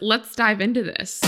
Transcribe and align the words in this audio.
Let's 0.00 0.36
dive 0.36 0.60
into 0.60 0.84
this. 0.84 1.18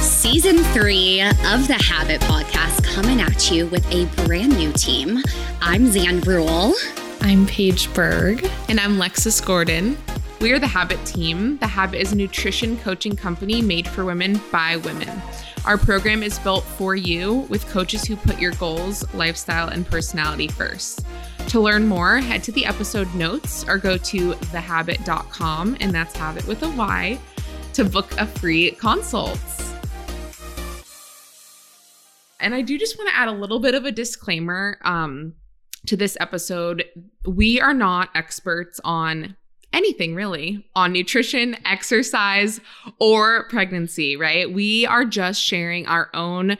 Season 0.00 0.58
three 0.72 1.20
of 1.22 1.66
the 1.66 1.74
Habyt 1.76 2.20
Podcast 2.20 2.84
coming 2.84 3.20
at 3.20 3.50
you 3.50 3.66
with 3.66 3.84
a 3.92 4.06
brand 4.24 4.56
new 4.56 4.72
team. 4.74 5.18
I'm 5.60 5.90
Zan 5.90 6.20
Brule. 6.20 6.74
I'm 7.22 7.44
Paige 7.48 7.92
Berg. 7.92 8.48
And 8.68 8.78
I'm 8.78 8.98
Lexus 8.98 9.44
Gordon. 9.44 9.98
We 10.40 10.52
are 10.52 10.60
the 10.60 10.68
Habyt 10.68 11.04
Team. 11.04 11.58
The 11.58 11.66
Habyt 11.66 12.00
is 12.00 12.12
a 12.12 12.16
nutrition 12.16 12.76
coaching 12.78 13.16
company 13.16 13.60
made 13.60 13.88
for 13.88 14.04
women 14.04 14.40
by 14.52 14.76
women. 14.76 15.20
Our 15.64 15.78
program 15.78 16.24
is 16.24 16.40
built 16.40 16.64
for 16.64 16.96
you 16.96 17.46
with 17.48 17.68
coaches 17.68 18.04
who 18.04 18.16
put 18.16 18.40
your 18.40 18.50
goals, 18.54 19.04
lifestyle, 19.14 19.68
and 19.68 19.86
personality 19.86 20.48
first. 20.48 21.06
To 21.48 21.60
learn 21.60 21.86
more, 21.86 22.18
head 22.18 22.42
to 22.44 22.52
the 22.52 22.66
episode 22.66 23.14
notes 23.14 23.64
or 23.68 23.78
go 23.78 23.96
to 23.96 24.32
thehabyt.com, 24.32 25.76
and 25.78 25.94
that's 25.94 26.16
habit 26.16 26.48
with 26.48 26.64
a 26.64 26.70
Y, 26.70 27.16
to 27.74 27.84
book 27.84 28.10
a 28.18 28.26
free 28.26 28.72
consult. 28.72 29.38
And 32.40 32.56
I 32.56 32.62
do 32.62 32.76
just 32.76 32.98
want 32.98 33.10
to 33.10 33.16
add 33.16 33.28
a 33.28 33.32
little 33.32 33.60
bit 33.60 33.76
of 33.76 33.84
a 33.84 33.92
disclaimer 33.92 34.78
um, 34.82 35.34
to 35.86 35.96
this 35.96 36.16
episode. 36.18 36.84
We 37.24 37.60
are 37.60 37.74
not 37.74 38.10
experts 38.16 38.80
on 38.82 39.36
anything 39.72 40.14
really 40.14 40.66
on 40.74 40.92
nutrition, 40.92 41.56
exercise, 41.64 42.60
or 42.98 43.48
pregnancy, 43.48 44.16
right? 44.16 44.52
We 44.52 44.86
are 44.86 45.04
just 45.04 45.40
sharing 45.42 45.86
our 45.86 46.10
own 46.14 46.58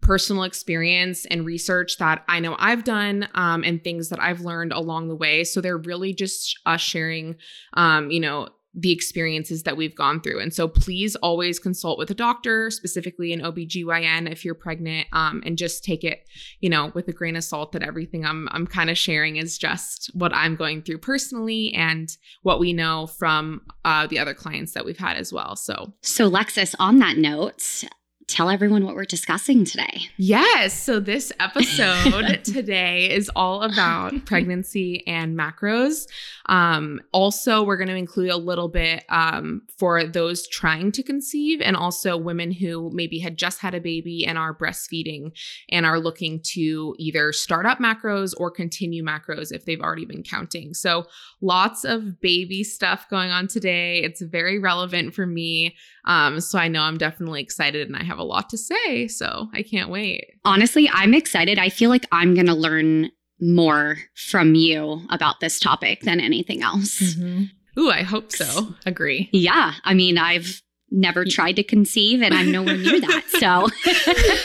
personal 0.00 0.42
experience 0.42 1.24
and 1.26 1.46
research 1.46 1.96
that 1.98 2.24
I 2.28 2.38
know 2.40 2.56
I've 2.58 2.84
done 2.84 3.28
um, 3.34 3.64
and 3.64 3.82
things 3.82 4.10
that 4.10 4.20
I've 4.20 4.42
learned 4.42 4.72
along 4.72 5.08
the 5.08 5.16
way. 5.16 5.44
So 5.44 5.60
they're 5.60 5.78
really 5.78 6.12
just 6.12 6.58
us 6.66 6.80
sharing, 6.80 7.36
um, 7.72 8.10
you 8.10 8.20
know, 8.20 8.48
the 8.74 8.92
experiences 8.92 9.62
that 9.62 9.76
we've 9.76 9.94
gone 9.94 10.20
through. 10.20 10.40
And 10.40 10.52
so 10.52 10.66
please 10.66 11.14
always 11.16 11.58
consult 11.58 11.98
with 11.98 12.10
a 12.10 12.14
doctor, 12.14 12.70
specifically 12.70 13.32
an 13.32 13.40
OBGYN 13.40 14.30
if 14.30 14.44
you're 14.44 14.54
pregnant, 14.54 15.06
um, 15.12 15.42
and 15.46 15.56
just 15.56 15.84
take 15.84 16.02
it, 16.02 16.28
you 16.60 16.68
know, 16.68 16.90
with 16.94 17.06
a 17.08 17.12
grain 17.12 17.36
of 17.36 17.44
salt 17.44 17.72
that 17.72 17.82
everything 17.82 18.24
I'm 18.24 18.48
I'm 18.50 18.66
kind 18.66 18.90
of 18.90 18.98
sharing 18.98 19.36
is 19.36 19.58
just 19.58 20.10
what 20.14 20.34
I'm 20.34 20.56
going 20.56 20.82
through 20.82 20.98
personally 20.98 21.72
and 21.74 22.08
what 22.42 22.58
we 22.58 22.72
know 22.72 23.06
from 23.06 23.62
uh, 23.84 24.06
the 24.06 24.18
other 24.18 24.34
clients 24.34 24.72
that 24.72 24.84
we've 24.84 24.98
had 24.98 25.16
as 25.16 25.32
well. 25.32 25.56
So 25.56 25.94
So 26.02 26.30
Lexus, 26.30 26.74
on 26.78 26.98
that 26.98 27.16
note, 27.16 27.84
tell 28.26 28.48
everyone 28.48 28.84
what 28.84 28.94
we're 28.94 29.04
discussing 29.04 29.64
today. 29.64 30.08
Yes. 30.16 30.78
So, 30.78 31.00
this 31.00 31.32
episode 31.40 32.40
today 32.44 33.10
is 33.10 33.30
all 33.36 33.62
about 33.62 34.24
pregnancy 34.26 35.06
and 35.06 35.38
macros. 35.38 36.06
Um, 36.46 37.00
also, 37.12 37.62
we're 37.62 37.76
going 37.76 37.88
to 37.88 37.94
include 37.94 38.30
a 38.30 38.36
little 38.36 38.68
bit 38.68 39.04
um, 39.08 39.62
for 39.78 40.04
those 40.04 40.46
trying 40.48 40.92
to 40.92 41.02
conceive 41.02 41.60
and 41.60 41.76
also 41.76 42.16
women 42.16 42.50
who 42.50 42.90
maybe 42.92 43.18
had 43.18 43.36
just 43.36 43.60
had 43.60 43.74
a 43.74 43.80
baby 43.80 44.26
and 44.26 44.38
are 44.38 44.54
breastfeeding 44.54 45.32
and 45.68 45.86
are 45.86 45.98
looking 45.98 46.40
to 46.52 46.94
either 46.98 47.32
start 47.32 47.66
up 47.66 47.78
macros 47.78 48.32
or 48.38 48.50
continue 48.50 49.04
macros 49.04 49.52
if 49.52 49.64
they've 49.64 49.80
already 49.80 50.04
been 50.06 50.22
counting. 50.22 50.74
So, 50.74 51.06
lots 51.40 51.84
of 51.84 52.20
baby 52.20 52.64
stuff 52.64 53.08
going 53.08 53.30
on 53.30 53.48
today. 53.48 54.02
It's 54.02 54.22
very 54.22 54.58
relevant 54.58 55.14
for 55.14 55.26
me. 55.26 55.76
Um, 56.04 56.40
so, 56.40 56.58
I 56.58 56.68
know 56.68 56.82
I'm 56.82 56.98
definitely 56.98 57.40
excited 57.40 57.86
and 57.86 57.96
I 57.96 58.04
have 58.04 58.18
a 58.18 58.24
lot 58.24 58.50
to 58.50 58.58
say. 58.58 59.08
So 59.08 59.48
I 59.52 59.62
can't 59.62 59.90
wait. 59.90 60.34
Honestly, 60.44 60.88
I'm 60.92 61.14
excited. 61.14 61.58
I 61.58 61.68
feel 61.68 61.90
like 61.90 62.06
I'm 62.12 62.34
going 62.34 62.46
to 62.46 62.54
learn 62.54 63.10
more 63.40 63.98
from 64.14 64.54
you 64.54 65.02
about 65.10 65.40
this 65.40 65.58
topic 65.58 66.02
than 66.02 66.20
anything 66.20 66.62
else. 66.62 67.00
Mm-hmm. 67.00 67.80
Ooh, 67.80 67.90
I 67.90 68.02
hope 68.02 68.32
so. 68.32 68.74
Agree. 68.86 69.28
Yeah. 69.32 69.74
I 69.84 69.94
mean, 69.94 70.18
I've 70.18 70.62
never 70.90 71.24
tried 71.24 71.56
to 71.56 71.64
conceive 71.64 72.22
and 72.22 72.32
I'm 72.34 72.52
nowhere 72.52 72.76
near 72.76 73.00
that. 73.00 73.22
So, 73.34 73.68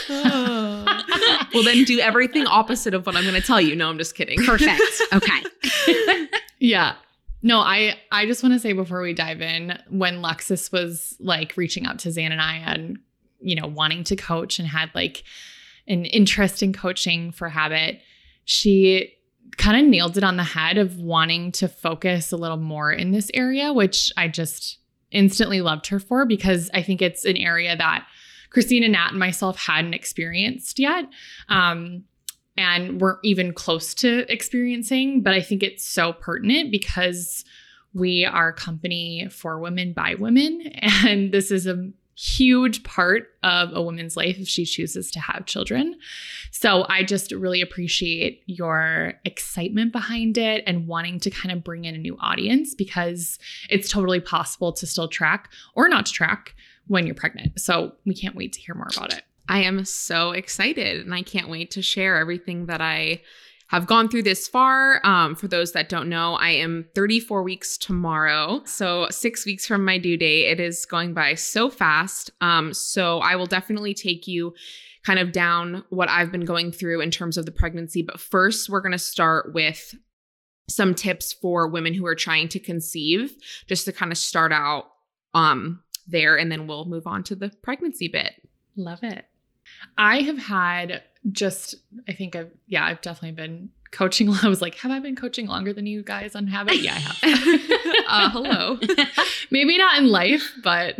well, 1.54 1.62
then 1.64 1.84
do 1.84 2.00
everything 2.00 2.46
opposite 2.46 2.92
of 2.92 3.06
what 3.06 3.16
I'm 3.16 3.22
going 3.22 3.36
to 3.36 3.40
tell 3.40 3.60
you. 3.60 3.76
No, 3.76 3.88
I'm 3.88 3.98
just 3.98 4.16
kidding. 4.16 4.36
Perfect. 4.44 4.82
Okay. 5.12 6.26
yeah. 6.58 6.96
No, 7.42 7.60
I 7.60 7.96
I 8.12 8.26
just 8.26 8.42
want 8.42 8.54
to 8.54 8.58
say 8.58 8.72
before 8.72 9.00
we 9.00 9.14
dive 9.14 9.40
in, 9.40 9.78
when 9.88 10.22
Lexus 10.22 10.70
was 10.70 11.16
like 11.20 11.56
reaching 11.56 11.86
out 11.86 11.98
to 12.00 12.12
Zan 12.12 12.32
and 12.32 12.40
I 12.40 12.56
and 12.56 12.98
you 13.40 13.54
know, 13.54 13.66
wanting 13.66 14.04
to 14.04 14.16
coach 14.16 14.58
and 14.58 14.68
had 14.68 14.90
like 14.94 15.24
an 15.88 16.04
interest 16.04 16.62
in 16.62 16.72
coaching 16.72 17.32
for 17.32 17.48
Habyt, 17.48 18.00
she 18.44 19.14
kind 19.56 19.80
of 19.80 19.90
nailed 19.90 20.16
it 20.16 20.24
on 20.24 20.36
the 20.36 20.44
head 20.44 20.78
of 20.78 20.98
wanting 20.98 21.52
to 21.52 21.68
focus 21.68 22.32
a 22.32 22.36
little 22.36 22.56
more 22.56 22.92
in 22.92 23.10
this 23.10 23.30
area, 23.34 23.72
which 23.72 24.12
I 24.16 24.28
just 24.28 24.78
instantly 25.10 25.60
loved 25.60 25.88
her 25.88 25.98
for 25.98 26.24
because 26.24 26.70
I 26.72 26.82
think 26.82 27.02
it's 27.02 27.24
an 27.24 27.36
area 27.36 27.76
that 27.76 28.06
Christina, 28.50 28.88
Nat, 28.88 29.10
and 29.10 29.18
myself 29.18 29.58
hadn't 29.58 29.94
experienced 29.94 30.78
yet. 30.78 31.06
Um, 31.48 32.04
and 32.56 33.00
weren't 33.00 33.20
even 33.22 33.52
close 33.52 33.94
to 33.94 34.30
experiencing, 34.32 35.22
but 35.22 35.34
I 35.34 35.40
think 35.40 35.62
it's 35.62 35.84
so 35.84 36.12
pertinent 36.12 36.70
because 36.70 37.44
we 37.94 38.24
are 38.24 38.48
a 38.48 38.54
company 38.54 39.28
for 39.30 39.58
women 39.58 39.92
by 39.92 40.14
women. 40.14 40.72
And 40.82 41.32
this 41.32 41.50
is 41.50 41.66
a 41.66 41.90
huge 42.20 42.82
part 42.82 43.28
of 43.42 43.70
a 43.72 43.80
woman's 43.80 44.14
life 44.14 44.38
if 44.38 44.46
she 44.46 44.66
chooses 44.66 45.10
to 45.10 45.18
have 45.20 45.46
children. 45.46 45.96
So 46.50 46.84
I 46.88 47.02
just 47.02 47.32
really 47.32 47.62
appreciate 47.62 48.42
your 48.44 49.14
excitement 49.24 49.92
behind 49.92 50.36
it 50.36 50.62
and 50.66 50.86
wanting 50.86 51.18
to 51.20 51.30
kind 51.30 51.50
of 51.50 51.64
bring 51.64 51.86
in 51.86 51.94
a 51.94 51.98
new 51.98 52.18
audience 52.20 52.74
because 52.74 53.38
it's 53.70 53.88
totally 53.88 54.20
possible 54.20 54.70
to 54.74 54.86
still 54.86 55.08
track 55.08 55.50
or 55.74 55.88
not 55.88 56.06
to 56.06 56.12
track 56.12 56.54
when 56.88 57.06
you're 57.06 57.14
pregnant. 57.14 57.58
So 57.58 57.92
we 58.04 58.14
can't 58.14 58.36
wait 58.36 58.52
to 58.52 58.60
hear 58.60 58.74
more 58.74 58.88
about 58.94 59.14
it. 59.14 59.22
I 59.50 59.62
am 59.64 59.84
so 59.84 60.30
excited 60.30 61.04
and 61.04 61.12
I 61.12 61.22
can't 61.22 61.48
wait 61.48 61.72
to 61.72 61.82
share 61.82 62.16
everything 62.16 62.66
that 62.66 62.80
I 62.80 63.22
have 63.66 63.88
gone 63.88 64.08
through 64.08 64.22
this 64.22 64.46
far. 64.46 65.04
Um, 65.04 65.34
for 65.34 65.48
those 65.48 65.72
that 65.72 65.88
don't 65.88 66.08
know, 66.08 66.34
I 66.34 66.50
am 66.50 66.86
34 66.94 67.42
weeks 67.42 67.76
tomorrow. 67.76 68.62
So, 68.64 69.08
six 69.10 69.44
weeks 69.44 69.66
from 69.66 69.84
my 69.84 69.98
due 69.98 70.16
date. 70.16 70.52
It 70.52 70.60
is 70.60 70.86
going 70.86 71.14
by 71.14 71.34
so 71.34 71.68
fast. 71.68 72.30
Um, 72.40 72.72
so, 72.72 73.18
I 73.18 73.34
will 73.34 73.46
definitely 73.46 73.92
take 73.92 74.28
you 74.28 74.54
kind 75.04 75.18
of 75.18 75.32
down 75.32 75.84
what 75.90 76.08
I've 76.08 76.30
been 76.30 76.44
going 76.44 76.70
through 76.70 77.00
in 77.00 77.10
terms 77.10 77.36
of 77.36 77.44
the 77.44 77.52
pregnancy. 77.52 78.02
But 78.02 78.20
first, 78.20 78.68
we're 78.68 78.80
going 78.80 78.92
to 78.92 78.98
start 78.98 79.52
with 79.52 79.96
some 80.68 80.94
tips 80.94 81.32
for 81.32 81.66
women 81.66 81.94
who 81.94 82.06
are 82.06 82.14
trying 82.14 82.48
to 82.50 82.60
conceive, 82.60 83.34
just 83.66 83.84
to 83.86 83.92
kind 83.92 84.12
of 84.12 84.18
start 84.18 84.52
out 84.52 84.86
um, 85.34 85.82
there. 86.06 86.36
And 86.36 86.52
then 86.52 86.68
we'll 86.68 86.84
move 86.84 87.08
on 87.08 87.24
to 87.24 87.34
the 87.34 87.50
pregnancy 87.62 88.06
bit. 88.06 88.34
Love 88.76 89.02
it. 89.02 89.26
I 89.98 90.20
have 90.22 90.38
had 90.38 91.02
just 91.30 91.74
I 92.08 92.12
think 92.12 92.36
I've 92.36 92.50
yeah, 92.66 92.84
I've 92.84 93.00
definitely 93.00 93.32
been 93.32 93.70
coaching. 93.90 94.30
I 94.42 94.48
was 94.48 94.62
like, 94.62 94.76
have 94.76 94.90
I 94.90 94.98
been 94.98 95.16
coaching 95.16 95.46
longer 95.46 95.72
than 95.72 95.86
you 95.86 96.02
guys 96.02 96.34
on 96.34 96.46
Habyt? 96.46 96.80
Yeah, 96.80 96.94
I 96.94 96.98
have. 96.98 97.18
uh, 98.08 98.30
hello. 98.30 98.78
Maybe 99.50 99.78
not 99.78 99.98
in 99.98 100.08
life, 100.08 100.52
but 100.62 100.98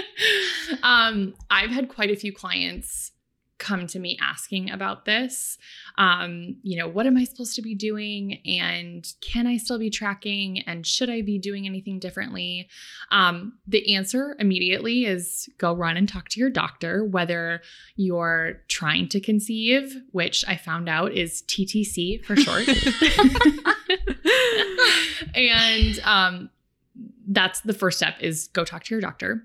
um, 0.82 1.34
I've 1.50 1.70
had 1.70 1.88
quite 1.88 2.10
a 2.10 2.16
few 2.16 2.32
clients 2.32 3.12
come 3.60 3.86
to 3.86 4.00
me 4.00 4.18
asking 4.20 4.70
about 4.70 5.04
this. 5.04 5.56
Um, 5.98 6.56
you 6.62 6.76
know, 6.76 6.88
what 6.88 7.06
am 7.06 7.16
I 7.16 7.22
supposed 7.24 7.54
to 7.56 7.62
be 7.62 7.76
doing? 7.76 8.40
And 8.44 9.06
can 9.20 9.46
I 9.46 9.58
still 9.58 9.78
be 9.78 9.90
tracking? 9.90 10.62
And 10.62 10.84
should 10.84 11.10
I 11.10 11.22
be 11.22 11.38
doing 11.38 11.66
anything 11.66 12.00
differently? 12.00 12.68
Um, 13.12 13.58
the 13.68 13.94
answer 13.94 14.34
immediately 14.40 15.04
is 15.04 15.48
go 15.58 15.72
run 15.74 15.96
and 15.96 16.08
talk 16.08 16.28
to 16.30 16.40
your 16.40 16.50
doctor, 16.50 17.04
whether 17.04 17.62
you're 17.94 18.62
trying 18.68 19.08
to 19.10 19.20
conceive, 19.20 19.94
which 20.10 20.44
I 20.48 20.56
found 20.56 20.88
out 20.88 21.12
is 21.12 21.42
TTC 21.42 22.24
for 22.24 22.34
short. 22.36 22.66
and 25.34 26.00
um, 26.04 26.50
that's 27.28 27.60
the 27.60 27.74
first 27.74 27.98
step 27.98 28.14
is 28.20 28.48
go 28.48 28.64
talk 28.64 28.82
to 28.84 28.94
your 28.94 29.02
doctor. 29.02 29.42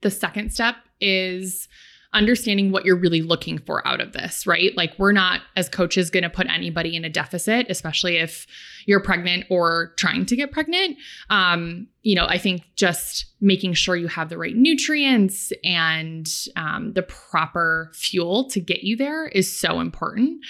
The 0.00 0.10
second 0.10 0.52
step 0.52 0.76
is 1.00 1.68
understanding 2.12 2.72
what 2.72 2.84
you're 2.84 2.98
really 2.98 3.22
looking 3.22 3.58
for 3.58 3.86
out 3.86 4.00
of 4.00 4.12
this, 4.12 4.46
right? 4.46 4.76
Like, 4.76 4.98
we're 4.98 5.12
not 5.12 5.42
as 5.56 5.68
coaches 5.68 6.10
going 6.10 6.24
to 6.24 6.30
put 6.30 6.48
anybody 6.48 6.96
in 6.96 7.04
a 7.04 7.08
deficit, 7.08 7.66
especially 7.68 8.16
if 8.16 8.46
you're 8.86 9.00
pregnant 9.00 9.44
or 9.48 9.92
trying 9.96 10.26
to 10.26 10.36
get 10.36 10.50
pregnant. 10.50 10.96
Um, 11.28 11.86
you 12.02 12.16
know, 12.16 12.26
I 12.26 12.38
think 12.38 12.62
just 12.74 13.26
making 13.40 13.74
sure 13.74 13.94
you 13.94 14.08
have 14.08 14.28
the 14.28 14.38
right 14.38 14.56
nutrients 14.56 15.52
and 15.62 16.28
um, 16.56 16.94
the 16.94 17.02
proper 17.02 17.92
fuel 17.94 18.48
to 18.50 18.60
get 18.60 18.82
you 18.82 18.96
there 18.96 19.28
is 19.28 19.54
so 19.54 19.80
important. 19.80 20.44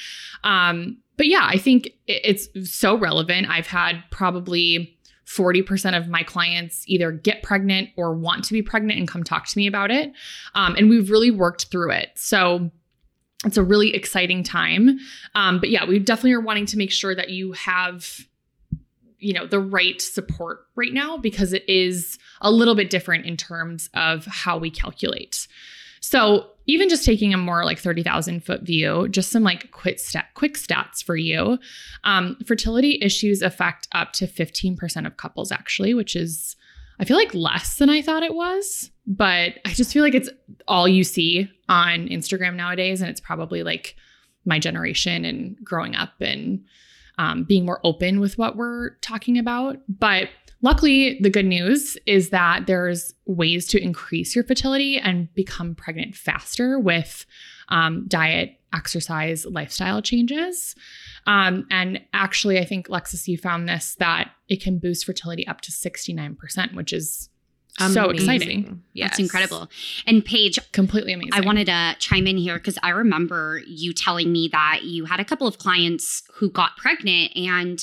Um, 0.44 0.98
but 1.16 1.26
yeah, 1.26 1.46
I 1.46 1.58
think 1.58 1.90
it's 2.06 2.48
so 2.64 2.96
relevant. 2.96 3.50
I've 3.50 3.66
had 3.66 4.02
probably 4.10 4.96
40% 5.26 5.96
of 5.96 6.08
my 6.08 6.22
clients 6.22 6.84
either 6.86 7.12
get 7.12 7.42
pregnant 7.42 7.90
or 7.96 8.14
want 8.14 8.44
to 8.44 8.52
be 8.52 8.62
pregnant 8.62 8.98
and 8.98 9.08
come 9.08 9.22
talk 9.22 9.46
to 9.48 9.58
me 9.58 9.66
about 9.66 9.90
it. 9.90 10.12
Um, 10.54 10.74
and 10.76 10.90
we've 10.90 11.10
really 11.10 11.30
worked 11.30 11.66
through 11.66 11.92
it. 11.92 12.10
So 12.16 12.70
it's 13.44 13.56
a 13.56 13.62
really 13.62 13.94
exciting 13.94 14.42
time. 14.42 14.98
Um, 15.34 15.60
but 15.60 15.70
yeah, 15.70 15.84
we 15.84 15.98
definitely 15.98 16.32
are 16.32 16.40
wanting 16.40 16.66
to 16.66 16.76
make 16.76 16.90
sure 16.90 17.14
that 17.14 17.30
you 17.30 17.52
have 17.52 18.26
you 19.20 19.34
know 19.34 19.46
the 19.46 19.60
right 19.60 20.00
support 20.00 20.66
right 20.74 20.92
now 20.92 21.16
because 21.18 21.52
it 21.52 21.68
is 21.68 22.18
a 22.40 22.50
little 22.50 22.74
bit 22.74 22.90
different 22.90 23.26
in 23.26 23.36
terms 23.36 23.90
of 23.94 24.24
how 24.24 24.56
we 24.56 24.70
calculate 24.70 25.46
so 26.00 26.46
even 26.70 26.88
just 26.88 27.04
taking 27.04 27.34
a 27.34 27.38
more 27.38 27.64
like 27.64 27.78
30,000 27.78 28.44
foot 28.44 28.62
view, 28.62 29.08
just 29.08 29.30
some 29.30 29.42
like 29.42 29.70
quick 29.72 29.98
stat, 29.98 30.26
quick 30.34 30.54
stats 30.54 31.02
for 31.02 31.16
you. 31.16 31.58
Um, 32.04 32.36
fertility 32.46 32.98
issues 33.02 33.42
affect 33.42 33.88
up 33.92 34.12
to 34.14 34.26
15% 34.26 35.06
of 35.06 35.16
couples 35.16 35.50
actually, 35.52 35.94
which 35.94 36.14
is, 36.14 36.56
I 36.98 37.04
feel 37.04 37.16
like 37.16 37.34
less 37.34 37.76
than 37.76 37.90
I 37.90 38.02
thought 38.02 38.22
it 38.22 38.34
was, 38.34 38.90
but 39.06 39.54
I 39.64 39.72
just 39.72 39.92
feel 39.92 40.02
like 40.02 40.14
it's 40.14 40.30
all 40.68 40.86
you 40.86 41.02
see 41.02 41.50
on 41.68 42.08
Instagram 42.08 42.54
nowadays. 42.54 43.00
And 43.00 43.10
it's 43.10 43.20
probably 43.20 43.62
like 43.62 43.96
my 44.44 44.58
generation 44.58 45.24
and 45.24 45.56
growing 45.64 45.96
up 45.96 46.12
and 46.20 46.64
um, 47.18 47.44
being 47.44 47.66
more 47.66 47.80
open 47.84 48.18
with 48.18 48.38
what 48.38 48.56
we're 48.56 48.96
talking 49.02 49.38
about. 49.38 49.76
But 49.88 50.30
Luckily, 50.62 51.18
the 51.20 51.30
good 51.30 51.46
news 51.46 51.96
is 52.06 52.30
that 52.30 52.66
there's 52.66 53.14
ways 53.24 53.66
to 53.68 53.82
increase 53.82 54.34
your 54.34 54.44
fertility 54.44 54.98
and 54.98 55.32
become 55.34 55.74
pregnant 55.74 56.14
faster 56.14 56.78
with 56.78 57.24
um, 57.70 58.04
diet, 58.08 58.60
exercise, 58.74 59.46
lifestyle 59.46 60.02
changes. 60.02 60.74
Um, 61.26 61.66
and 61.70 62.00
actually, 62.12 62.58
I 62.58 62.64
think 62.64 62.88
Lexus, 62.88 63.26
you 63.26 63.38
found 63.38 63.68
this 63.68 63.96
that 64.00 64.32
it 64.48 64.62
can 64.62 64.78
boost 64.78 65.06
fertility 65.06 65.46
up 65.46 65.60
to 65.62 65.72
69%, 65.72 66.74
which 66.74 66.92
is 66.92 67.30
Amazing. 67.78 67.94
so 67.94 68.10
exciting. 68.10 68.82
Yes. 68.92 69.10
That's 69.10 69.20
incredible. 69.20 69.70
And 70.06 70.24
Paige, 70.24 70.58
completely 70.72 71.12
amazing. 71.12 71.32
I 71.32 71.40
wanted 71.40 71.66
to 71.66 71.96
chime 71.98 72.26
in 72.26 72.36
here 72.36 72.56
because 72.58 72.78
I 72.82 72.90
remember 72.90 73.62
you 73.66 73.92
telling 73.92 74.30
me 74.30 74.48
that 74.48 74.80
you 74.84 75.06
had 75.06 75.20
a 75.20 75.24
couple 75.24 75.46
of 75.46 75.58
clients 75.58 76.22
who 76.34 76.50
got 76.50 76.76
pregnant 76.76 77.34
and 77.36 77.82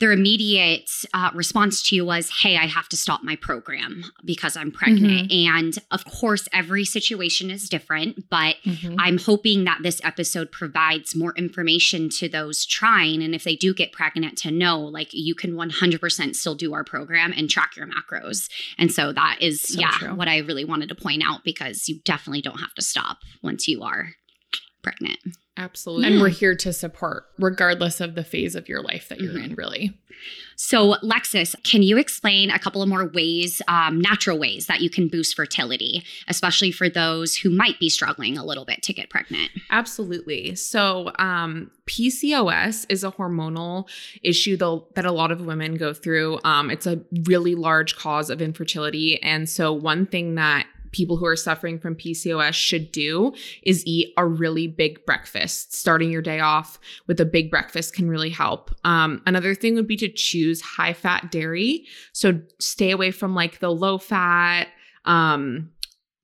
their 0.00 0.12
immediate 0.12 0.88
uh, 1.12 1.30
response 1.34 1.82
to 1.88 1.96
you 1.96 2.04
was, 2.04 2.30
Hey, 2.42 2.56
I 2.56 2.66
have 2.66 2.88
to 2.90 2.96
stop 2.96 3.22
my 3.22 3.36
program 3.36 4.04
because 4.24 4.56
I'm 4.56 4.70
pregnant. 4.70 5.30
Mm-hmm. 5.30 5.56
And 5.56 5.78
of 5.90 6.04
course, 6.04 6.48
every 6.52 6.84
situation 6.84 7.50
is 7.50 7.68
different, 7.68 8.28
but 8.30 8.56
mm-hmm. 8.64 8.94
I'm 8.98 9.18
hoping 9.18 9.64
that 9.64 9.78
this 9.82 10.00
episode 10.04 10.52
provides 10.52 11.14
more 11.16 11.34
information 11.36 12.08
to 12.10 12.28
those 12.28 12.64
trying. 12.64 13.22
And 13.22 13.34
if 13.34 13.44
they 13.44 13.56
do 13.56 13.74
get 13.74 13.92
pregnant, 13.92 14.38
to 14.38 14.50
know 14.50 14.80
like 14.80 15.08
you 15.12 15.34
can 15.34 15.52
100% 15.54 16.34
still 16.34 16.54
do 16.54 16.74
our 16.74 16.84
program 16.84 17.32
and 17.36 17.50
track 17.50 17.76
your 17.76 17.86
macros. 17.86 18.48
And 18.76 18.92
so 18.92 19.12
that 19.12 19.38
is, 19.40 19.62
so 19.62 19.80
yeah, 19.80 19.90
true. 19.90 20.14
what 20.14 20.28
I 20.28 20.38
really 20.38 20.64
wanted 20.64 20.88
to 20.90 20.94
point 20.94 21.22
out 21.24 21.44
because 21.44 21.88
you 21.88 22.00
definitely 22.04 22.42
don't 22.42 22.60
have 22.60 22.74
to 22.74 22.82
stop 22.82 23.18
once 23.42 23.68
you 23.68 23.82
are 23.82 24.10
pregnant. 24.88 25.18
Absolutely. 25.58 26.06
And 26.06 26.20
we're 26.20 26.28
here 26.28 26.54
to 26.54 26.72
support, 26.72 27.24
regardless 27.38 28.00
of 28.00 28.14
the 28.14 28.24
phase 28.24 28.54
of 28.54 28.68
your 28.68 28.80
life 28.80 29.08
that 29.08 29.20
you're 29.20 29.34
mm-hmm. 29.34 29.52
in, 29.52 29.54
really. 29.56 29.98
So, 30.56 30.96
Lexus, 31.02 31.54
can 31.62 31.82
you 31.82 31.98
explain 31.98 32.50
a 32.50 32.58
couple 32.58 32.82
of 32.82 32.88
more 32.88 33.06
ways, 33.06 33.60
um, 33.68 34.00
natural 34.00 34.38
ways 34.38 34.66
that 34.66 34.80
you 34.80 34.88
can 34.88 35.08
boost 35.08 35.36
fertility, 35.36 36.04
especially 36.26 36.72
for 36.72 36.88
those 36.88 37.36
who 37.36 37.50
might 37.50 37.78
be 37.78 37.88
struggling 37.88 38.38
a 38.38 38.44
little 38.44 38.64
bit 38.64 38.82
to 38.84 38.92
get 38.92 39.10
pregnant? 39.10 39.50
Absolutely. 39.70 40.54
So, 40.54 41.12
um, 41.18 41.70
PCOS 41.86 42.86
is 42.88 43.04
a 43.04 43.12
hormonal 43.12 43.88
issue 44.22 44.56
that 44.56 45.04
a 45.04 45.12
lot 45.12 45.30
of 45.30 45.44
women 45.44 45.76
go 45.76 45.92
through. 45.92 46.38
Um, 46.44 46.70
it's 46.70 46.86
a 46.86 47.00
really 47.24 47.54
large 47.54 47.96
cause 47.96 48.30
of 48.30 48.40
infertility. 48.40 49.22
And 49.22 49.48
so, 49.48 49.72
one 49.72 50.06
thing 50.06 50.36
that 50.36 50.66
people 50.92 51.16
who 51.16 51.26
are 51.26 51.36
suffering 51.36 51.78
from 51.78 51.94
PCOS 51.94 52.54
should 52.54 52.92
do 52.92 53.32
is 53.62 53.84
eat 53.86 54.12
a 54.16 54.26
really 54.26 54.66
big 54.66 55.04
breakfast. 55.06 55.74
Starting 55.74 56.10
your 56.10 56.22
day 56.22 56.40
off 56.40 56.78
with 57.06 57.20
a 57.20 57.24
big 57.24 57.50
breakfast 57.50 57.94
can 57.94 58.08
really 58.08 58.30
help. 58.30 58.74
Um, 58.84 59.22
another 59.26 59.54
thing 59.54 59.74
would 59.74 59.86
be 59.86 59.96
to 59.96 60.08
choose 60.08 60.60
high 60.60 60.92
fat 60.92 61.30
dairy. 61.30 61.84
So 62.12 62.40
stay 62.58 62.90
away 62.90 63.10
from 63.10 63.34
like 63.34 63.60
the 63.60 63.70
low 63.70 63.98
fat, 63.98 64.68
um, 65.04 65.70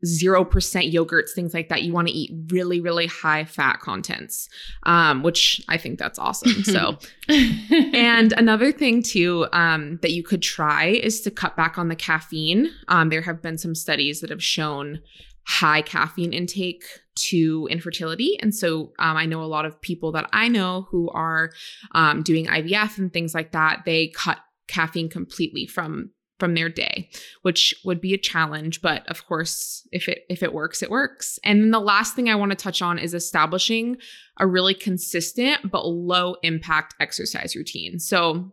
0% 0.05 0.93
yogurts, 0.93 1.31
things 1.35 1.55
like 1.55 1.69
that. 1.69 1.83
You 1.83 1.93
want 1.93 2.09
to 2.09 2.15
eat 2.15 2.31
really, 2.49 2.81
really 2.81 3.06
high 3.06 3.45
fat 3.45 3.81
contents, 3.81 4.49
um, 4.85 5.23
which 5.23 5.61
I 5.69 5.77
think 5.77 5.99
that's 5.99 6.19
awesome. 6.19 6.62
So, 6.65 6.99
and 7.29 8.33
another 8.33 8.73
thing 8.73 9.03
too 9.03 9.47
um, 9.53 9.99
that 10.03 10.12
you 10.12 10.23
could 10.23 10.43
try 10.43 10.87
is 10.87 11.21
to 11.23 11.31
cut 11.31 11.56
back 11.56 11.79
on 11.79 11.89
the 11.89 11.97
caffeine. 11.97 12.71
Um, 12.89 13.09
there 13.09 13.23
have 13.23 13.43
been 13.43 13.59
some 13.59 13.75
studies 13.75 14.21
that 14.21 14.31
have 14.31 14.43
shown 14.43 15.01
high 15.47 15.83
caffeine 15.83 16.33
intake 16.33 16.85
to 17.17 17.69
infertility. 17.71 18.39
And 18.41 18.55
so 18.55 18.93
um, 18.99 19.17
I 19.17 19.27
know 19.27 19.43
a 19.43 19.47
lot 19.47 19.67
of 19.67 19.81
people 19.81 20.12
that 20.12 20.29
I 20.33 20.49
know 20.49 20.87
who 20.91 21.11
are 21.11 21.53
um, 21.93 22.23
doing 22.23 22.47
IVF 22.47 22.99
and 22.99 23.12
things 23.12 23.35
like 23.35 23.53
that, 23.53 23.83
they 23.85 24.09
cut 24.09 24.39
caffeine 24.67 25.09
completely 25.09 25.67
from 25.67 26.11
from 26.39 26.55
their 26.55 26.69
day, 26.69 27.09
which 27.43 27.75
would 27.85 28.01
be 28.01 28.13
a 28.13 28.19
challenge, 28.19 28.83
but 28.83 29.07
of 29.09 29.27
course, 29.27 29.87
if 29.93 30.09
it 30.09 30.25
if 30.29 30.43
it 30.43 30.53
works, 30.53 30.83
it 30.83 30.91
works. 30.91 31.39
And 31.45 31.63
then 31.63 31.71
the 31.71 31.81
last 31.81 32.15
thing 32.15 32.29
I 32.29 32.35
want 32.35 32.51
to 32.51 32.57
touch 32.57 32.83
on 32.83 32.99
is 32.99 33.15
establishing 33.15 33.97
a 34.39 34.47
really 34.47 34.75
consistent 34.75 35.71
but 35.71 35.87
low 35.87 36.35
impact 36.43 36.95
exercise 36.99 37.55
routine. 37.55 37.99
So 37.99 38.53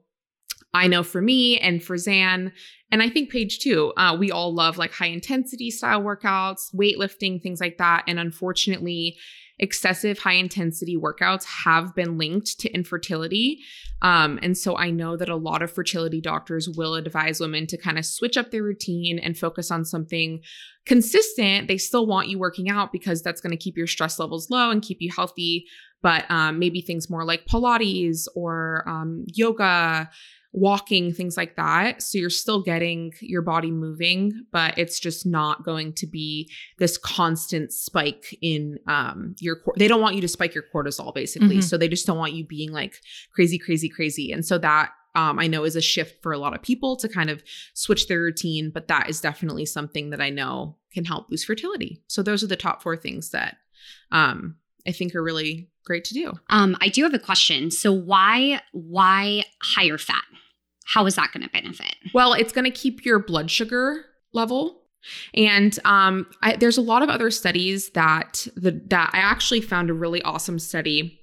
I 0.74 0.88
know 0.88 1.04
for 1.04 1.22
me 1.22 1.58
and 1.58 1.84
for 1.84 1.98
Zan, 1.98 2.54
and 2.92 3.02
I 3.02 3.10
think 3.10 3.32
Paige 3.32 3.60
too, 3.60 3.94
uh, 3.98 4.16
we 4.18 4.32
all 4.32 4.54
love 4.54 4.78
like 4.78 4.94
high 4.94 5.08
intensity 5.08 5.72
style 5.72 6.02
workouts, 6.02 6.74
weightlifting, 6.74 7.42
things 7.42 7.60
like 7.60 7.78
that. 7.78 8.04
And 8.08 8.20
unfortunately, 8.20 9.18
excessive 9.62 10.20
high 10.20 10.34
intensity 10.34 10.98
workouts 10.98 11.46
have 11.46 11.96
been 11.96 12.18
linked 12.18 12.60
to 12.60 12.70
infertility. 12.74 13.60
Um, 14.02 14.40
and 14.42 14.58
so 14.58 14.76
I 14.76 14.90
know 14.90 15.16
that 15.16 15.30
a 15.30 15.36
lot 15.36 15.62
of 15.62 15.72
fertility 15.72 16.20
doctors 16.20 16.68
will 16.68 16.96
advise 16.96 17.40
women 17.40 17.68
to 17.68 17.78
kind 17.78 18.00
of 18.00 18.06
switch 18.06 18.36
up 18.36 18.50
their 18.50 18.64
routine 18.64 19.20
and 19.20 19.38
focus 19.38 19.70
on 19.70 19.86
something 19.86 20.42
consistent. 20.88 21.68
They 21.68 21.78
still 21.78 22.08
want 22.08 22.28
you 22.28 22.40
working 22.40 22.68
out 22.68 22.92
because 22.92 23.22
that's 23.22 23.42
going 23.42 23.52
to 23.52 23.58
keep 23.58 23.78
your 23.78 23.88
stress 23.88 24.18
levels 24.18 24.50
low 24.50 24.72
and 24.72 24.82
keep 24.82 24.98
you 25.02 25.12
healthy. 25.16 25.68
But 26.02 26.26
um, 26.32 26.58
maybe 26.58 26.82
things 26.82 27.12
more 27.12 27.24
like 27.24 27.46
Pilates 27.46 28.28
or 28.36 28.84
um, 28.90 29.24
yoga 29.28 30.10
walking, 30.54 31.14
things 31.14 31.38
like 31.38 31.56
that. 31.56 32.02
So 32.02 32.18
you're 32.18 32.30
still 32.30 32.62
getting 32.62 33.14
your 33.22 33.42
body 33.42 33.72
moving, 33.72 34.46
but 34.52 34.78
it's 34.78 35.00
just 35.00 35.26
not 35.26 35.64
going 35.64 35.94
to 35.94 36.08
be 36.08 36.52
this 36.78 36.98
constant 36.98 37.72
spike 37.72 38.38
in 38.42 38.78
um 38.88 39.36
your 39.40 39.62
they 39.78 39.88
don't 39.88 40.02
want 40.02 40.16
you 40.16 40.22
to 40.22 40.28
spike 40.28 40.54
your 40.54 40.66
cortisol 40.74 41.14
basically. 41.14 41.58
Mm-hmm. 41.58 41.62
So 41.62 41.78
they 41.78 41.88
just 41.88 42.06
don't 42.06 42.18
want 42.18 42.34
you 42.34 42.46
being 42.46 42.72
like 42.72 42.96
crazy 43.34 43.58
crazy 43.58 43.88
crazy. 43.88 44.32
And 44.32 44.46
so 44.46 44.58
that 44.58 44.92
um, 45.14 45.40
I 45.40 45.48
know 45.48 45.66
is 45.66 45.76
a 45.76 45.82
shift 45.82 46.22
for 46.24 46.32
a 46.32 46.38
lot 46.38 46.56
of 46.56 46.62
people 46.62 46.96
to 46.98 47.10
kind 47.10 47.30
of 47.30 47.44
switch 47.74 48.08
their 48.08 48.22
routine, 48.22 48.72
but 48.74 48.88
that 48.88 49.10
is 49.10 49.20
definitely 49.20 49.66
something 49.66 50.10
that 50.12 50.22
I 50.22 50.30
know 50.30 50.78
can 50.94 51.04
help 51.04 51.30
boost 51.30 51.46
fertility. 51.46 52.02
So 52.08 52.24
those 52.24 52.44
are 52.44 52.48
the 52.48 52.56
top 52.56 52.82
four 52.82 52.96
things 52.96 53.32
that 53.32 53.58
um, 54.12 54.56
I 54.88 54.92
think 54.92 55.14
are 55.14 55.24
really 55.24 55.70
great 55.86 56.06
to 56.06 56.14
do. 56.14 56.32
Um, 56.50 56.78
I 56.80 56.88
do 56.88 57.04
have 57.04 57.14
a 57.14 57.20
question. 57.20 57.72
So 57.72 57.92
why 57.92 58.62
why 58.72 59.44
higher 59.62 59.98
fat? 59.98 60.24
How 60.94 61.06
is 61.06 61.16
that 61.16 61.32
going 61.34 61.44
to 61.44 61.50
benefit? 61.50 61.96
Well, 62.14 62.34
it's 62.34 62.52
going 62.52 62.66
to 62.66 62.72
keep 62.72 63.06
your 63.06 63.20
blood 63.20 63.50
sugar 63.50 64.06
level 64.34 64.82
and 65.34 65.78
um, 65.86 66.28
I, 66.42 66.56
there's 66.56 66.78
a 66.78 66.82
lot 66.82 67.02
of 67.02 67.10
other 67.10 67.32
studies 67.32 67.90
that 67.92 68.48
the, 68.56 68.82
that 68.88 69.12
I 69.14 69.20
actually 69.20 69.62
found 69.62 69.90
a 69.90 69.94
really 69.94 70.22
awesome 70.24 70.60
study. 70.60 71.18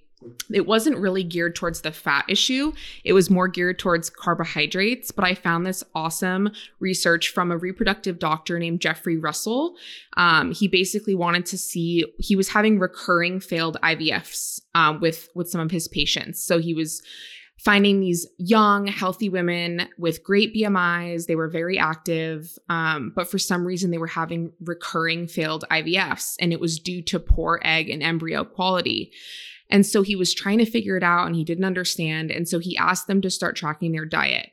It 0.52 0.66
wasn't 0.66 0.98
really 0.98 1.22
geared 1.22 1.54
towards 1.54 1.82
the 1.82 1.92
fat 1.92 2.24
issue. 2.28 2.72
It 3.04 3.12
was 3.12 3.30
more 3.30 3.46
geared 3.46 3.78
towards 3.78 4.10
carbohydrates. 4.10 5.12
But 5.12 5.24
I 5.24 5.34
found 5.34 5.64
this 5.64 5.84
awesome 5.94 6.50
research 6.80 7.28
from 7.28 7.52
a 7.52 7.56
reproductive 7.56 8.18
doctor 8.18 8.58
named 8.58 8.80
Jeffrey 8.80 9.16
Russell. 9.16 9.76
Um, 10.16 10.50
he 10.50 10.66
basically 10.66 11.14
wanted 11.14 11.46
to 11.46 11.58
see 11.58 12.04
he 12.18 12.34
was 12.34 12.48
having 12.48 12.80
recurring 12.80 13.38
failed 13.38 13.76
IVFs 13.82 14.60
um, 14.74 15.00
with 15.00 15.28
with 15.36 15.48
some 15.48 15.60
of 15.60 15.70
his 15.70 15.86
patients. 15.86 16.42
So 16.42 16.58
he 16.58 16.74
was 16.74 17.00
finding 17.58 18.00
these 18.00 18.26
young, 18.38 18.86
healthy 18.86 19.28
women 19.28 19.88
with 19.98 20.22
great 20.22 20.54
BMIs. 20.54 21.26
They 21.26 21.34
were 21.34 21.48
very 21.48 21.78
active, 21.78 22.56
um, 22.68 23.12
but 23.14 23.28
for 23.28 23.38
some 23.38 23.66
reason 23.66 23.90
they 23.90 23.98
were 23.98 24.06
having 24.06 24.52
recurring 24.60 25.26
failed 25.26 25.64
IVFs, 25.70 26.36
and 26.40 26.52
it 26.52 26.60
was 26.60 26.78
due 26.78 27.02
to 27.02 27.18
poor 27.18 27.60
egg 27.64 27.90
and 27.90 28.02
embryo 28.02 28.44
quality. 28.44 29.12
And 29.70 29.84
so 29.84 30.02
he 30.02 30.16
was 30.16 30.32
trying 30.32 30.58
to 30.58 30.66
figure 30.66 30.96
it 30.96 31.02
out 31.02 31.26
and 31.26 31.36
he 31.36 31.44
didn't 31.44 31.64
understand. 31.64 32.30
And 32.30 32.48
so 32.48 32.58
he 32.58 32.76
asked 32.78 33.06
them 33.06 33.20
to 33.20 33.30
start 33.30 33.54
tracking 33.54 33.92
their 33.92 34.06
diet. 34.06 34.50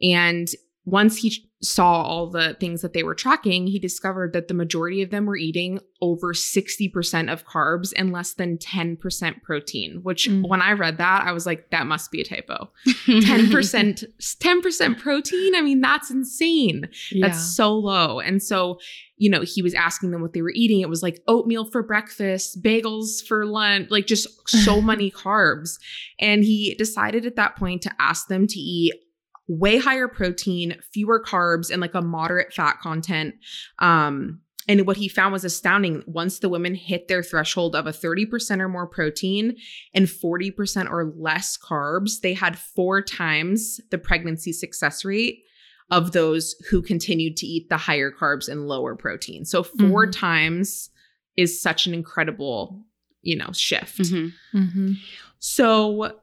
And 0.00 0.48
once 0.86 1.18
he 1.18 1.48
saw 1.64 2.02
all 2.02 2.28
the 2.28 2.54
things 2.60 2.82
that 2.82 2.92
they 2.92 3.02
were 3.02 3.14
tracking, 3.14 3.66
he 3.66 3.78
discovered 3.78 4.32
that 4.34 4.48
the 4.48 4.54
majority 4.54 5.02
of 5.02 5.10
them 5.10 5.26
were 5.26 5.36
eating 5.36 5.80
over 6.00 6.34
60% 6.34 7.32
of 7.32 7.46
carbs 7.46 7.92
and 7.96 8.12
less 8.12 8.34
than 8.34 8.58
10% 8.58 9.42
protein, 9.42 10.00
which 10.02 10.28
Mm. 10.28 10.46
when 10.48 10.60
I 10.60 10.72
read 10.72 10.98
that, 10.98 11.24
I 11.26 11.32
was 11.32 11.46
like, 11.46 11.70
that 11.70 11.86
must 11.86 12.10
be 12.10 12.20
a 12.20 12.24
typo. 12.24 12.70
10%, 13.06 14.04
10% 14.20 14.98
protein? 14.98 15.54
I 15.54 15.60
mean, 15.62 15.80
that's 15.80 16.10
insane. 16.10 16.88
Yeah. 17.10 17.28
That's 17.28 17.56
so 17.56 17.72
low. 17.74 18.20
And 18.20 18.42
so, 18.42 18.78
you 19.16 19.30
know, 19.30 19.42
he 19.42 19.62
was 19.62 19.74
asking 19.74 20.10
them 20.10 20.20
what 20.20 20.32
they 20.32 20.42
were 20.42 20.52
eating. 20.54 20.80
It 20.80 20.88
was 20.88 21.02
like 21.02 21.22
oatmeal 21.26 21.64
for 21.64 21.82
breakfast, 21.82 22.62
bagels 22.62 23.24
for 23.26 23.46
lunch, 23.46 23.90
like 23.90 24.06
just 24.06 24.28
so 24.48 24.80
many 24.82 25.10
carbs. 25.10 25.78
And 26.18 26.44
he 26.44 26.74
decided 26.74 27.24
at 27.26 27.36
that 27.36 27.56
point 27.56 27.82
to 27.82 27.92
ask 27.98 28.28
them 28.28 28.46
to 28.48 28.58
eat 28.58 28.92
way 29.46 29.78
higher 29.78 30.08
protein, 30.08 30.76
fewer 30.92 31.22
carbs, 31.22 31.70
and 31.70 31.80
like 31.80 31.94
a 31.94 32.02
moderate 32.02 32.52
fat 32.52 32.78
content. 32.80 33.34
Um, 33.78 34.40
and 34.66 34.86
what 34.86 34.96
he 34.96 35.08
found 35.08 35.34
was 35.34 35.44
astounding. 35.44 36.02
Once 36.06 36.38
the 36.38 36.48
women 36.48 36.74
hit 36.74 37.06
their 37.08 37.22
threshold 37.22 37.76
of 37.76 37.86
a 37.86 37.92
30% 37.92 38.60
or 38.60 38.68
more 38.68 38.86
protein 38.86 39.56
and 39.92 40.06
40% 40.06 40.90
or 40.90 41.12
less 41.18 41.58
carbs, 41.58 42.20
they 42.22 42.32
had 42.32 42.58
four 42.58 43.02
times 43.02 43.78
the 43.90 43.98
pregnancy 43.98 44.52
success 44.54 45.04
rate 45.04 45.40
of 45.90 46.12
those 46.12 46.54
who 46.70 46.80
continued 46.80 47.36
to 47.36 47.46
eat 47.46 47.68
the 47.68 47.76
higher 47.76 48.10
carbs 48.10 48.48
and 48.48 48.66
lower 48.66 48.96
protein. 48.96 49.44
So 49.44 49.62
4 49.62 50.06
Mhm. 50.06 50.12
times 50.12 50.88
is 51.36 51.60
such 51.60 51.86
an 51.86 51.92
incredible, 51.92 52.86
you 53.20 53.36
know, 53.36 53.50
shift. 53.52 53.98
Mhm. 53.98 54.32
Mhm. 54.54 54.96
So 55.40 56.18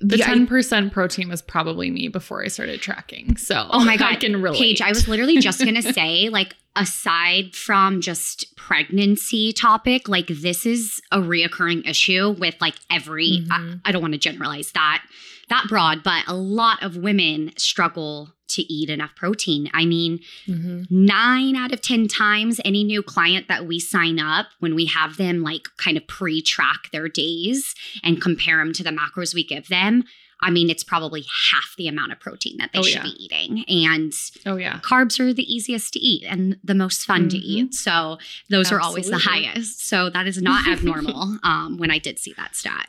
The 0.00 0.16
ten 0.18 0.46
percent 0.46 0.92
protein 0.92 1.28
was 1.28 1.42
probably 1.42 1.90
me 1.90 2.08
before 2.08 2.42
I 2.42 2.48
started 2.48 2.80
tracking. 2.80 3.36
So 3.36 3.66
Oh 3.70 3.84
my 3.84 3.96
god, 3.98 4.12
I 4.12 4.16
can 4.16 4.40
relate. 4.40 4.58
Paige, 4.58 4.82
I 4.82 4.88
was 4.88 5.06
literally 5.08 5.38
just 5.38 5.64
gonna 5.64 5.82
say, 5.92 6.28
like, 6.30 6.54
aside 6.76 7.54
from 7.54 8.00
just 8.00 8.56
pregnancy 8.56 9.52
topic, 9.52 10.08
like 10.08 10.28
this 10.28 10.64
is 10.64 11.02
a 11.12 11.18
reoccurring 11.18 11.88
issue 11.88 12.30
with 12.30 12.54
like 12.60 12.76
every. 12.90 13.44
Mhm. 13.46 13.80
I, 13.84 13.88
I 13.88 13.92
don't 13.92 14.02
want 14.02 14.14
to 14.14 14.18
generalize 14.18 14.72
that 14.72 15.02
that 15.50 15.66
broad, 15.68 16.02
but 16.02 16.24
a 16.26 16.34
lot 16.34 16.82
of 16.82 16.96
women 16.96 17.52
struggle 17.58 18.32
to 18.48 18.62
eat 18.72 18.90
enough 18.90 19.14
protein. 19.14 19.70
I 19.72 19.84
mean, 19.84 20.18
Mhm. 20.48 20.90
nine 20.90 21.54
out 21.54 21.72
of 21.72 21.80
10 21.80 22.08
times, 22.08 22.60
any 22.64 22.82
new 22.82 23.00
client 23.02 23.46
that 23.46 23.64
we 23.66 23.78
sign 23.78 24.18
up, 24.18 24.48
when 24.58 24.74
we 24.74 24.86
have 24.86 25.18
them 25.18 25.42
like 25.42 25.68
kind 25.76 25.96
of 25.96 26.06
pre 26.08 26.42
track 26.42 26.90
their 26.90 27.08
days 27.08 27.74
and 28.02 28.20
compare 28.20 28.56
them 28.58 28.72
to 28.72 28.82
the 28.82 28.90
macros 28.90 29.34
we 29.34 29.44
give 29.44 29.68
them, 29.68 30.02
I 30.42 30.50
mean, 30.50 30.70
it's 30.70 30.82
probably 30.82 31.24
half 31.52 31.74
the 31.76 31.86
amount 31.86 32.10
of 32.12 32.18
protein 32.18 32.56
that 32.56 32.72
they 32.72 32.78
Oh, 32.80 32.82
should 32.82 33.04
yeah. 33.04 33.10
be 33.12 33.24
eating. 33.24 33.64
And 33.68 34.12
Oh 34.46 34.56
yeah. 34.56 34.80
carbs 34.80 35.20
are 35.20 35.32
the 35.34 35.44
easiest 35.54 35.92
to 35.92 36.00
eat 36.00 36.24
and 36.26 36.58
the 36.64 36.74
most 36.74 37.04
fun 37.04 37.28
to 37.28 37.36
Mhm. 37.36 37.42
eat. 37.44 37.74
So 37.74 38.18
those 38.48 38.72
are 38.72 38.80
always 38.80 39.10
the 39.10 39.18
highest. 39.18 39.86
So 39.86 40.08
that 40.10 40.26
is 40.26 40.40
not 40.40 40.66
abnormal 40.74 41.38
um, 41.42 41.76
when 41.76 41.90
I 41.90 41.98
did 41.98 42.18
see 42.18 42.32
that 42.38 42.56
stat. 42.56 42.88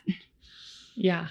Yeah. 0.96 1.28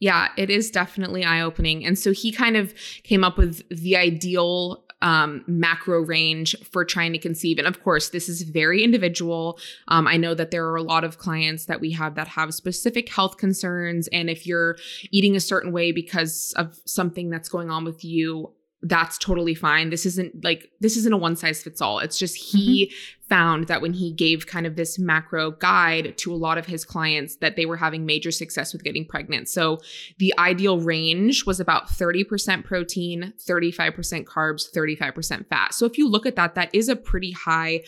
Yeah, 0.00 0.28
it 0.36 0.50
is 0.50 0.70
definitely 0.70 1.24
eye 1.24 1.42
opening. 1.42 1.84
And 1.84 1.98
so 1.98 2.12
he 2.12 2.32
kind 2.32 2.56
of 2.56 2.74
came 3.02 3.22
up 3.22 3.36
with 3.36 3.62
the 3.68 3.96
ideal 3.96 4.82
um, 5.02 5.44
macro 5.46 6.00
range 6.00 6.54
for 6.70 6.84
trying 6.84 7.12
to 7.12 7.18
conceive. 7.18 7.58
And 7.58 7.66
of 7.66 7.82
course, 7.82 8.10
this 8.10 8.28
is 8.28 8.42
very 8.42 8.82
individual. 8.82 9.58
Um, 9.88 10.06
I 10.06 10.16
know 10.16 10.34
that 10.34 10.50
there 10.50 10.66
are 10.66 10.76
a 10.76 10.82
lot 10.82 11.04
of 11.04 11.18
clients 11.18 11.66
that 11.66 11.80
we 11.80 11.92
have 11.92 12.14
that 12.16 12.28
have 12.28 12.52
specific 12.54 13.08
health 13.08 13.36
concerns. 13.38 14.08
And 14.08 14.28
if 14.28 14.46
you're 14.46 14.76
eating 15.10 15.36
a 15.36 15.40
certain 15.40 15.72
way 15.72 15.92
because 15.92 16.52
of 16.56 16.78
something 16.84 17.30
that's 17.30 17.48
going 17.48 17.70
on 17.70 17.84
with 17.84 18.04
you, 18.04 18.52
that's 18.82 19.18
totally 19.18 19.54
fine. 19.54 19.90
This 19.90 20.06
isn't 20.06 20.42
like, 20.42 20.70
this 20.80 20.96
isn't 20.96 21.12
a 21.12 21.16
one 21.16 21.36
size 21.36 21.62
fits 21.62 21.80
all. 21.80 21.98
It's 21.98 22.18
just 22.18 22.36
he 22.36 22.86
mm-hmm. 22.86 23.28
found 23.28 23.66
that 23.66 23.82
when 23.82 23.92
he 23.92 24.10
gave 24.10 24.46
kind 24.46 24.66
of 24.66 24.76
this 24.76 24.98
macro 24.98 25.50
guide 25.50 26.16
to 26.18 26.32
a 26.32 26.36
lot 26.36 26.56
of 26.56 26.66
his 26.66 26.84
clients 26.84 27.36
that 27.36 27.56
they 27.56 27.66
were 27.66 27.76
having 27.76 28.06
major 28.06 28.30
success 28.30 28.72
with 28.72 28.82
getting 28.82 29.04
pregnant. 29.04 29.48
So 29.50 29.80
the 30.18 30.32
ideal 30.38 30.80
range 30.80 31.44
was 31.44 31.60
about 31.60 31.88
30% 31.88 32.64
protein, 32.64 33.34
35% 33.38 34.24
carbs, 34.24 34.72
35% 34.74 35.46
fat. 35.48 35.74
So 35.74 35.84
if 35.84 35.98
you 35.98 36.08
look 36.08 36.24
at 36.24 36.36
that, 36.36 36.54
that 36.54 36.74
is 36.74 36.88
a 36.88 36.96
pretty 36.96 37.32
high 37.32 37.82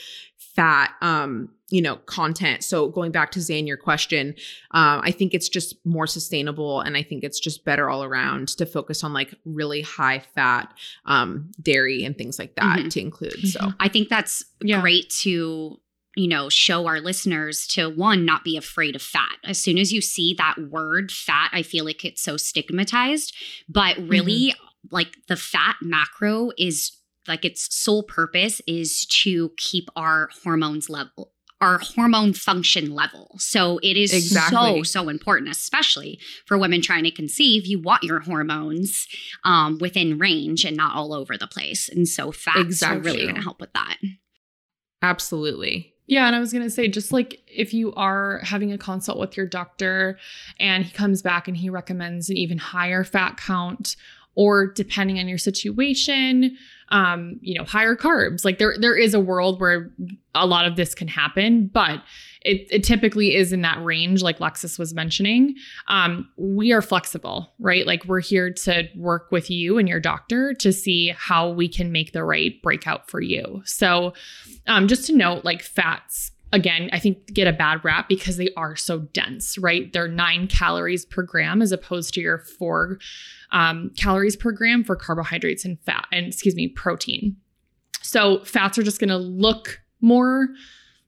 fat 0.55 0.91
um 1.01 1.49
you 1.71 1.81
know 1.81 1.97
content. 2.05 2.63
So 2.63 2.89
going 2.89 3.13
back 3.13 3.31
to 3.33 3.41
zane 3.41 3.67
your 3.67 3.79
question 3.79 4.35
um 4.73 5.01
i 5.03 5.11
think 5.11 5.33
it's 5.33 5.49
just 5.49 5.75
more 5.87 6.07
sustainable 6.07 6.81
and 6.81 6.97
i 6.97 7.03
think 7.03 7.25
it's 7.25 7.41
just 7.41 7.65
better 7.65 7.89
all 7.89 8.05
around 8.05 8.49
to 8.49 8.67
focus 8.67 9.03
on 9.03 9.13
like 9.15 9.35
really 9.47 9.81
high 9.81 10.23
fat 10.35 10.73
um 11.07 11.51
dairy 11.63 12.05
and 12.05 12.19
things 12.19 12.39
like 12.39 12.55
that 12.57 12.79
Mhm. 12.81 12.91
to 12.91 13.01
include 13.01 13.49
so. 13.49 13.73
I 13.81 13.89
think 13.89 14.09
that's 14.11 14.45
Yeah. 14.63 14.81
great 14.83 15.09
to 15.23 15.81
you 16.15 16.29
know 16.29 16.51
show 16.51 16.87
our 16.87 17.01
listeners 17.01 17.67
to 17.69 17.89
one 17.89 18.27
not 18.27 18.45
be 18.45 18.59
afraid 18.59 18.95
of 18.95 19.01
fat. 19.01 19.37
As 19.45 19.57
soon 19.59 19.79
as 19.79 19.93
you 19.95 20.03
see 20.03 20.35
that 20.35 20.57
word 20.71 21.11
fat 21.11 21.49
i 21.55 21.63
feel 21.63 21.87
like 21.87 22.05
it's 22.05 22.21
so 22.23 22.37
stigmatized 22.37 23.35
but 23.69 23.97
really 23.97 24.55
like 24.91 25.17
the 25.29 25.37
fat 25.37 25.77
macro 25.81 26.51
is 26.59 26.93
like 27.29 27.45
its 27.45 27.75
sole 27.75 28.03
purpose 28.03 28.61
is 28.67 29.07
to 29.07 29.53
keep 29.57 29.89
our 29.97 30.29
hormones 30.43 30.89
level 30.91 31.33
our 31.63 31.79
hormone 31.79 32.33
function 32.33 32.93
level. 32.93 33.37
So 33.39 33.79
it 33.85 33.97
is 33.97 34.11
so 34.11 34.17
Exactly. 34.17 34.83
so 34.83 35.09
important 35.09 35.49
especially 35.49 36.19
for 36.45 36.59
women 36.59 36.83
trying 36.83 37.05
to 37.05 37.11
conceive. 37.13 37.67
You 37.67 37.81
want 37.81 38.03
your 38.03 38.19
hormones 38.19 39.07
um, 39.45 39.79
within 39.81 40.19
range 40.19 40.65
and 40.65 40.77
not 40.77 40.97
all 40.97 41.15
over 41.15 41.39
the 41.39 41.47
place. 41.47 41.89
And 41.89 42.09
so 42.09 42.33
fats 42.33 42.83
are 42.83 42.99
really 42.99 43.23
going 43.23 43.37
to 43.37 43.43
help 43.43 43.61
with 43.61 43.73
that. 43.75 43.99
Absolutely. 45.03 45.95
Yeah, 46.07 46.27
and 46.27 46.35
I 46.35 46.41
was 46.41 46.53
going 46.53 46.65
to 46.65 46.71
say 46.71 46.89
just 46.89 47.13
like 47.13 47.41
if 47.47 47.73
you 47.73 47.95
are 47.95 48.41
having 48.43 48.73
a 48.73 48.79
consult 48.79 49.19
with 49.19 49.37
your 49.37 49.47
doctor 49.47 50.19
and 50.59 50.85
he 50.85 50.93
comes 50.93 51.23
back 51.23 51.47
and 51.47 51.57
he 51.57 51.71
recommends 51.71 52.29
an 52.29 52.37
even 52.37 52.59
higher 52.59 53.05
fat 53.05 53.37
count 53.37 53.95
or 54.35 54.67
depending 54.67 55.19
on 55.19 55.29
your 55.29 55.39
situation, 55.39 56.57
um, 56.93 57.41
you 57.41 57.59
know, 57.59 57.65
higher 57.65 57.97
carbs. 57.97 58.45
Like 58.45 58.59
there 58.59 58.77
there 58.79 58.95
is 58.95 59.15
a 59.15 59.21
world 59.21 59.61
where 59.61 59.91
a 60.35 60.47
lot 60.47 60.67
of 60.67 60.77
this 60.77 60.95
can 60.95 61.09
happen, 61.09 61.69
but 61.73 62.03
it, 62.43 62.67
it 62.71 62.85
typically 62.85 63.35
is 63.35 63.53
in 63.53 63.63
that 63.63 63.83
range, 63.83 64.23
like 64.23 64.39
Lexus 64.39 64.79
was 64.79 64.93
mentioning. 64.93 65.55
Um, 65.89 66.29
we 66.37 66.73
are 66.73 66.83
flexible, 66.83 67.53
right? 67.59 67.87
Like 67.87 68.05
we're 68.05 68.21
here 68.21 68.53
to 68.53 68.89
work 68.97 69.31
with 69.31 69.51
you 69.51 69.79
and 69.79 69.89
your 69.89 70.01
doctor 70.01 70.53
to 70.55 70.73
see 70.73 71.15
how 71.17 71.51
we 71.51 71.69
can 71.69 71.93
make 71.93 72.13
the 72.13 72.25
right 72.25 72.61
breakout 72.63 73.09
for 73.09 73.21
you. 73.21 73.63
So 73.65 74.13
um, 74.67 74.87
just 74.87 75.07
to 75.07 75.17
note, 75.17 75.45
like 75.45 75.63
fats, 75.63 76.31
again, 76.53 76.91
I 76.93 76.99
think 76.99 77.33
get 77.33 77.49
a 77.49 77.53
bad 77.53 77.85
rap 77.85 78.09
because 78.09 78.37
they 78.37 78.51
are 78.57 78.77
so 78.77 79.01
dense, 79.01 79.57
right? 79.59 79.93
They're 79.93 80.09
nine 80.09 80.47
calories 80.47 81.05
per 81.05 81.23
gram 81.23 81.63
as 81.63 81.73
opposed 81.73 82.15
to 82.15 82.21
your 82.21 82.39
four 82.39 82.99
um, 83.51 83.91
calories 83.97 84.37
per 84.37 84.53
gram 84.53 84.85
for 84.85 84.95
carbohydrates 84.95 85.65
and 85.65 85.81
fat, 85.81 86.07
and 86.13 86.27
excuse 86.27 86.55
me, 86.55 86.69
protein. 86.69 87.37
So 88.03 88.45
fats 88.45 88.79
are 88.79 88.83
just 88.83 89.01
going 89.01 89.11
to 89.11 89.17
look 89.17 89.81
more, 90.01 90.49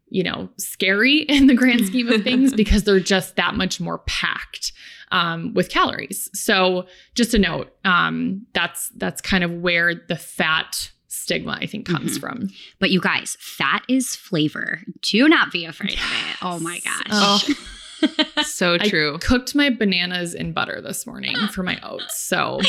you 0.09 0.23
know, 0.23 0.49
scary 0.57 1.19
in 1.29 1.47
the 1.47 1.55
grand 1.55 1.87
scheme 1.87 2.09
of 2.09 2.23
things 2.23 2.53
because 2.57 2.85
they're 2.85 3.01
just 3.01 3.37
that 3.37 3.55
much 3.55 3.81
more 3.81 3.99
packed 3.99 4.73
um, 5.13 5.53
with 5.55 5.69
calories. 5.69 6.31
So 6.33 6.87
just 7.15 7.35
a 7.35 7.39
note, 7.39 7.77
um, 7.85 8.47
that's 8.55 8.89
that's 8.97 9.21
kind 9.21 9.45
of 9.45 9.53
where 9.53 9.95
the 9.95 10.17
fat 10.17 10.91
stigma 11.15 11.59
I 11.61 11.67
think 11.67 11.87
comes 11.87 12.19
Mhm. 12.19 12.21
from. 12.21 12.51
But 12.79 12.91
you 12.91 13.01
guys, 13.01 13.37
fat 13.41 13.83
is 13.89 14.15
flavor. 14.17 14.83
Do 15.03 15.29
not 15.29 15.53
be 15.53 15.65
afraid 15.65 15.95
of 15.95 15.99
it. 16.01 16.37
Oh 16.43 16.59
my 16.61 16.81
gosh. 16.81 17.03
Oh. 17.11 18.43
so 18.45 18.75
I 18.75 18.89
true 18.89 19.19
cooked 19.21 19.55
my 19.55 19.71
bananas 19.71 20.35
in 20.35 20.53
butter 20.53 20.81
this 20.81 21.07
morning 21.07 21.37
for 21.49 21.63
my 21.63 21.79
oats. 21.83 22.19
So 22.21 22.61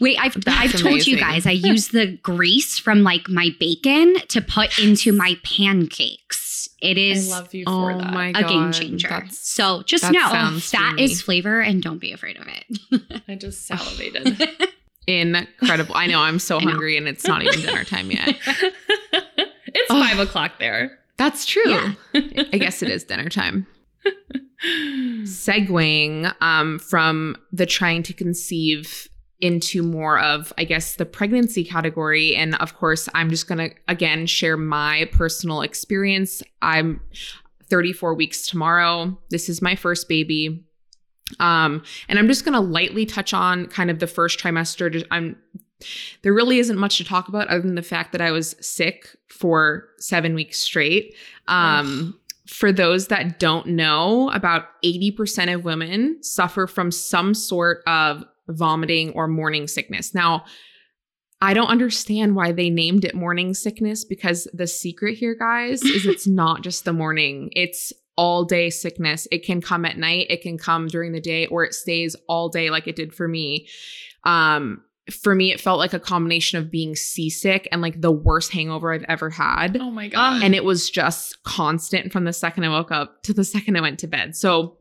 Wait, 0.00 0.16
I've, 0.20 0.34
That's 0.44 0.74
I've 0.74 0.80
told 0.80 1.06
you 1.06 1.16
guys 1.16 1.46
I 1.46 1.52
use 1.52 1.88
the 1.88 2.18
grease 2.22 2.76
from 2.78 3.02
like 3.04 3.28
my 3.28 3.50
bacon 3.60 4.16
to 4.28 4.40
put 4.40 4.78
into 4.78 5.12
my 5.12 5.36
pancakes. 5.44 6.68
It 6.80 6.98
is 6.98 7.30
I 7.32 7.36
love 7.36 7.54
you 7.54 7.64
oh 7.68 7.82
for 7.82 7.98
that. 7.98 8.12
my 8.12 8.28
a 8.34 8.42
game 8.42 8.72
changer. 8.72 9.08
That's- 9.08 9.38
So 9.38 9.82
just 9.84 10.02
that 10.02 10.12
know 10.12 10.28
sounds 10.28 10.68
fat 10.70 10.94
dreamy. 10.94 11.02
is 11.04 11.22
flavor 11.22 11.60
and 11.60 11.80
don't 11.82 11.98
be 11.98 12.10
afraid 12.12 12.36
of 12.38 12.48
it. 12.48 13.22
I 13.28 13.36
just 13.36 13.64
salivated. 13.66 14.48
incredible 15.06 15.94
i 15.96 16.06
know 16.06 16.20
i'm 16.20 16.38
so 16.38 16.58
hungry 16.68 16.96
and 16.96 17.08
it's 17.08 17.26
not 17.26 17.42
even 17.42 17.60
dinner 17.60 17.84
time 17.84 18.10
yet 18.10 18.36
it's 19.66 19.90
Oh. 19.90 20.00
five 20.00 20.18
o'clock 20.18 20.52
there. 20.58 20.98
that's 21.16 21.44
true 21.46 21.62
Yeah. 21.70 21.94
i 22.52 22.58
guess 22.58 22.82
it 22.82 22.88
is 22.90 23.04
dinner 23.04 23.28
time 23.28 23.66
segueing 25.24 26.32
um, 26.40 26.78
from 26.78 27.36
the 27.52 27.66
trying 27.66 28.02
to 28.04 28.12
conceive 28.12 29.08
into 29.40 29.82
more 29.82 30.20
of, 30.20 30.52
I 30.56 30.62
guess, 30.64 30.94
the 30.96 31.04
pregnancy 31.04 31.64
category. 31.64 32.36
And 32.36 32.54
of 32.56 32.76
course, 32.76 33.08
I'm 33.12 33.28
just 33.28 33.48
going 33.48 33.58
to 33.70 33.74
again 33.88 34.26
share 34.26 34.56
my 34.56 35.08
personal 35.12 35.62
experience. 35.62 36.42
I'm 36.62 37.00
34 37.68 38.14
weeks 38.14 38.46
tomorrow. 38.46 39.18
This 39.30 39.48
is 39.48 39.60
my 39.60 39.74
first 39.74 40.08
baby. 40.08 40.64
Um, 41.40 41.82
and 42.08 42.18
I'm 42.18 42.28
just 42.28 42.44
going 42.44 42.54
to 42.54 42.60
lightly 42.60 43.06
touch 43.06 43.32
on 43.34 43.66
kind 43.66 43.90
of 43.90 43.98
the 43.98 44.06
first 44.06 44.38
trimester. 44.38 44.92
Just- 44.92 45.06
I'm 45.10 45.36
there 46.22 46.32
really 46.32 46.58
isn't 46.58 46.78
much 46.78 46.98
to 46.98 47.04
talk 47.04 47.28
about 47.28 47.48
other 47.48 47.62
than 47.62 47.74
the 47.74 47.82
fact 47.82 48.12
that 48.12 48.20
I 48.20 48.30
was 48.30 48.54
sick 48.60 49.16
for 49.28 49.88
seven 49.98 50.34
weeks 50.34 50.60
straight. 50.60 51.16
Um, 51.48 52.18
for 52.46 52.72
those 52.72 53.08
that 53.08 53.38
don't 53.38 53.66
know, 53.68 54.30
about 54.30 54.66
80% 54.84 55.54
of 55.54 55.64
women 55.64 56.22
suffer 56.22 56.66
from 56.66 56.90
some 56.90 57.34
sort 57.34 57.82
of 57.86 58.24
vomiting 58.48 59.10
or 59.12 59.26
morning 59.26 59.66
sickness. 59.66 60.14
Now, 60.14 60.44
I 61.40 61.54
don't 61.54 61.68
understand 61.68 62.36
why 62.36 62.52
they 62.52 62.70
named 62.70 63.04
it 63.04 63.14
morning 63.14 63.54
sickness 63.54 64.04
because 64.04 64.46
the 64.52 64.66
secret 64.66 65.16
here, 65.16 65.34
guys, 65.34 65.82
is 65.82 66.06
it's 66.06 66.26
not 66.28 66.62
just 66.62 66.84
the 66.84 66.92
morning. 66.92 67.50
It's 67.56 67.92
all 68.16 68.44
day 68.44 68.70
sickness. 68.70 69.26
It 69.30 69.44
can 69.44 69.60
come 69.60 69.84
at 69.84 69.96
night, 69.96 70.26
it 70.30 70.42
can 70.42 70.58
come 70.58 70.86
during 70.88 71.12
the 71.12 71.20
day, 71.20 71.46
or 71.46 71.64
it 71.64 71.74
stays 71.74 72.16
all 72.28 72.48
day 72.48 72.70
like 72.70 72.86
it 72.86 72.96
did 72.96 73.14
for 73.14 73.28
me. 73.28 73.68
Um, 74.24 74.82
for 75.10 75.34
me, 75.34 75.50
it 75.50 75.60
felt 75.60 75.78
like 75.78 75.92
a 75.92 75.98
combination 75.98 76.58
of 76.58 76.70
being 76.70 76.94
seasick 76.94 77.66
and 77.72 77.82
like 77.82 78.00
the 78.00 78.12
worst 78.12 78.52
hangover 78.52 78.92
I've 78.92 79.04
ever 79.08 79.30
had. 79.30 79.76
Oh 79.80 79.90
my 79.90 80.08
god. 80.08 80.42
And 80.42 80.54
it 80.54 80.64
was 80.64 80.90
just 80.90 81.42
constant 81.42 82.12
from 82.12 82.24
the 82.24 82.32
second 82.32 82.64
I 82.64 82.68
woke 82.68 82.92
up 82.92 83.22
to 83.24 83.34
the 83.34 83.44
second 83.44 83.76
I 83.76 83.80
went 83.80 83.98
to 84.00 84.06
bed. 84.06 84.36
So 84.36 84.78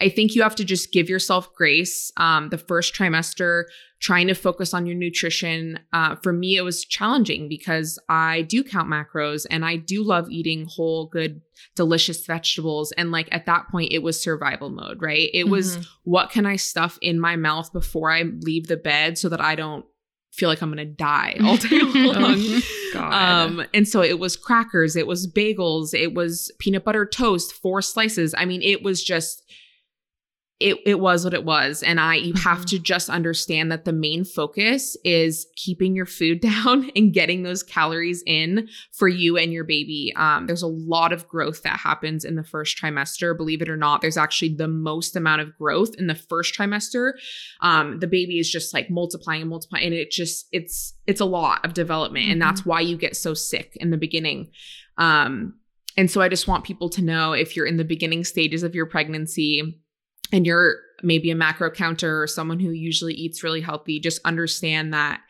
I 0.00 0.08
think 0.08 0.34
you 0.34 0.42
have 0.42 0.54
to 0.56 0.64
just 0.64 0.92
give 0.92 1.08
yourself 1.08 1.54
grace. 1.54 2.12
Um, 2.16 2.48
the 2.50 2.58
first 2.58 2.94
trimester, 2.94 3.64
trying 4.00 4.26
to 4.26 4.34
focus 4.34 4.74
on 4.74 4.84
your 4.84 4.96
nutrition. 4.96 5.78
Uh, 5.92 6.16
for 6.22 6.32
me, 6.32 6.56
it 6.56 6.62
was 6.62 6.84
challenging 6.84 7.48
because 7.48 7.98
I 8.08 8.42
do 8.42 8.62
count 8.62 8.88
macros 8.88 9.46
and 9.48 9.64
I 9.64 9.76
do 9.76 10.02
love 10.02 10.28
eating 10.30 10.66
whole, 10.68 11.06
good, 11.06 11.40
delicious 11.74 12.26
vegetables. 12.26 12.92
And 12.92 13.12
like 13.12 13.28
at 13.32 13.46
that 13.46 13.68
point, 13.70 13.92
it 13.92 14.02
was 14.02 14.20
survival 14.20 14.68
mode, 14.68 15.00
right? 15.00 15.30
It 15.32 15.44
mm-hmm. 15.44 15.50
was 15.50 15.88
what 16.02 16.30
can 16.30 16.44
I 16.44 16.56
stuff 16.56 16.98
in 17.00 17.18
my 17.18 17.36
mouth 17.36 17.72
before 17.72 18.10
I 18.10 18.22
leave 18.22 18.66
the 18.66 18.76
bed 18.76 19.16
so 19.16 19.30
that 19.30 19.40
I 19.40 19.54
don't 19.54 19.86
feel 20.34 20.48
like 20.48 20.62
I'm 20.62 20.70
gonna 20.70 20.84
die 20.84 21.36
all 21.44 21.56
day 21.56 21.80
long. 21.80 22.62
oh, 22.94 22.98
um, 22.98 23.64
and 23.72 23.86
so 23.86 24.02
it 24.02 24.18
was 24.18 24.36
crackers, 24.36 24.96
it 24.96 25.06
was 25.06 25.26
bagels, 25.26 25.94
it 25.94 26.14
was 26.14 26.50
peanut 26.58 26.84
butter 26.84 27.06
toast, 27.06 27.52
four 27.52 27.80
slices. 27.80 28.34
I 28.36 28.44
mean, 28.44 28.62
it 28.62 28.82
was 28.82 29.02
just 29.02 29.42
it 30.60 30.78
it 30.86 31.00
was 31.00 31.24
what 31.24 31.34
it 31.34 31.44
was 31.44 31.82
and 31.82 31.98
i 31.98 32.14
you 32.14 32.32
have 32.34 32.58
mm-hmm. 32.58 32.76
to 32.76 32.78
just 32.78 33.10
understand 33.10 33.72
that 33.72 33.84
the 33.84 33.92
main 33.92 34.24
focus 34.24 34.96
is 35.04 35.46
keeping 35.56 35.96
your 35.96 36.06
food 36.06 36.40
down 36.40 36.90
and 36.94 37.12
getting 37.12 37.42
those 37.42 37.62
calories 37.62 38.22
in 38.26 38.68
for 38.92 39.08
you 39.08 39.36
and 39.36 39.52
your 39.52 39.64
baby 39.64 40.12
um, 40.16 40.46
there's 40.46 40.62
a 40.62 40.68
lot 40.68 41.12
of 41.12 41.26
growth 41.28 41.62
that 41.62 41.78
happens 41.78 42.24
in 42.24 42.36
the 42.36 42.44
first 42.44 42.78
trimester 42.78 43.36
believe 43.36 43.62
it 43.62 43.68
or 43.68 43.76
not 43.76 44.00
there's 44.00 44.16
actually 44.16 44.54
the 44.54 44.68
most 44.68 45.16
amount 45.16 45.40
of 45.40 45.56
growth 45.58 45.94
in 45.98 46.06
the 46.06 46.14
first 46.14 46.54
trimester 46.54 47.12
um, 47.60 47.98
the 47.98 48.06
baby 48.06 48.38
is 48.38 48.50
just 48.50 48.72
like 48.72 48.88
multiplying 48.90 49.40
and 49.40 49.50
multiplying 49.50 49.86
and 49.86 49.94
it 49.94 50.10
just 50.10 50.46
it's 50.52 50.94
it's 51.06 51.20
a 51.20 51.24
lot 51.24 51.64
of 51.64 51.74
development 51.74 52.24
mm-hmm. 52.24 52.32
and 52.32 52.42
that's 52.42 52.60
mm-hmm. 52.60 52.70
why 52.70 52.80
you 52.80 52.96
get 52.96 53.16
so 53.16 53.34
sick 53.34 53.76
in 53.76 53.90
the 53.90 53.96
beginning 53.96 54.48
um, 54.98 55.54
and 55.96 56.10
so 56.10 56.20
i 56.20 56.28
just 56.28 56.46
want 56.46 56.64
people 56.64 56.88
to 56.88 57.02
know 57.02 57.32
if 57.32 57.56
you're 57.56 57.66
in 57.66 57.76
the 57.76 57.84
beginning 57.84 58.22
stages 58.22 58.62
of 58.62 58.74
your 58.74 58.86
pregnancy 58.86 59.80
and 60.32 60.46
you're 60.46 60.76
maybe 61.02 61.30
a 61.30 61.34
macro 61.34 61.70
counter 61.70 62.22
or 62.22 62.26
someone 62.26 62.60
who 62.60 62.70
usually 62.70 63.14
eats 63.14 63.42
really 63.42 63.60
healthy, 63.60 64.00
just 64.00 64.20
understand 64.24 64.92
that 64.94 65.20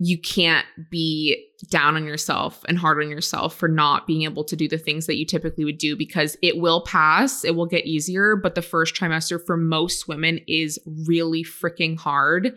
you 0.00 0.18
can't 0.18 0.66
be 0.90 1.44
down 1.70 1.96
on 1.96 2.04
yourself 2.04 2.64
and 2.68 2.78
hard 2.78 3.02
on 3.02 3.10
yourself 3.10 3.56
for 3.56 3.66
not 3.66 4.06
being 4.06 4.22
able 4.22 4.44
to 4.44 4.54
do 4.54 4.68
the 4.68 4.78
things 4.78 5.06
that 5.06 5.16
you 5.16 5.26
typically 5.26 5.64
would 5.64 5.78
do 5.78 5.96
because 5.96 6.36
it 6.40 6.58
will 6.58 6.82
pass, 6.82 7.44
it 7.44 7.56
will 7.56 7.66
get 7.66 7.84
easier, 7.84 8.36
but 8.36 8.54
the 8.54 8.62
first 8.62 8.94
trimester 8.94 9.44
for 9.44 9.56
most 9.56 10.06
women 10.06 10.38
is 10.46 10.78
really 11.06 11.42
freaking 11.42 11.98
hard 11.98 12.56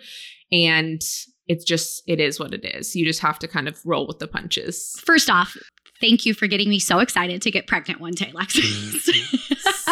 and 0.51 1.01
it's 1.47 1.65
just 1.65 2.03
it 2.07 2.19
is 2.19 2.39
what 2.39 2.53
it 2.53 2.63
is. 2.63 2.95
You 2.95 3.05
just 3.05 3.21
have 3.21 3.39
to 3.39 3.47
kind 3.47 3.67
of 3.67 3.79
roll 3.85 4.07
with 4.07 4.19
the 4.19 4.27
punches. 4.27 5.01
First 5.03 5.29
off, 5.29 5.57
thank 6.01 6.25
you 6.25 6.33
for 6.33 6.47
getting 6.47 6.69
me 6.69 6.79
so 6.79 6.99
excited 6.99 7.41
to 7.43 7.51
get 7.51 7.67
pregnant 7.67 8.01
one 8.01 8.13
day, 8.13 8.31
Lexus. 8.33 9.09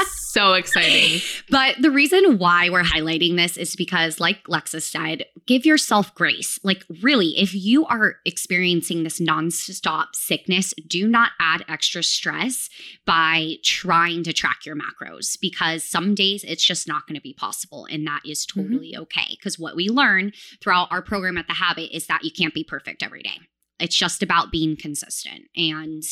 so 0.29 0.53
exciting. 0.53 1.21
But 1.49 1.81
the 1.81 1.91
reason 1.91 2.37
why 2.37 2.69
we're 2.69 2.83
highlighting 2.83 3.35
this 3.35 3.57
is 3.57 3.75
because, 3.75 4.19
like 4.19 4.43
Lexus 4.45 4.83
said, 4.83 5.25
give 5.47 5.65
yourself 5.65 6.13
grace. 6.13 6.59
Like, 6.63 6.85
really, 7.01 7.37
if 7.39 7.55
you 7.55 7.85
are 7.85 8.15
experiencing 8.25 9.03
this 9.03 9.19
nonstop 9.19 10.07
sickness, 10.13 10.73
do 10.87 11.07
not 11.07 11.31
add 11.39 11.65
extra 11.67 12.03
stress 12.03 12.69
by 13.05 13.55
trying 13.63 14.23
to 14.23 14.33
track 14.33 14.65
your 14.65 14.75
macros 14.75 15.39
because 15.39 15.83
some 15.83 16.15
days 16.15 16.43
it's 16.43 16.65
just 16.65 16.87
not 16.87 17.07
going 17.07 17.15
to 17.15 17.21
be 17.21 17.33
possible. 17.33 17.87
And 17.89 18.05
that 18.07 18.21
is 18.25 18.45
mm-hmm. 18.45 18.61
totally 18.61 18.93
mm-hmm. 18.93 19.01
okay. 19.03 19.27
Because 19.31 19.57
what 19.57 19.75
we 19.75 19.89
learn 19.89 20.31
throughout 20.61 20.91
our 20.91 21.01
program 21.01 21.37
at 21.37 21.47
The 21.47 21.53
Habyt 21.53 21.91
is 21.91 22.07
that 22.07 22.23
you 22.23 22.31
can't 22.31 22.53
be 22.53 22.63
perfect 22.63 23.03
every 23.03 23.23
day. 23.23 23.39
It's 23.79 23.95
just 23.95 24.21
about 24.23 24.51
being 24.51 24.75
consistent. 24.75 25.43
And 25.55 26.03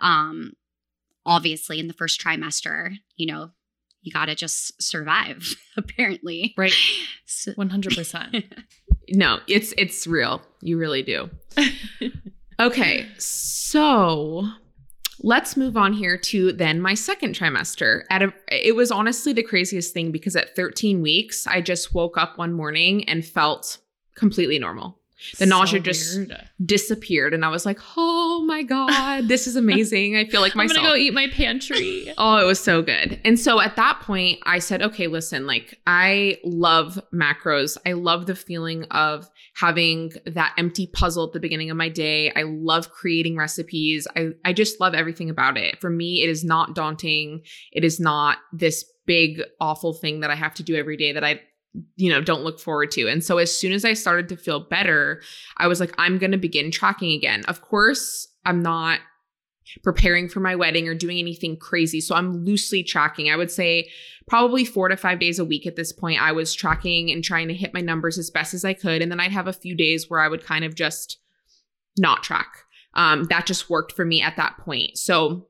um, 0.00 0.52
obviously, 1.24 1.78
in 1.78 1.88
the 1.88 1.94
first 1.94 2.20
trimester, 2.20 2.94
you 3.16 3.26
know, 3.26 3.50
you 4.02 4.12
got 4.12 4.26
to 4.26 4.34
just 4.34 4.82
survive 4.82 5.54
apparently. 5.76 6.54
Right. 6.56 6.74
So- 7.26 7.52
100% 7.52 8.44
no 9.10 9.38
it's 9.48 9.72
it's 9.78 10.06
real. 10.06 10.42
You 10.60 10.78
really 10.78 11.02
do. 11.02 11.30
Okay 12.60 13.08
so 13.18 14.46
let's 15.20 15.56
move 15.56 15.76
on 15.76 15.92
here 15.92 16.16
to 16.16 16.52
then 16.52 16.80
my 16.80 16.94
second 16.94 17.34
trimester. 17.34 18.02
At 18.10 18.22
a 18.22 18.32
it 18.48 18.76
was 18.76 18.90
honestly 18.92 19.32
the 19.32 19.42
craziest 19.42 19.92
thing 19.94 20.12
because 20.12 20.36
at 20.36 20.54
13 20.54 21.00
weeks 21.00 21.46
i 21.46 21.60
just 21.60 21.94
woke 21.94 22.18
up 22.18 22.38
one 22.38 22.52
morning 22.52 23.08
and 23.08 23.24
felt 23.24 23.78
completely 24.16 24.58
normal 24.58 24.98
the 25.32 25.36
so 25.38 25.44
nausea 25.46 25.80
just 25.80 26.16
weird. 26.16 26.48
disappeared 26.64 27.34
and 27.34 27.44
i 27.44 27.48
was 27.48 27.64
like 27.64 27.78
oh 27.96 28.44
my 28.46 28.62
god 28.62 29.28
this 29.28 29.46
is 29.46 29.56
amazing. 29.56 30.16
I 30.16 30.26
feel 30.26 30.40
like 30.40 30.54
myself 30.54 30.78
i'm 30.78 30.84
gonna 30.84 30.94
go 30.94 30.96
eat 30.96 31.14
my 31.14 31.28
pantry. 31.28 32.12
Oh 32.18 32.36
it 32.36 32.44
was 32.44 32.60
so 32.60 32.82
good. 32.82 33.20
And 33.24 33.38
so 33.38 33.60
at 33.60 33.76
that 33.76 34.00
point 34.00 34.38
i 34.44 34.58
said 34.58 34.82
okay 34.82 35.06
listen 35.06 35.46
like 35.46 35.78
i 35.86 36.38
love 36.44 37.00
macros. 37.12 37.76
I 37.86 37.92
love 37.92 38.26
the 38.26 38.34
feeling 38.34 38.84
of 38.90 39.28
having 39.54 40.12
that 40.26 40.54
empty 40.58 40.86
puzzle 40.86 41.26
at 41.26 41.32
the 41.32 41.40
beginning 41.40 41.70
of 41.70 41.76
my 41.76 41.88
day. 41.88 42.32
I 42.34 42.42
love 42.42 42.90
creating 42.90 43.36
recipes. 43.36 44.06
I, 44.16 44.30
I 44.44 44.52
just 44.52 44.80
love 44.80 44.94
everything 44.94 45.30
about 45.30 45.56
it. 45.56 45.80
For 45.80 45.90
me 45.90 46.22
it 46.22 46.28
is 46.28 46.44
not 46.44 46.74
daunting. 46.74 47.42
It 47.72 47.84
is 47.84 47.98
not 48.00 48.38
this 48.52 48.84
big 49.06 49.42
awful 49.60 49.92
thing 49.92 50.20
that 50.20 50.30
i 50.30 50.34
have 50.34 50.54
to 50.54 50.62
do 50.62 50.76
every 50.76 50.96
day 50.96 51.12
that 51.12 51.24
i 51.24 51.40
you 51.96 52.10
know, 52.10 52.20
don't 52.20 52.42
look 52.42 52.60
forward 52.60 52.90
to. 52.92 53.08
And 53.08 53.24
so 53.24 53.38
as 53.38 53.56
soon 53.56 53.72
as 53.72 53.84
I 53.84 53.94
started 53.94 54.28
to 54.28 54.36
feel 54.36 54.60
better, 54.60 55.22
I 55.58 55.66
was 55.66 55.80
like, 55.80 55.94
I'm 55.98 56.18
going 56.18 56.32
to 56.32 56.38
begin 56.38 56.70
tracking 56.70 57.12
again. 57.12 57.44
Of 57.46 57.62
course, 57.62 58.28
I'm 58.44 58.62
not 58.62 59.00
preparing 59.82 60.28
for 60.28 60.40
my 60.40 60.54
wedding 60.54 60.86
or 60.86 60.94
doing 60.94 61.18
anything 61.18 61.56
crazy. 61.56 62.00
So 62.00 62.14
I'm 62.14 62.44
loosely 62.44 62.82
tracking. 62.82 63.30
I 63.30 63.36
would 63.36 63.50
say 63.50 63.88
probably 64.26 64.64
four 64.64 64.88
to 64.88 64.96
five 64.96 65.18
days 65.18 65.38
a 65.38 65.44
week 65.44 65.66
at 65.66 65.76
this 65.76 65.92
point. 65.92 66.20
I 66.20 66.32
was 66.32 66.54
tracking 66.54 67.10
and 67.10 67.24
trying 67.24 67.48
to 67.48 67.54
hit 67.54 67.72
my 67.72 67.80
numbers 67.80 68.18
as 68.18 68.30
best 68.30 68.54
as 68.54 68.64
I 68.64 68.74
could. 68.74 69.00
And 69.00 69.10
then 69.10 69.20
I'd 69.20 69.32
have 69.32 69.48
a 69.48 69.52
few 69.52 69.74
days 69.74 70.10
where 70.10 70.20
I 70.20 70.28
would 70.28 70.44
kind 70.44 70.64
of 70.64 70.74
just 70.74 71.18
not 71.98 72.22
track. 72.22 72.64
Um, 72.94 73.24
that 73.24 73.46
just 73.46 73.70
worked 73.70 73.92
for 73.92 74.04
me 74.04 74.20
at 74.20 74.36
that 74.36 74.58
point. 74.58 74.98
So 74.98 75.48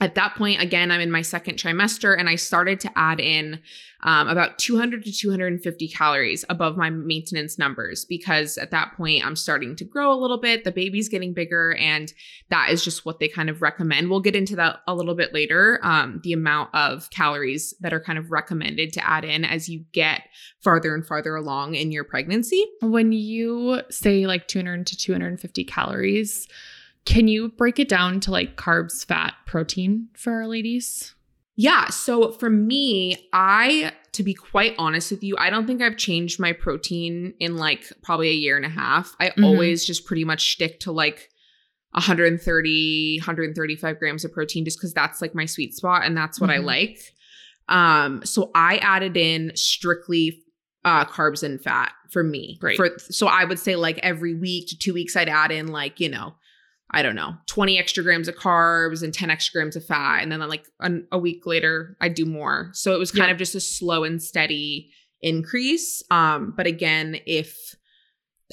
at 0.00 0.14
that 0.14 0.34
point, 0.34 0.60
again, 0.60 0.90
I'm 0.90 1.00
in 1.00 1.10
my 1.10 1.22
second 1.22 1.56
trimester 1.56 2.18
and 2.18 2.28
I 2.28 2.36
started 2.36 2.80
to 2.80 2.98
add 2.98 3.20
in 3.20 3.60
um, 4.02 4.28
about 4.28 4.58
200 4.58 5.04
to 5.04 5.12
250 5.12 5.88
calories 5.88 6.44
above 6.48 6.76
my 6.76 6.88
maintenance 6.88 7.58
numbers 7.58 8.04
because 8.04 8.56
at 8.56 8.70
that 8.70 8.92
point 8.96 9.26
I'm 9.26 9.34
starting 9.34 9.74
to 9.76 9.84
grow 9.84 10.12
a 10.12 10.14
little 10.14 10.38
bit. 10.38 10.62
The 10.62 10.70
baby's 10.70 11.08
getting 11.08 11.34
bigger, 11.34 11.74
and 11.74 12.12
that 12.48 12.70
is 12.70 12.84
just 12.84 13.04
what 13.04 13.18
they 13.18 13.28
kind 13.28 13.50
of 13.50 13.60
recommend. 13.60 14.08
We'll 14.08 14.20
get 14.20 14.36
into 14.36 14.54
that 14.56 14.80
a 14.86 14.94
little 14.94 15.16
bit 15.16 15.34
later. 15.34 15.80
Um, 15.82 16.20
the 16.22 16.32
amount 16.32 16.74
of 16.74 17.10
calories 17.10 17.74
that 17.80 17.92
are 17.92 18.00
kind 18.00 18.18
of 18.18 18.30
recommended 18.30 18.92
to 18.92 19.08
add 19.08 19.24
in 19.24 19.44
as 19.44 19.68
you 19.68 19.84
get 19.92 20.22
farther 20.60 20.94
and 20.94 21.04
farther 21.04 21.34
along 21.34 21.74
in 21.74 21.90
your 21.90 22.04
pregnancy. 22.04 22.64
When 22.80 23.10
you 23.12 23.82
say 23.90 24.26
like 24.26 24.46
200 24.46 24.86
to 24.86 24.96
250 24.96 25.64
calories, 25.64 26.46
can 27.08 27.26
you 27.26 27.48
break 27.48 27.78
it 27.78 27.88
down 27.88 28.20
to 28.20 28.30
like 28.30 28.56
carbs, 28.56 29.02
fat, 29.02 29.32
protein 29.46 30.08
for 30.12 30.30
our 30.34 30.46
ladies? 30.46 31.14
Yeah. 31.56 31.88
So 31.88 32.32
for 32.32 32.50
me, 32.50 33.30
I, 33.32 33.92
to 34.12 34.22
be 34.22 34.34
quite 34.34 34.74
honest 34.76 35.10
with 35.10 35.24
you, 35.24 35.34
I 35.38 35.48
don't 35.48 35.66
think 35.66 35.80
I've 35.80 35.96
changed 35.96 36.38
my 36.38 36.52
protein 36.52 37.32
in 37.40 37.56
like 37.56 37.90
probably 38.02 38.28
a 38.28 38.34
year 38.34 38.58
and 38.58 38.66
a 38.66 38.68
half. 38.68 39.16
I 39.18 39.30
mm-hmm. 39.30 39.44
always 39.44 39.86
just 39.86 40.04
pretty 40.04 40.24
much 40.24 40.52
stick 40.52 40.80
to 40.80 40.92
like 40.92 41.30
130, 41.92 43.18
135 43.20 43.98
grams 43.98 44.26
of 44.26 44.32
protein 44.32 44.66
just 44.66 44.78
because 44.78 44.92
that's 44.92 45.22
like 45.22 45.34
my 45.34 45.46
sweet 45.46 45.74
spot 45.74 46.02
and 46.04 46.14
that's 46.14 46.38
what 46.38 46.50
mm-hmm. 46.50 46.60
I 46.60 46.64
like. 46.64 47.00
Um, 47.70 48.22
so 48.22 48.50
I 48.54 48.76
added 48.78 49.16
in 49.16 49.52
strictly 49.54 50.42
uh 50.84 51.06
carbs 51.06 51.42
and 51.42 51.60
fat 51.60 51.92
for 52.10 52.22
me. 52.22 52.58
Right. 52.60 52.76
For 52.76 52.90
so 52.98 53.26
I 53.26 53.44
would 53.44 53.58
say 53.58 53.76
like 53.76 53.98
every 54.02 54.34
week 54.34 54.68
to 54.68 54.78
two 54.78 54.92
weeks 54.92 55.16
I'd 55.16 55.30
add 55.30 55.50
in 55.50 55.68
like, 55.68 56.00
you 56.00 56.10
know, 56.10 56.34
I 56.90 57.02
don't 57.02 57.14
know, 57.14 57.34
20 57.46 57.78
extra 57.78 58.02
grams 58.02 58.28
of 58.28 58.36
carbs 58.36 59.02
and 59.02 59.12
10 59.12 59.30
extra 59.30 59.58
grams 59.58 59.76
of 59.76 59.84
fat. 59.84 60.22
And 60.22 60.32
then 60.32 60.40
like 60.48 60.66
an, 60.80 61.06
a 61.12 61.18
week 61.18 61.44
later, 61.44 61.96
I'd 62.00 62.14
do 62.14 62.24
more. 62.24 62.70
So 62.72 62.94
it 62.94 62.98
was 62.98 63.12
kind 63.12 63.30
of 63.30 63.36
just 63.36 63.54
a 63.54 63.60
slow 63.60 64.04
and 64.04 64.22
steady 64.22 64.90
increase. 65.20 66.02
Um, 66.10 66.54
but 66.56 66.66
again, 66.66 67.18
if 67.26 67.74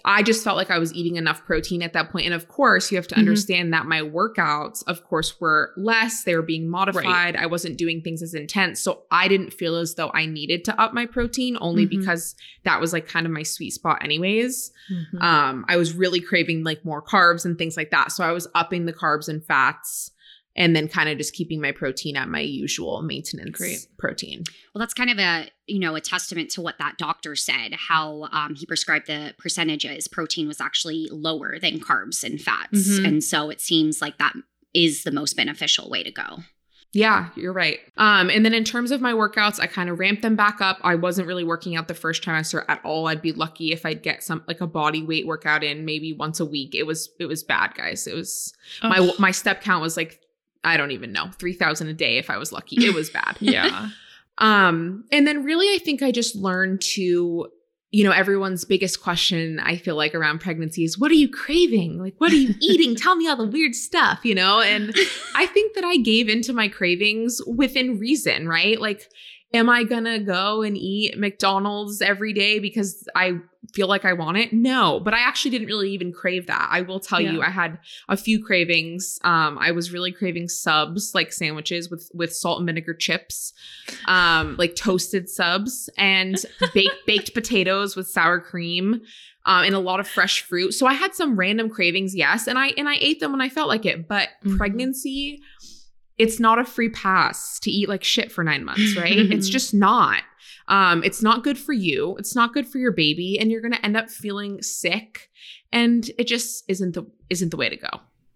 I 0.03 0.23
just 0.23 0.43
felt 0.43 0.57
like 0.57 0.69
I 0.69 0.77
was 0.77 0.93
eating 0.93 1.15
enough 1.15 1.45
protein 1.45 1.81
at 1.81 1.93
that 1.93 2.11
point. 2.11 2.25
And 2.25 2.33
of 2.35 2.49
course, 2.49 2.91
you 2.91 2.97
have 2.97 3.07
to 3.07 3.15
Mhm. 3.15 3.19
understand 3.19 3.73
that 3.73 3.85
my 3.85 4.01
workouts, 4.01 4.83
of 4.87 5.03
course, 5.05 5.39
were 5.39 5.71
less. 5.77 6.23
They 6.25 6.35
were 6.35 6.41
being 6.41 6.67
modified. 6.69 7.05
Right. 7.05 7.35
I 7.37 7.45
wasn't 7.45 7.77
doing 7.77 8.01
things 8.01 8.21
as 8.21 8.33
intense. 8.33 8.81
So 8.81 9.03
I 9.09 9.29
didn't 9.29 9.53
feel 9.53 9.77
as 9.77 9.95
though 9.95 10.11
I 10.13 10.25
needed 10.25 10.65
to 10.65 10.79
up 10.81 10.93
my 10.93 11.05
protein 11.05 11.57
only 11.61 11.85
Mhm. 11.85 11.91
because 11.91 12.35
that 12.65 12.81
was 12.81 12.91
like 12.91 13.07
kind 13.07 13.25
of 13.25 13.31
my 13.31 13.43
sweet 13.43 13.71
spot, 13.71 14.03
anyways. 14.03 14.71
Mhm. 14.91 15.21
Um, 15.23 15.65
I 15.69 15.77
was 15.77 15.93
really 15.93 16.19
craving 16.19 16.65
like 16.65 16.83
more 16.83 17.01
carbs 17.01 17.45
and 17.45 17.57
things 17.57 17.77
like 17.77 17.91
that. 17.91 18.11
So 18.11 18.23
I 18.25 18.33
was 18.33 18.47
upping 18.53 18.85
the 18.87 18.93
carbs 18.93 19.29
and 19.29 19.45
fats 19.45 20.11
and 20.55 20.75
then 20.75 20.87
kind 20.87 21.09
of 21.09 21.17
just 21.17 21.33
keeping 21.33 21.59
my 21.61 21.71
protein 21.71 22.15
at 22.15 22.29
my 22.29 22.39
usual 22.39 23.01
maintenance 23.01 23.57
Great. 23.57 23.87
protein. 23.97 24.43
Well, 24.73 24.79
that's 24.79 24.93
kind 24.93 25.09
of 25.09 25.19
a 25.19 25.49
you 25.67 25.79
know 25.79 25.95
a 25.95 26.01
testament 26.01 26.49
to 26.51 26.61
what 26.61 26.77
that 26.79 26.97
doctor 26.97 27.35
said. 27.35 27.73
How 27.73 28.29
um, 28.31 28.55
he 28.55 28.65
prescribed 28.65 29.07
the 29.07 29.33
percentages. 29.37 30.07
Protein 30.07 30.47
was 30.47 30.61
actually 30.61 31.07
lower 31.11 31.59
than 31.59 31.79
carbs 31.79 32.23
and 32.23 32.39
fats, 32.41 32.99
Mhm. 32.99 33.05
and 33.07 33.23
so 33.23 33.49
it 33.49 33.61
seems 33.61 34.01
like 34.01 34.17
that 34.17 34.33
is 34.73 35.03
the 35.03 35.11
most 35.11 35.35
beneficial 35.37 35.89
way 35.89 36.03
to 36.03 36.11
go. 36.11 36.39
Yeah, 36.93 37.29
you're 37.35 37.51
right. 37.51 37.79
Um, 37.97 38.29
and 38.29 38.45
then 38.45 38.53
in 38.53 38.63
terms 38.63 38.91
of 38.91 39.01
my 39.01 39.11
workouts, 39.11 39.59
I 39.59 39.67
kind 39.67 39.89
of 39.89 39.99
ramped 39.99 40.21
them 40.21 40.37
back 40.37 40.61
up. 40.61 40.77
I 40.81 40.95
wasn't 40.95 41.27
really 41.27 41.43
working 41.43 41.75
out 41.75 41.89
the 41.89 41.93
first 41.93 42.23
trimester 42.23 42.63
at 42.69 42.79
all. 42.85 43.07
I'd 43.07 43.21
be 43.21 43.33
lucky 43.33 43.73
if 43.73 43.85
I'd 43.85 44.01
get 44.01 44.23
some 44.23 44.43
like 44.47 44.61
a 44.61 44.67
body 44.67 45.03
weight 45.03 45.27
workout 45.27 45.61
in 45.61 45.83
maybe 45.83 46.13
once 46.13 46.39
a 46.39 46.45
week. 46.45 46.73
It 46.73 46.83
was 46.83 47.09
it 47.19 47.25
was 47.25 47.43
bad, 47.43 47.73
guys. 47.75 48.07
It 48.07 48.15
was 48.15 48.53
Oh, 48.81 48.87
my 48.87 49.11
my 49.19 49.31
step 49.31 49.61
count 49.61 49.81
was 49.81 49.97
like 49.97 50.21
I 50.65 50.77
don't 50.77 50.91
even 50.91 51.11
know 51.11 51.29
three 51.39 51.53
thousand 51.53 51.87
a 51.87 51.93
day 51.93 52.17
if 52.17 52.29
I 52.29 52.37
was 52.37 52.51
lucky. 52.51 52.85
It 52.85 52.93
was 52.93 53.09
bad. 53.09 53.37
yeah. 53.39 53.89
Um, 54.37 55.05
and 55.13 55.25
then 55.25 55.43
really, 55.43 55.73
I 55.73 55.79
think 55.79 56.03
I 56.03 56.11
just 56.11 56.35
learned 56.35 56.81
to, 56.81 57.47
you 57.91 58.03
know, 58.03 58.11
everyone's 58.11 58.65
biggest 58.65 59.01
question 59.01 59.61
I 59.61 59.77
feel 59.77 59.95
like 59.95 60.13
around 60.13 60.39
pregnancy 60.41 60.83
is 60.83 60.99
what 60.99 61.09
are 61.09 61.15
you 61.15 61.29
craving? 61.29 61.99
Like, 61.99 62.15
what 62.17 62.33
are 62.33 62.35
you 62.35 62.53
eating? 62.61 62.95
Tell 62.95 63.15
me 63.15 63.29
all 63.29 63.37
the 63.37 63.47
weird 63.47 63.75
stuff, 63.75 64.25
you 64.25 64.35
know? 64.35 64.59
And 64.59 64.93
I 65.35 65.45
think 65.45 65.73
that 65.75 65.85
I 65.85 65.95
gave 65.97 66.27
into 66.27 66.51
my 66.51 66.67
cravings 66.67 67.39
within 67.47 67.97
reason, 67.97 68.47
right? 68.47 68.79
Like, 68.79 69.09
am 69.55 69.69
I 69.69 69.83
gonna 69.83 70.19
go 70.19 70.61
and 70.61 70.77
eat 70.77 71.17
McDonald's 71.17 72.01
every 72.01 72.33
day 72.33 72.59
because 72.59 73.07
I 73.15 73.39
feel 73.73 73.87
like 73.87 74.05
I 74.05 74.13
want 74.13 74.37
it? 74.37 74.53
No, 74.53 74.99
but 74.99 75.13
I 75.13 75.19
actually 75.19 75.51
didn't 75.51 75.67
really 75.67 75.91
even 75.91 76.13
crave 76.13 76.47
that. 76.47 76.67
I 76.71 76.81
will 76.81 76.99
tell 76.99 77.19
you, 77.19 77.41
I 77.41 77.49
had 77.49 77.79
a 78.07 78.15
few 78.15 78.43
cravings. 78.43 79.19
Um, 79.23 79.57
I 79.59 79.71
was 79.71 79.91
really 79.91 80.11
craving 80.11 80.49
subs, 80.49 81.13
like 81.15 81.31
sandwiches 81.33 81.89
with 81.89 82.09
with 82.13 82.33
salt 82.33 82.59
and 82.59 82.67
vinegar 82.67 82.93
chips, 82.93 83.53
um, 84.05 84.55
like 84.57 84.75
toasted 84.75 85.29
subs, 85.29 85.89
and 85.97 86.37
baked 86.73 87.05
baked 87.07 87.33
potatoes 87.33 87.95
with 87.95 88.07
sour 88.07 88.39
cream. 88.39 89.01
Um, 89.47 89.63
and 89.63 89.75
a 89.75 89.79
lot 89.79 89.99
of 89.99 90.07
fresh 90.07 90.41
fruit. 90.41 90.71
So 90.73 90.87
I 90.87 90.93
had 90.95 91.13
some 91.13 91.35
random 91.35 91.69
cravings, 91.69 92.15
yes, 92.15 92.47
and 92.47 92.57
I 92.57 92.69
and 92.77 92.89
I 92.89 92.97
ate 92.99 93.19
them 93.19 93.31
when 93.31 93.41
I 93.41 93.49
felt 93.49 93.67
like 93.67 93.85
it. 93.85 94.07
But 94.07 94.29
Mhm. 94.43 94.57
pregnancy, 94.57 95.39
it's 96.17 96.39
not 96.39 96.59
a 96.59 96.65
free 96.65 96.89
pass 96.89 97.59
to 97.59 97.71
eat 97.71 97.89
like 97.89 98.03
shit 98.03 98.31
for 98.31 98.43
nine 98.43 98.63
months, 98.63 98.95
right? 98.97 99.17
it's 99.17 99.49
just 99.49 99.73
not. 99.73 100.23
Um, 100.67 101.03
it's 101.03 101.21
not 101.21 101.43
good 101.43 101.59
for 101.59 101.73
you. 101.73 102.15
It's 102.17 102.35
not 102.35 102.53
good 102.53 102.67
for 102.67 102.79
your 102.79 102.91
baby, 102.91 103.37
and 103.39 103.51
you're 103.51 103.61
gonna 103.61 103.79
end 103.83 103.97
up 103.97 104.09
feeling 104.09 104.61
sick. 104.61 105.29
And 105.71 106.09
it 106.17 106.25
just 106.27 106.63
isn't 106.67 106.95
the 106.95 107.03
isn't 107.29 107.49
the 107.49 107.57
way 107.57 107.69
to 107.69 107.77
go. 107.77 107.89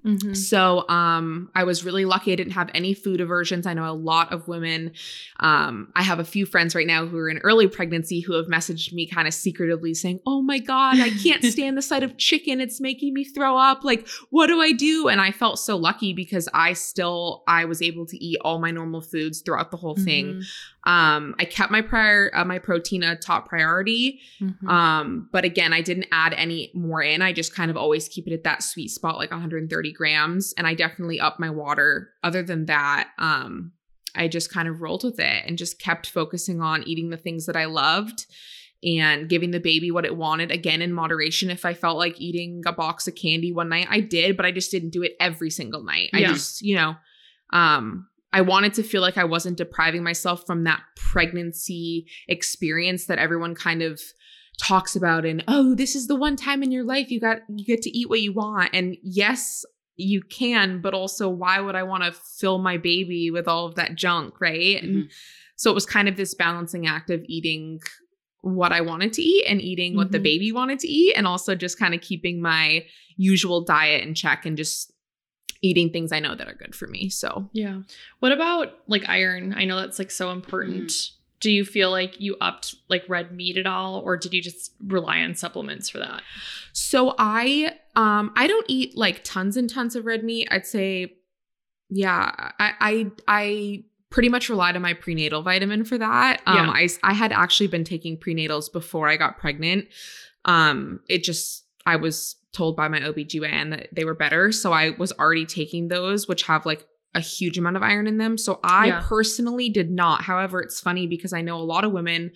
Mhm. 0.05 0.35
So 0.35 0.87
um 0.87 1.49
I 1.53 1.65
was 1.65 1.83
really 1.83 2.05
lucky 2.05 2.31
I 2.31 2.35
didn't 2.35 2.53
have 2.53 2.69
any 2.73 2.93
food 2.93 3.19
aversions. 3.19 3.67
I 3.67 3.73
know 3.73 3.89
a 3.89 3.91
lot 3.91 4.31
of 4.31 4.47
women 4.47 4.93
um 5.41 5.91
I 5.95 6.03
have 6.03 6.19
a 6.19 6.23
few 6.23 6.45
friends 6.45 6.73
right 6.73 6.87
now 6.87 7.05
who 7.05 7.17
are 7.17 7.29
in 7.29 7.39
early 7.39 7.67
pregnancy 7.67 8.21
who 8.21 8.33
have 8.33 8.45
messaged 8.45 8.93
me 8.93 9.05
kind 9.05 9.27
of 9.27 9.33
secretively 9.33 9.93
saying, 9.93 10.21
"Oh 10.25 10.41
my 10.41 10.59
god, 10.59 10.99
I 10.99 11.09
can't 11.09 11.43
stand 11.53 11.77
the 11.77 11.81
sight 11.81 12.03
of 12.03 12.17
chicken. 12.17 12.61
It's 12.61 12.79
making 12.79 13.13
me 13.13 13.25
throw 13.25 13.57
up. 13.57 13.83
Like, 13.83 14.07
what 14.29 14.47
do 14.47 14.61
I 14.61 14.71
do?" 14.71 15.09
And 15.09 15.19
I 15.19 15.31
felt 15.31 15.59
so 15.59 15.75
lucky 15.75 16.13
because 16.13 16.47
I 16.53 16.73
still 16.73 17.43
I 17.47 17.65
was 17.65 17.81
able 17.81 18.05
to 18.05 18.23
eat 18.23 18.37
all 18.41 18.59
my 18.59 18.71
normal 18.71 19.01
foods 19.01 19.41
throughout 19.41 19.71
the 19.71 19.77
whole 19.77 19.95
thing. 19.95 20.43
Um 20.85 21.35
I 21.39 21.45
kept 21.45 21.71
my 21.71 21.81
prior 21.81 22.31
uh, 22.33 22.45
my 22.45 22.59
protein 22.59 23.03
a 23.03 23.15
top 23.15 23.47
priority. 23.49 24.21
Mhm. 24.41 24.67
Um, 24.67 25.29
but 25.31 25.45
again, 25.45 25.73
I 25.73 25.81
didn't 25.81 26.07
add 26.11 26.33
any 26.33 26.71
more 26.73 27.01
in. 27.01 27.21
I 27.21 27.33
just 27.33 27.53
kind 27.53 27.69
of 27.69 27.77
always 27.77 28.07
keep 28.07 28.27
it 28.27 28.33
at 28.33 28.43
that 28.43 28.63
sweet 28.63 28.89
spot, 28.89 29.17
like 29.17 29.31
130 29.31 29.91
grams. 29.93 30.53
And 30.57 30.65
I 30.65 30.73
definitely 30.73 31.19
up 31.19 31.39
my 31.39 31.49
water. 31.49 32.11
Other 32.23 32.43
than 32.43 32.65
that, 32.65 33.09
um, 33.17 33.73
I 34.15 34.27
just 34.27 34.51
kind 34.51 34.67
of 34.67 34.81
rolled 34.81 35.03
with 35.03 35.19
it 35.19 35.43
and 35.45 35.57
just 35.57 35.79
kept 35.79 36.09
focusing 36.09 36.61
on 36.61 36.83
eating 36.87 37.09
the 37.09 37.17
things 37.17 37.45
that 37.45 37.55
I 37.55 37.65
loved 37.65 38.25
and 38.83 39.27
giving 39.29 39.51
the 39.51 39.59
baby 39.59 39.91
what 39.91 40.05
it 40.05 40.15
wanted 40.15 40.51
again 40.51 40.81
in 40.81 40.93
moderation. 40.93 41.49
If 41.49 41.65
I 41.65 41.73
felt 41.73 41.97
like 41.97 42.19
eating 42.19 42.63
a 42.65 42.71
box 42.71 43.07
of 43.07 43.15
candy 43.15 43.51
one 43.51 43.69
night, 43.69 43.87
I 43.89 43.99
did, 43.99 44.37
but 44.37 44.45
I 44.45 44.51
just 44.51 44.71
didn't 44.71 44.91
do 44.91 45.03
it 45.03 45.15
every 45.19 45.49
single 45.49 45.83
night. 45.83 46.09
I 46.13 46.21
just, 46.23 46.61
you 46.61 46.75
know, 46.75 46.95
um, 47.51 48.07
I 48.31 48.41
wanted 48.41 48.73
to 48.75 48.83
feel 48.83 49.01
like 49.01 49.17
I 49.17 49.23
wasn't 49.23 49.57
depriving 49.57 50.03
myself 50.03 50.45
from 50.45 50.63
that 50.65 50.81
pregnancy 50.95 52.07
experience 52.27 53.05
that 53.05 53.17
everyone 53.19 53.55
kind 53.55 53.81
of 53.81 54.01
talks 54.61 54.93
about 54.95 55.25
and 55.25 55.41
oh 55.47 55.73
this 55.73 55.95
is 55.95 56.07
the 56.07 56.15
one 56.17 56.35
time 56.35 56.61
in 56.61 56.69
your 56.71 56.83
life 56.83 57.09
you 57.09 57.17
got 57.19 57.37
you 57.47 57.63
get 57.65 57.81
to 57.81 57.97
eat 57.97 58.09
what 58.09 58.19
you 58.21 58.33
want. 58.33 58.69
And 58.73 58.97
yes 59.03 59.63
you 59.95 60.21
can 60.21 60.81
but 60.81 60.93
also 60.93 61.27
why 61.29 61.59
would 61.59 61.75
i 61.75 61.83
want 61.83 62.03
to 62.03 62.11
fill 62.11 62.57
my 62.57 62.77
baby 62.77 63.31
with 63.31 63.47
all 63.47 63.65
of 63.65 63.75
that 63.75 63.95
junk 63.95 64.39
right? 64.41 64.81
And 64.83 65.09
so 65.55 65.71
it 65.71 65.73
was 65.73 65.85
kind 65.85 66.07
of 66.09 66.15
this 66.17 66.33
balancing 66.33 66.87
act 66.87 67.09
of 67.09 67.21
eating 67.25 67.79
what 68.41 68.71
i 68.71 68.79
wanted 68.81 69.11
to 69.13 69.21
eat 69.21 69.45
and 69.47 69.61
eating 69.61 69.95
what 69.95 70.11
the 70.11 70.19
Mhm. 70.19 70.23
baby 70.23 70.51
wanted 70.53 70.79
to 70.79 70.87
eat 70.87 71.13
and 71.15 71.25
also 71.27 71.55
just 71.55 71.77
kind 71.79 71.93
of 71.93 71.99
keeping 72.01 72.41
my 72.41 72.85
usual 73.17 73.63
diet 73.65 74.03
in 74.05 74.13
check 74.13 74.45
and 74.45 74.55
just 74.57 74.93
eating 75.61 75.89
things 75.89 76.11
i 76.11 76.19
know 76.19 76.35
that 76.35 76.47
are 76.47 76.53
good 76.55 76.73
for 76.73 76.87
me 76.87 77.09
so 77.09 77.49
Yeah. 77.53 77.81
What 78.19 78.31
about 78.31 78.73
like 78.87 79.07
iron? 79.09 79.53
I 79.57 79.65
know 79.65 79.77
that's 79.77 79.99
like 79.99 80.11
so 80.11 80.31
important. 80.31 81.11
Do 81.39 81.51
you 81.51 81.63
feel 81.63 81.89
like 81.89 82.19
you 82.19 82.35
upped 82.41 82.75
like 82.89 83.03
red 83.07 83.31
meat 83.31 83.57
at 83.57 83.65
all 83.65 83.99
or 83.99 84.17
did 84.17 84.33
you 84.33 84.41
just 84.41 84.73
rely 84.85 85.19
on 85.19 85.35
supplements 85.35 85.89
for 85.89 85.99
that? 85.99 86.21
So 86.73 87.15
I 87.17 87.75
um 87.95 88.31
I 88.35 88.47
don't 88.47 88.65
eat 88.67 88.97
like 88.97 89.23
tons 89.23 89.55
and 89.57 89.69
tons 89.69 89.95
of 89.95 90.05
red 90.05 90.23
meat. 90.23 90.47
I'd 90.51 90.65
say 90.65 91.13
yeah, 91.89 92.51
I 92.59 92.73
I 92.79 93.11
I 93.27 93.83
pretty 94.09 94.29
much 94.29 94.49
relied 94.49 94.75
on 94.75 94.81
my 94.81 94.93
prenatal 94.93 95.41
vitamin 95.41 95.85
for 95.85 95.97
that. 95.97 96.41
Um 96.45 96.67
Yeah. 96.67 96.87
I 97.03 97.13
had 97.13 97.31
actually 97.31 97.67
been 97.67 97.83
taking 97.83 98.17
prenatals 98.17 98.71
before 98.71 99.07
I 99.07 99.17
got 99.17 99.37
pregnant. 99.37 99.87
Um 100.45 100.99
it 101.09 101.23
just 101.23 101.65
I 101.85 101.95
was 101.95 102.35
told 102.53 102.75
by 102.75 102.87
my 102.87 102.99
OBGYN 102.99 103.71
that 103.71 103.89
they 103.93 104.05
were 104.05 104.15
better, 104.15 104.51
so 104.51 104.71
I 104.73 104.91
was 104.91 105.11
already 105.13 105.45
taking 105.45 105.87
those 105.87 106.27
which 106.27 106.43
have 106.43 106.65
like 106.65 106.85
a 107.15 107.19
huge 107.19 107.57
amount 107.57 107.75
of 107.75 107.83
iron 107.83 108.05
in 108.07 108.17
them. 108.17 108.37
So 108.37 108.59
I 108.63 108.87
Yeah. 108.87 109.03
personally 109.03 109.69
did 109.69 109.89
not. 109.89 110.21
However, 110.23 110.61
it's 110.61 110.79
funny 110.79 111.07
because 111.07 111.33
I 111.33 111.41
know 111.41 111.57
a 111.57 111.63
lot 111.63 111.83
of 111.83 111.91
women 111.91 112.31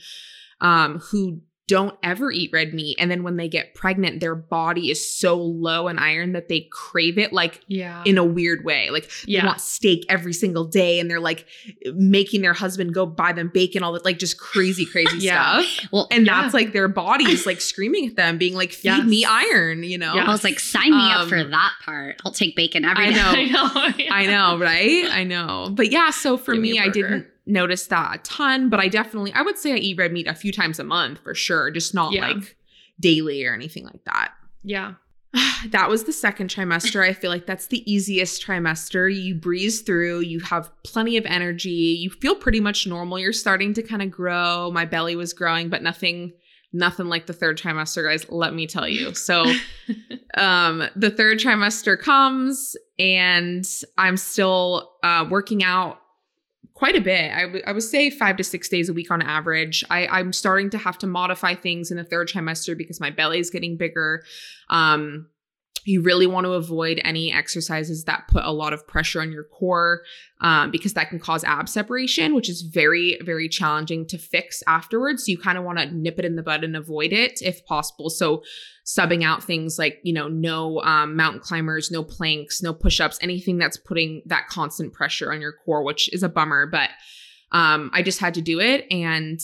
um, 0.61 0.99
who 0.99 1.41
don't 1.69 1.95
ever 2.03 2.29
eat 2.29 2.49
red 2.51 2.73
meat. 2.73 2.97
And 2.99 3.09
then 3.09 3.23
when 3.23 3.37
they 3.37 3.47
get 3.47 3.73
pregnant, 3.73 4.19
their 4.19 4.35
body 4.35 4.91
is 4.91 5.17
so 5.17 5.37
low 5.37 5.87
in 5.87 5.97
iron 5.97 6.33
that 6.33 6.49
they 6.49 6.67
crave 6.71 7.17
it 7.17 7.31
like 7.31 7.61
Yeah. 7.67 8.03
in 8.05 8.17
a 8.17 8.23
weird 8.25 8.65
way. 8.65 8.89
Like 8.89 9.05
they 9.25 9.33
yeah. 9.33 9.45
want 9.45 9.61
steak 9.61 10.05
every 10.09 10.33
single 10.33 10.65
day 10.65 10.99
and 10.99 11.09
they're 11.09 11.21
like 11.21 11.45
making 11.93 12.41
their 12.41 12.51
husband 12.53 12.93
go 12.93 13.05
buy 13.05 13.31
them 13.31 13.49
bacon, 13.53 13.81
all 13.81 13.93
that, 13.93 14.03
like 14.03 14.19
just 14.19 14.37
crazy, 14.37 14.85
crazy 14.85 15.17
Yeah. 15.19 15.61
stuff. 15.61 15.87
Well, 15.93 16.07
And 16.11 16.25
Yeah. 16.25 16.41
that's 16.41 16.53
like 16.53 16.73
their 16.73 16.89
bodies 16.89 17.45
like 17.45 17.61
screaming 17.61 18.07
at 18.09 18.15
them, 18.17 18.37
being 18.37 18.55
like, 18.55 18.73
feed 18.73 18.83
Yes. 18.89 19.05
me 19.05 19.23
iron, 19.23 19.83
you 19.83 19.97
know? 19.97 20.15
Yeah. 20.15 20.25
I 20.25 20.31
was 20.31 20.43
like, 20.43 20.59
sign 20.59 20.91
me 20.91 21.11
up 21.11 21.21
Um, 21.21 21.29
for 21.29 21.43
that 21.43 21.71
part. 21.83 22.21
I'll 22.25 22.31
take 22.33 22.57
bacon 22.57 22.83
every 22.83 23.05
I 23.07 23.09
day. 23.11 23.15
know. 23.15 23.23
I 23.73 23.87
know. 23.87 23.93
yeah. 23.97 24.13
I 24.13 24.25
know, 24.25 24.57
right? 24.59 25.05
I 25.11 25.23
know. 25.23 25.69
But 25.73 25.91
yeah, 25.91 26.09
so 26.09 26.35
for 26.35 26.53
Give 26.53 26.61
me 26.61 26.73
me, 26.73 26.77
a 26.79 26.81
I 26.81 26.85
burger. 26.87 26.93
didn't 27.01 27.27
notice 27.45 27.87
that 27.87 28.15
a 28.15 28.17
ton, 28.19 28.69
but 28.69 28.79
I 28.79 28.87
definitely, 28.87 29.33
I 29.33 29.41
would 29.41 29.57
say 29.57 29.73
I 29.73 29.77
eat 29.77 29.97
red 29.97 30.13
meat 30.13 30.27
a 30.27 30.33
few 30.35 30.51
times 30.51 30.79
a 30.79 30.83
month 30.83 31.19
for 31.23 31.33
sure, 31.35 31.71
just 31.71 31.93
not 31.93 32.13
Yeah. 32.13 32.27
like 32.29 32.55
daily 32.99 33.45
or 33.45 33.53
anything 33.53 33.85
like 33.85 34.03
that. 34.05 34.31
Yeah. 34.63 34.93
that 35.71 35.89
was 35.89 36.03
the 36.03 36.13
second 36.13 36.49
trimester. 36.49 37.03
I 37.07 37.13
feel 37.13 37.31
like 37.31 37.45
that's 37.45 37.67
the 37.67 37.89
easiest 37.91 38.45
trimester. 38.45 39.13
You 39.13 39.35
breeze 39.35 39.81
through, 39.81 40.19
you 40.21 40.39
have 40.41 40.69
plenty 40.83 41.17
of 41.17 41.25
energy, 41.25 41.69
you 41.69 42.09
feel 42.11 42.35
pretty 42.35 42.59
much 42.59 42.85
normal. 42.87 43.17
You're 43.19 43.33
starting 43.33 43.73
to 43.73 43.81
kind 43.83 44.01
of 44.01 44.11
grow. 44.11 44.69
My 44.71 44.85
belly 44.85 45.15
was 45.15 45.33
growing, 45.33 45.69
but 45.69 45.81
nothing 45.83 46.33
nothing 46.75 47.05
like 47.05 47.27
the 47.27 47.33
third 47.33 47.55
trimester, 47.55 48.03
guys, 48.09 48.25
let 48.31 48.53
me 48.55 48.65
tell 48.65 48.87
you. 48.87 49.13
So 49.13 49.43
um 50.37 50.83
the 50.95 51.09
third 51.09 51.39
trimester 51.39 51.99
comes 51.99 52.75
and 52.99 53.65
I'm 53.97 54.17
still 54.17 54.91
uh 55.03 55.25
working 55.29 55.63
out 55.63 55.99
quite 56.83 56.97
a 56.97 57.01
bit. 57.01 57.31
I 57.31 57.45
would- 57.45 57.63
I 57.65 57.71
would 57.71 57.81
say 57.81 58.09
five 58.09 58.35
to 58.35 58.43
six 58.43 58.67
days 58.67 58.89
a 58.89 58.93
week 58.93 59.09
on 59.09 59.21
average. 59.21 59.85
I, 59.89 60.05
I'm 60.07 60.33
starting 60.33 60.69
to 60.71 60.77
have 60.77 60.97
to 60.97 61.07
modify 61.07 61.55
things 61.55 61.91
in 61.91 61.95
the 61.95 62.03
third 62.03 62.27
trimester 62.27 62.77
because 62.77 62.99
my 62.99 63.09
belly 63.09 63.39
is 63.39 63.49
getting 63.49 63.77
bigger. 63.77 64.25
Um, 64.69 65.27
you 65.85 66.01
really 66.01 66.27
want 66.27 66.45
to 66.45 66.53
avoid 66.53 67.01
any 67.03 67.31
exercises 67.31 68.05
that 68.05 68.27
put 68.27 68.43
a 68.45 68.51
lot 68.51 68.73
of 68.73 68.87
pressure 68.87 69.21
on 69.21 69.31
your 69.31 69.43
core 69.43 70.01
um, 70.41 70.71
because 70.71 70.93
that 70.93 71.09
can 71.09 71.19
cause 71.19 71.43
ab 71.43 71.67
separation, 71.67 72.35
which 72.35 72.49
is 72.49 72.61
very, 72.61 73.17
very 73.21 73.49
challenging 73.49 74.05
to 74.07 74.17
fix 74.17 74.63
afterwards. 74.67 75.25
So 75.25 75.31
you 75.31 75.37
kind 75.37 75.57
of 75.57 75.63
want 75.63 75.79
to 75.79 75.91
nip 75.91 76.19
it 76.19 76.25
in 76.25 76.35
the 76.35 76.43
bud 76.43 76.63
and 76.63 76.75
avoid 76.75 77.13
it 77.13 77.41
if 77.41 77.65
possible. 77.65 78.09
So 78.09 78.43
subbing 78.85 79.23
out 79.23 79.43
things 79.43 79.79
like, 79.79 79.99
you 80.03 80.13
know, 80.13 80.27
no 80.27 80.81
um, 80.81 81.15
mountain 81.15 81.41
climbers, 81.41 81.91
no 81.91 82.03
planks, 82.03 82.61
no 82.61 82.73
push 82.73 82.99
ups, 82.99 83.17
anything 83.21 83.57
that's 83.57 83.77
putting 83.77 84.21
that 84.25 84.47
constant 84.47 84.93
pressure 84.93 85.31
on 85.31 85.41
your 85.41 85.53
core, 85.53 85.83
which 85.83 86.11
is 86.13 86.23
a 86.23 86.29
bummer. 86.29 86.65
But 86.65 86.89
um, 87.51 87.91
I 87.93 88.01
just 88.01 88.19
had 88.19 88.33
to 88.33 88.41
do 88.41 88.59
it. 88.59 88.85
And 88.91 89.39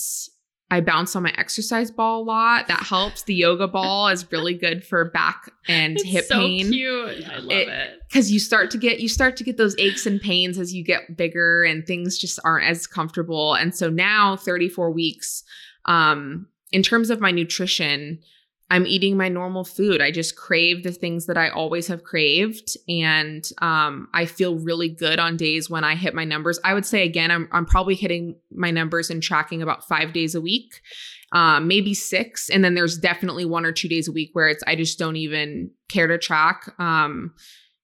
I 0.71 0.81
bounce 0.81 1.15
on 1.15 1.23
my 1.23 1.33
exercise 1.37 1.89
ball 1.89 2.21
a 2.21 2.23
lot. 2.23 2.67
That 2.67 2.83
helps. 2.83 3.23
The 3.23 3.33
yoga 3.33 3.67
ball 3.67 4.07
is 4.09 4.31
really 4.31 4.53
good 4.53 4.85
for 4.85 5.05
back 5.09 5.51
and 5.67 5.95
It's 5.97 6.03
hip 6.07 6.25
so 6.25 6.35
pain. 6.39 6.71
cute. 6.71 7.25
I 7.27 7.37
love 7.39 7.51
It-. 7.51 7.99
Because 8.07 8.31
you 8.31 8.39
start 8.39 8.69
to 8.71 8.77
get 8.77 8.99
you 8.99 9.09
start 9.09 9.35
to 9.37 9.43
get 9.43 9.57
those 9.57 9.75
aches 9.79 10.05
and 10.05 10.21
pains 10.21 10.59
as 10.59 10.73
you 10.73 10.83
get 10.83 11.17
bigger 11.17 11.63
and 11.63 11.85
things 11.87 12.17
just 12.19 12.39
aren't 12.43 12.65
as 12.69 12.85
comfortable. 12.85 13.55
And 13.55 13.73
so 13.73 13.89
now, 13.89 14.35
34 14.35 14.91
weeks, 14.91 15.43
um, 15.85 16.47
in 16.71 16.83
terms 16.83 17.09
of 17.09 17.19
my 17.19 17.31
nutrition, 17.31 18.19
I'm 18.71 18.85
eating 18.85 19.17
my 19.17 19.29
normal 19.29 19.63
food. 19.63 19.99
I 19.99 20.11
just 20.11 20.35
crave 20.35 20.83
the 20.83 20.91
things 20.91 21.25
that 21.25 21.37
I 21.37 21.49
always 21.49 21.87
have 21.87 22.03
craved. 22.03 22.77
And 22.87 23.49
um, 23.61 24.07
I 24.13 24.25
feel 24.25 24.59
really 24.59 24.89
good 24.89 25.17
on 25.17 25.37
days 25.37 25.69
when 25.69 25.83
I 25.83 25.95
hit 25.95 26.13
my 26.13 26.23
numbers. 26.23 26.59
I 26.63 26.75
would 26.75 26.85
say, 26.85 27.03
again, 27.03 27.31
I'm, 27.31 27.49
I'm 27.51 27.65
probably 27.65 27.95
hitting 27.95 28.35
my 28.51 28.69
numbers 28.69 29.09
and 29.09 29.23
tracking 29.23 29.63
about 29.63 29.87
five 29.87 30.13
days 30.13 30.35
a 30.35 30.41
week, 30.41 30.81
um, 31.31 31.67
maybe 31.67 31.95
six. 31.95 32.49
And 32.49 32.63
then 32.63 32.75
there's 32.75 32.97
definitely 32.97 33.45
one 33.45 33.65
or 33.65 33.71
two 33.71 33.89
days 33.89 34.07
a 34.07 34.11
week 34.11 34.29
where 34.33 34.47
it's, 34.47 34.63
I 34.67 34.75
just 34.75 34.99
don't 34.99 35.15
even 35.15 35.71
care 35.87 36.07
to 36.07 36.19
track. 36.19 36.71
Um, 36.79 37.33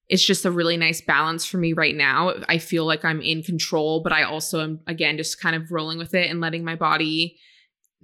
it's 0.08 0.24
just 0.24 0.46
a 0.46 0.52
really 0.52 0.78
nice 0.78 1.02
balance 1.02 1.46
for 1.46 1.58
me 1.58 1.74
right 1.74 1.96
now. 1.96 2.36
I 2.48 2.60
feel 2.60 2.86
like 2.86 3.04
I'm 3.04 3.22
in 3.22 3.42
control, 3.42 4.04
but 4.04 4.14
I 4.14 4.22
also 4.22 4.62
am, 4.62 4.82
again, 4.86 5.18
just 5.18 5.42
kind 5.42 5.56
of 5.56 5.72
rolling 5.72 5.98
with 5.98 6.14
it 6.14 6.30
and 6.30 6.40
letting 6.40 6.64
my 6.64 6.76
body 6.76 7.40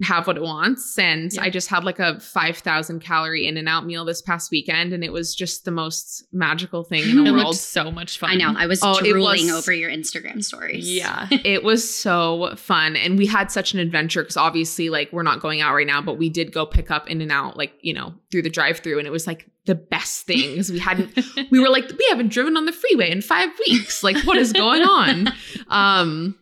have 0.02 0.26
what 0.26 0.36
it 0.36 0.42
wants. 0.42 0.98
And 0.98 1.32
Yeah. 1.32 1.42
I 1.42 1.50
just 1.50 1.68
had 1.68 1.84
like 1.84 1.98
a 1.98 2.18
5,000 2.20 3.00
calorie 3.00 3.46
in 3.46 3.56
and 3.56 3.68
out 3.68 3.86
meal 3.86 4.04
this 4.04 4.20
past 4.22 4.50
weekend, 4.50 4.92
and 4.92 5.02
it 5.04 5.12
was 5.12 5.34
just 5.34 5.64
the 5.64 5.70
most 5.70 6.24
magical 6.32 6.84
thing 6.84 7.08
in 7.08 7.24
the 7.24 7.24
It 7.30 7.32
world. 7.32 7.56
so 7.56 7.90
much 7.90 8.18
fun. 8.18 8.30
I 8.30 8.34
know. 8.34 8.54
I 8.56 8.66
was 8.66 8.80
Oh, 8.82 8.98
drooling 9.00 9.46
was- 9.46 9.52
over 9.54 9.72
your 9.72 9.90
Instagram 9.90 10.42
stories. 10.44 10.90
Yeah. 10.92 11.28
it 11.44 11.62
was 11.64 11.88
so 11.92 12.54
fun. 12.56 12.96
And 12.96 13.16
we 13.18 13.26
had 13.26 13.50
such 13.50 13.74
an 13.74 13.80
adventure 13.80 14.22
because 14.22 14.36
obviously, 14.36 14.88
like, 14.90 15.12
we're 15.12 15.22
not 15.22 15.40
going 15.40 15.60
out 15.60 15.74
right 15.74 15.86
now, 15.86 16.00
but 16.02 16.18
we 16.18 16.28
did 16.28 16.52
go 16.52 16.66
pick 16.66 16.90
up 16.90 17.08
in 17.10 17.20
and 17.20 17.30
out, 17.32 17.56
like, 17.56 17.72
you 17.80 17.94
know, 17.94 18.14
through 18.30 18.42
the 18.42 18.50
drive 18.50 18.78
through. 18.80 18.98
And 18.98 19.06
it 19.06 19.10
was 19.10 19.26
like 19.26 19.48
the 19.66 19.74
best 19.76 20.26
thing 20.26 20.50
because 20.52 20.72
we 20.72 20.78
hadn't 20.80 21.16
we 21.50 21.60
were 21.60 21.68
like, 21.68 21.88
we 21.88 22.06
haven't 22.10 22.28
driven 22.32 22.56
on 22.56 22.66
the 22.66 22.72
freeway 22.72 23.10
in 23.10 23.22
five 23.22 23.48
weeks. 23.68 24.02
Like, 24.02 24.16
what 24.24 24.36
is 24.36 24.52
going 24.52 24.82
on? 24.82 25.28
Um, 25.68 26.36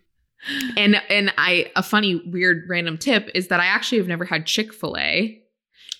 and 0.77 1.01
and 1.09 1.33
I 1.39 1.71
a 1.77 1.83
funny, 1.83 2.17
weird, 2.17 2.69
random 2.69 2.99
tip 2.99 3.31
is 3.35 3.49
that 3.49 3.61
I 3.61 3.67
actually 3.67 3.99
have 3.99 4.09
never 4.09 4.25
had 4.25 4.47
Chick 4.47 4.73
Fil 4.73 4.97
A. 4.99 5.40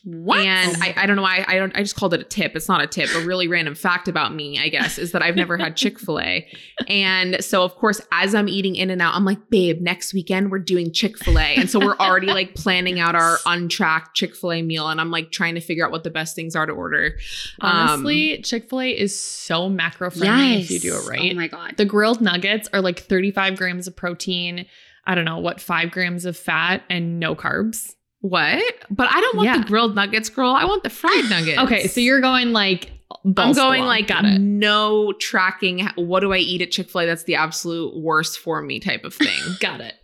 What? 0.05 0.39
And 0.41 0.77
I, 0.83 0.95
I 0.97 1.07
don't 1.07 1.17
know 1.17 1.23
why 1.23 1.45
I 1.47 1.57
don't 1.57 1.75
I 1.77 1.81
just 1.81 1.95
called 1.95 2.15
it 2.15 2.21
a 2.21 2.25
tip. 2.25 2.57
It's 2.57 2.69
not 2.69 2.83
a 2.83 2.87
tip. 2.87 3.11
A 3.15 3.21
really 3.21 3.49
random 3.49 3.75
fact 3.75 4.09
about 4.09 4.35
me, 4.35 4.59
I 4.59 4.69
guess, 4.69 4.99
is 4.99 5.13
that 5.13 5.23
I've 5.23 5.37
never 5.37 5.59
had 5.59 5.77
Chick-fil-A. 5.77 6.49
And 6.89 7.45
so 7.45 7.63
of 7.63 7.75
course, 7.75 8.01
as 8.11 8.35
I'm 8.35 8.49
eating 8.49 8.77
in 8.77 8.91
and 8.91 9.03
out, 9.03 9.15
I'm 9.15 9.25
like, 9.25 9.51
babe, 9.51 9.81
next 9.81 10.15
weekend 10.15 10.51
we're 10.51 10.59
doing 10.59 10.93
Chick-fil-A. 10.93 11.57
And 11.57 11.69
so 11.69 11.79
we're 11.79 11.97
already 11.97 12.27
like 12.29 12.55
planning 12.55 12.99
out 12.99 13.15
our 13.15 13.39
untracked 13.45 14.17
Chick-fil-A 14.17 14.63
meal. 14.63 14.89
And 14.89 15.01
I'm 15.01 15.11
like 15.11 15.33
trying 15.33 15.55
to 15.57 15.61
figure 15.61 15.85
out 15.85 15.91
what 15.93 16.05
the 16.05 16.11
best 16.11 16.35
things 16.35 16.57
are 16.57 16.67
to 16.67 16.73
order. 16.73 17.19
Um, 17.61 17.71
Honestly, 17.71 18.41
Chick 18.43 18.71
fil 18.71 18.81
A 18.81 18.91
is 18.91 19.21
so 19.21 19.69
macro 19.69 20.11
friendly 20.11 20.61
if 20.61 20.71
you 20.71 20.79
do 20.79 20.97
it 20.97 21.07
right. 21.07 21.33
Oh 21.33 21.37
my 21.37 21.49
god. 21.49 21.77
the 21.77 21.85
grilled 21.85 22.21
nuggets 22.21 22.69
are 22.73 22.81
like 22.81 23.01
35 23.01 23.57
grams 23.57 23.87
of 23.87 23.97
protein. 23.97 24.67
I 25.05 25.15
don't 25.15 25.25
know 25.25 25.39
what, 25.39 25.61
five 25.61 25.91
grams 25.91 26.25
of 26.25 26.37
fat 26.37 26.83
and 26.89 27.19
no 27.19 27.35
carbs. 27.35 27.95
What? 28.21 28.63
But 28.91 29.09
I 29.11 29.21
don't 29.21 29.37
want 29.37 29.47
Yeah. 29.47 29.59
the 29.59 29.65
grilled 29.65 29.95
nuggets, 29.95 30.29
girl. 30.29 30.51
I 30.51 30.65
want 30.65 30.83
the 30.83 30.91
fried 30.91 31.25
nuggets. 31.31 31.59
Okay, 31.59 31.87
so 31.87 32.01
you're 32.01 32.21
going 32.21 32.53
like 32.53 32.91
I'm 33.25 33.53
going 33.53 33.81
wall. 33.81 33.89
like 33.89 34.07
got 34.07 34.25
it. 34.25 34.39
no 34.39 35.13
tracking. 35.13 35.87
What 35.97 36.21
do 36.21 36.33
I 36.33 36.39
eat 36.39 36.61
at 36.63 36.71
Chick 36.71 36.91
Fil 36.91 37.03
A? 37.03 37.07
That's 37.07 37.25
the 37.25 37.35
absolute 37.35 37.97
worst 37.97 38.39
for 38.39 38.63
me 38.63 38.79
type 38.79 39.05
of 39.05 39.15
thing. 39.15 39.39
Got 39.61 39.81
it. 39.81 39.95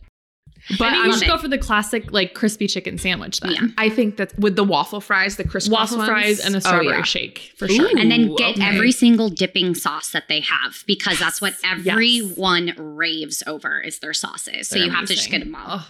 But 0.79 0.87
I 0.89 0.91
think 0.91 1.03
I'm- 1.03 1.11
you 1.13 1.17
should 1.19 1.29
go 1.29 1.39
for 1.39 1.47
the 1.47 1.59
classic 1.59 2.11
like 2.11 2.35
crispy 2.35 2.67
chicken 2.67 2.99
sandwich 2.99 3.39
then. 3.41 3.53
Yeah. 3.53 3.61
I 3.79 3.89
think 3.89 4.17
that 4.17 4.37
with 4.39 4.57
the 4.57 4.65
waffle 4.65 5.01
fries, 5.01 5.37
the 5.37 5.45
crisscross 5.45 5.93
Waffle 5.93 5.99
ones- 5.99 6.09
fries 6.09 6.41
and 6.41 6.55
a 6.55 6.59
Oh, 6.59 6.61
strawberry 6.61 6.89
yeah. 6.89 7.03
shake 7.03 7.53
for 7.57 7.69
sure. 7.69 7.89
And 7.97 8.11
then 8.11 8.35
get 8.35 8.57
okay. 8.57 8.67
every 8.67 8.91
single 8.93 9.29
dipping 9.29 9.75
sauce 9.77 10.11
that 10.11 10.25
they 10.29 10.41
have 10.41 10.83
because 10.89 11.21
that's 11.21 11.41
what 11.41 11.55
Yes. 11.63 11.87
everyone 11.87 12.73
raves 12.77 13.45
over 13.47 13.81
is 13.81 14.01
their 14.01 14.13
sauces. 14.15 14.69
So 14.69 14.75
They're 14.77 14.87
you 14.87 14.91
have 14.91 15.07
to 15.07 15.15
just 15.15 15.31
get 15.31 15.41
them 15.45 15.55
all. 15.55 15.83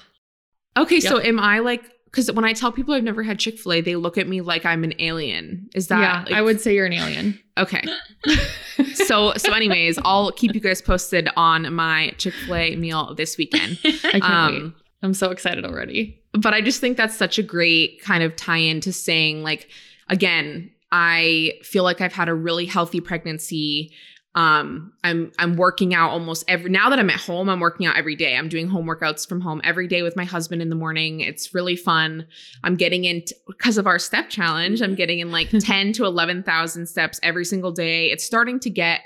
Oh, 0.76 0.82
Okay, 0.82 1.00
so 1.00 1.18
am 1.20 1.40
I 1.40 1.60
like? 1.60 1.82
Because 2.16 2.32
when 2.32 2.46
I 2.46 2.54
tell 2.54 2.72
people 2.72 2.94
I've 2.94 3.02
never 3.04 3.22
had 3.22 3.38
Chick 3.38 3.58
Fil 3.58 3.74
A, 3.74 3.80
they 3.82 3.94
look 3.94 4.16
at 4.16 4.26
me 4.26 4.40
like 4.40 4.64
I'm 4.64 4.84
an 4.84 4.94
alien. 4.98 5.68
Is 5.74 5.88
that? 5.88 6.00
yeah, 6.00 6.22
like- 6.24 6.32
I 6.32 6.40
would 6.40 6.62
say 6.62 6.74
you're 6.74 6.86
an 6.86 6.94
alien. 6.94 7.38
Okay. 7.58 7.82
so 8.94 9.34
so 9.36 9.52
anyways, 9.52 9.98
I'll 10.02 10.32
keep 10.32 10.54
you 10.54 10.60
guys 10.62 10.80
posted 10.80 11.28
on 11.36 11.74
my 11.74 12.14
Chick 12.16 12.32
Fil 12.32 12.54
A 12.54 12.76
meal 12.76 13.14
this 13.14 13.36
weekend. 13.36 13.78
I 13.84 13.90
can't 13.90 14.14
wait. 14.14 14.22
Um, 14.62 14.74
I'm 15.02 15.12
so 15.12 15.30
excited 15.30 15.66
already. 15.66 16.22
but 16.32 16.54
I 16.54 16.62
just 16.62 16.80
think 16.80 16.96
that's 16.96 17.14
such 17.16 17.38
a 17.38 17.42
great 17.42 18.00
kind 18.02 18.22
of 18.22 18.34
tie 18.34 18.56
in 18.56 18.80
to 18.80 18.94
saying, 18.94 19.42
like, 19.42 19.68
again, 20.08 20.70
I 20.90 21.52
feel 21.62 21.82
like 21.84 22.00
I've 22.00 22.14
had 22.14 22.30
a 22.30 22.34
really 22.34 22.64
healthy 22.64 23.02
pregnancy. 23.02 23.92
Um, 24.36 24.92
I'm 25.02 25.32
I'm 25.38 25.56
working 25.56 25.94
out 25.94 26.10
almost 26.10 26.44
every 26.46 26.70
now 26.70 26.90
that 26.90 26.98
I'm 26.98 27.08
at 27.08 27.18
home, 27.18 27.48
I'm 27.48 27.58
working 27.58 27.86
out 27.86 27.96
every 27.96 28.14
day. 28.14 28.36
I'm 28.36 28.50
doing 28.50 28.68
home 28.68 28.86
workouts 28.86 29.26
from 29.26 29.40
home 29.40 29.62
every 29.64 29.88
day 29.88 30.02
with 30.02 30.14
my 30.14 30.24
husband 30.24 30.60
in 30.60 30.68
the 30.68 30.76
morning. 30.76 31.20
It's 31.20 31.54
really 31.54 31.74
fun. 31.74 32.26
I'm 32.62 32.76
getting 32.76 33.04
in 33.04 33.24
because 33.46 33.78
of 33.78 33.86
our 33.86 33.98
step 33.98 34.28
challenge, 34.28 34.82
I'm 34.82 34.94
getting 34.94 35.20
in 35.20 35.32
like 35.32 35.48
10 35.58 35.94
to 35.94 36.04
11,000 36.04 36.86
steps 36.86 37.18
every 37.22 37.46
single 37.46 37.72
day. 37.72 38.08
It's 38.10 38.24
starting 38.24 38.60
to 38.60 38.70
get 38.70 39.00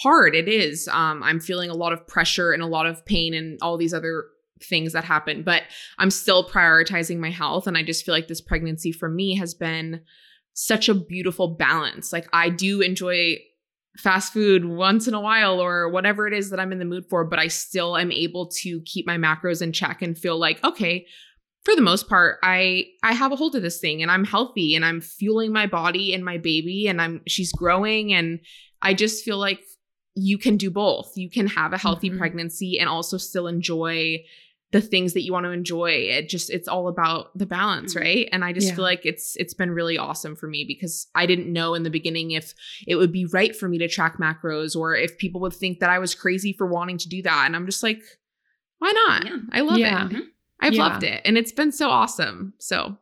hard. 0.00 0.34
It 0.34 0.48
is. 0.48 0.88
Um, 0.88 1.22
I'm 1.22 1.38
feeling 1.38 1.70
a 1.70 1.74
lot 1.74 1.92
of 1.92 2.04
pressure 2.08 2.50
and 2.50 2.62
a 2.62 2.66
lot 2.66 2.86
of 2.86 3.06
pain 3.06 3.34
and 3.34 3.58
all 3.62 3.76
these 3.76 3.94
other 3.94 4.24
things 4.60 4.94
that 4.94 5.04
happen, 5.04 5.44
but 5.44 5.62
I'm 5.98 6.10
still 6.10 6.48
prioritizing 6.48 7.18
my 7.18 7.30
health. 7.30 7.68
And 7.68 7.76
I 7.76 7.84
just 7.84 8.04
feel 8.04 8.14
like 8.14 8.26
this 8.26 8.40
pregnancy 8.40 8.90
for 8.90 9.08
me 9.08 9.36
has 9.36 9.54
been 9.54 10.00
such 10.54 10.88
a 10.88 10.94
beautiful 10.94 11.48
balance. 11.54 12.12
Like 12.12 12.28
I 12.32 12.48
do 12.48 12.80
enjoy 12.80 13.38
fast 13.96 14.32
food 14.32 14.64
once 14.64 15.06
in 15.06 15.14
a 15.14 15.20
while 15.20 15.60
or 15.60 15.88
whatever 15.88 16.26
it 16.26 16.32
is 16.32 16.50
that 16.50 16.58
I'm 16.58 16.72
in 16.72 16.78
the 16.78 16.84
mood 16.84 17.04
for, 17.10 17.24
but 17.24 17.38
I 17.38 17.48
still 17.48 17.96
am 17.96 18.10
able 18.10 18.46
to 18.62 18.80
keep 18.82 19.06
my 19.06 19.18
macros 19.18 19.60
in 19.60 19.72
check 19.72 20.00
and 20.02 20.16
feel 20.16 20.38
like, 20.38 20.62
okay, 20.64 21.06
for 21.64 21.76
the 21.76 21.82
most 21.82 22.08
part, 22.08 22.38
I 22.42 22.86
I 23.02 23.12
have 23.12 23.30
a 23.32 23.36
hold 23.36 23.54
of 23.54 23.62
this 23.62 23.78
thing 23.78 24.02
and 24.02 24.10
I'm 24.10 24.24
healthy 24.24 24.74
and 24.74 24.84
I'm 24.84 25.00
fueling 25.00 25.52
my 25.52 25.66
body 25.66 26.12
and 26.14 26.24
my 26.24 26.38
baby 26.38 26.88
and 26.88 27.00
I'm 27.00 27.20
she's 27.28 27.52
growing 27.52 28.12
and 28.12 28.40
I 28.80 28.94
just 28.94 29.24
feel 29.24 29.38
like 29.38 29.60
you 30.14 30.38
can 30.38 30.56
do 30.56 30.70
both. 30.70 31.12
You 31.16 31.30
can 31.30 31.46
have 31.46 31.72
a 31.72 31.78
healthy 31.78 32.10
Mhm. 32.10 32.18
pregnancy 32.18 32.78
and 32.78 32.88
also 32.88 33.16
still 33.16 33.46
enjoy 33.46 34.24
the 34.72 34.80
things 34.80 35.12
that 35.12 35.20
you 35.22 35.32
want 35.32 35.44
to 35.44 35.50
enjoy. 35.52 35.90
It 35.90 36.28
just 36.28 36.50
it's 36.50 36.66
all 36.66 36.88
about 36.88 37.36
the 37.38 37.46
balance, 37.46 37.94
Mhm. 37.94 38.00
right? 38.00 38.28
And 38.32 38.42
I 38.44 38.52
just 38.52 38.68
Yeah. 38.68 38.74
feel 38.76 38.84
like 38.84 39.04
it's 39.04 39.36
it's 39.36 39.54
been 39.54 39.70
really 39.70 39.98
awesome 39.98 40.34
for 40.34 40.48
me 40.48 40.64
because 40.66 41.06
I 41.14 41.26
didn't 41.26 41.52
know 41.52 41.74
in 41.74 41.82
the 41.82 41.90
beginning 41.90 42.30
if 42.30 42.54
it 42.86 42.96
would 42.96 43.12
be 43.12 43.26
right 43.26 43.54
for 43.54 43.68
me 43.68 43.78
to 43.78 43.88
track 43.88 44.16
macros 44.18 44.74
or 44.74 44.96
if 44.96 45.18
people 45.18 45.40
would 45.42 45.52
think 45.52 45.80
that 45.80 45.90
I 45.90 45.98
was 45.98 46.14
crazy 46.14 46.52
for 46.54 46.66
wanting 46.66 46.98
to 46.98 47.08
do 47.08 47.22
that. 47.22 47.44
And 47.46 47.54
I'm 47.54 47.66
just 47.66 47.82
like, 47.82 48.00
why 48.78 48.92
not? 49.06 49.26
Yeah. 49.26 49.38
I 49.52 49.60
love 49.60 49.78
Yeah. 49.78 50.08
it. 50.10 50.24
I've 50.60 50.74
Yeah. 50.74 50.86
loved 50.88 51.02
it. 51.04 51.20
And 51.24 51.36
it's 51.36 51.52
been 51.52 51.70
so 51.72 51.90
awesome. 51.90 52.54
So 52.58 52.96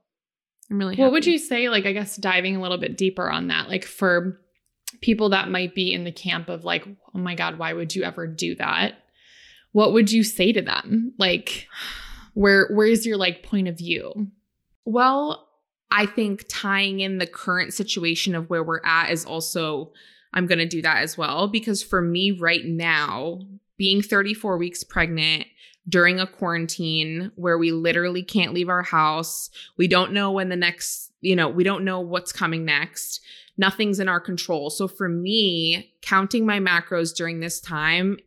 I'm 0.71 0.79
really 0.79 0.97
What 0.97 1.13
would 1.13 1.27
you 1.27 1.39
say, 1.39 1.69
like, 1.69 1.87
I 1.87 1.93
guess 1.93 2.17
diving 2.17 2.57
a 2.57 2.61
little 2.63 2.79
bit 2.79 2.97
deeper 2.97 3.31
on 3.31 3.47
that, 3.49 3.69
like 3.69 3.85
for 3.85 4.41
people 5.03 5.29
that 5.31 5.51
might 5.51 5.75
be 5.75 5.93
in 5.93 6.03
the 6.05 6.11
camp 6.13 6.49
of 6.49 6.65
like, 6.65 6.85
oh 7.15 7.19
my 7.19 7.35
God, 7.37 7.59
why 7.59 7.73
would 7.73 7.95
you 7.95 8.03
ever 8.03 8.27
do 8.27 8.55
that? 8.57 9.00
What 9.73 9.93
would 9.93 10.11
you 10.11 10.25
say 10.25 10.53
to 10.53 10.63
them? 10.63 11.15
Like, 11.19 11.69
where 12.35 12.69
where's 12.73 13.07
your 13.07 13.17
like 13.17 13.43
point 13.43 13.69
of 13.69 13.79
view? 13.79 14.29
Well, 14.85 15.49
I 15.91 16.07
think 16.07 16.45
tying 16.49 17.01
in 17.01 17.19
the 17.19 17.27
current 17.27 17.75
situation 17.75 18.35
of 18.35 18.49
where 18.49 18.63
we're 18.63 18.85
at 18.85 19.11
is 19.11 19.25
also, 19.25 19.93
I'm 20.33 20.47
going 20.47 20.59
to 20.59 20.67
do 20.67 20.83
that 20.83 20.99
as 20.99 21.19
well. 21.19 21.49
Because 21.49 21.83
for 21.83 22.01
me 22.01 22.31
right 22.31 22.65
now, 22.65 23.41
being 23.77 24.03
34 24.03 24.57
weeks 24.57 24.85
pregnant 24.85 25.47
during 25.89 26.21
a 26.21 26.27
quarantine 26.27 27.33
where 27.35 27.59
we 27.59 27.73
literally 27.73 28.23
can't 28.23 28.55
leave 28.55 28.69
our 28.69 28.83
house, 28.83 29.51
we 29.77 29.89
don't 29.89 30.13
know 30.13 30.31
when 30.31 30.49
the 30.49 30.57
next, 30.57 31.13
you 31.21 31.35
know, 31.35 31.49
we 31.49 31.65
don't 31.65 31.85
know 31.85 32.01
what's 32.01 32.33
coming 32.33 32.65
next. 32.65 33.21
Nothing's 33.57 33.99
in 33.99 34.09
our 34.09 34.21
control. 34.21 34.71
So 34.71 34.87
for 34.87 35.09
me, 35.09 35.93
counting 36.03 36.47
my 36.47 36.61
macros 36.61 37.15
during 37.15 37.41
this 37.41 37.61
time, 37.61 38.19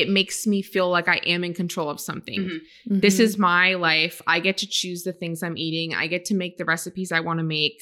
it 0.00 0.08
makes 0.08 0.44
me 0.44 0.60
feel 0.60 0.90
like 0.90 1.06
I 1.08 1.18
am 1.34 1.44
in 1.44 1.54
control 1.54 1.88
of 1.88 2.00
something. 2.00 2.40
Mhm. 2.40 2.60
This 3.00 3.14
Mm-hmm. 3.14 3.22
is 3.22 3.38
my 3.38 3.74
life. 3.74 4.20
I 4.26 4.40
get 4.40 4.56
to 4.58 4.66
choose 4.66 5.04
the 5.04 5.12
things 5.12 5.40
I'm 5.42 5.56
eating. 5.56 5.94
I 5.94 6.08
get 6.08 6.24
to 6.26 6.34
make 6.34 6.56
the 6.58 6.64
recipes 6.64 7.12
I 7.12 7.20
want 7.20 7.38
to 7.38 7.44
make. 7.44 7.78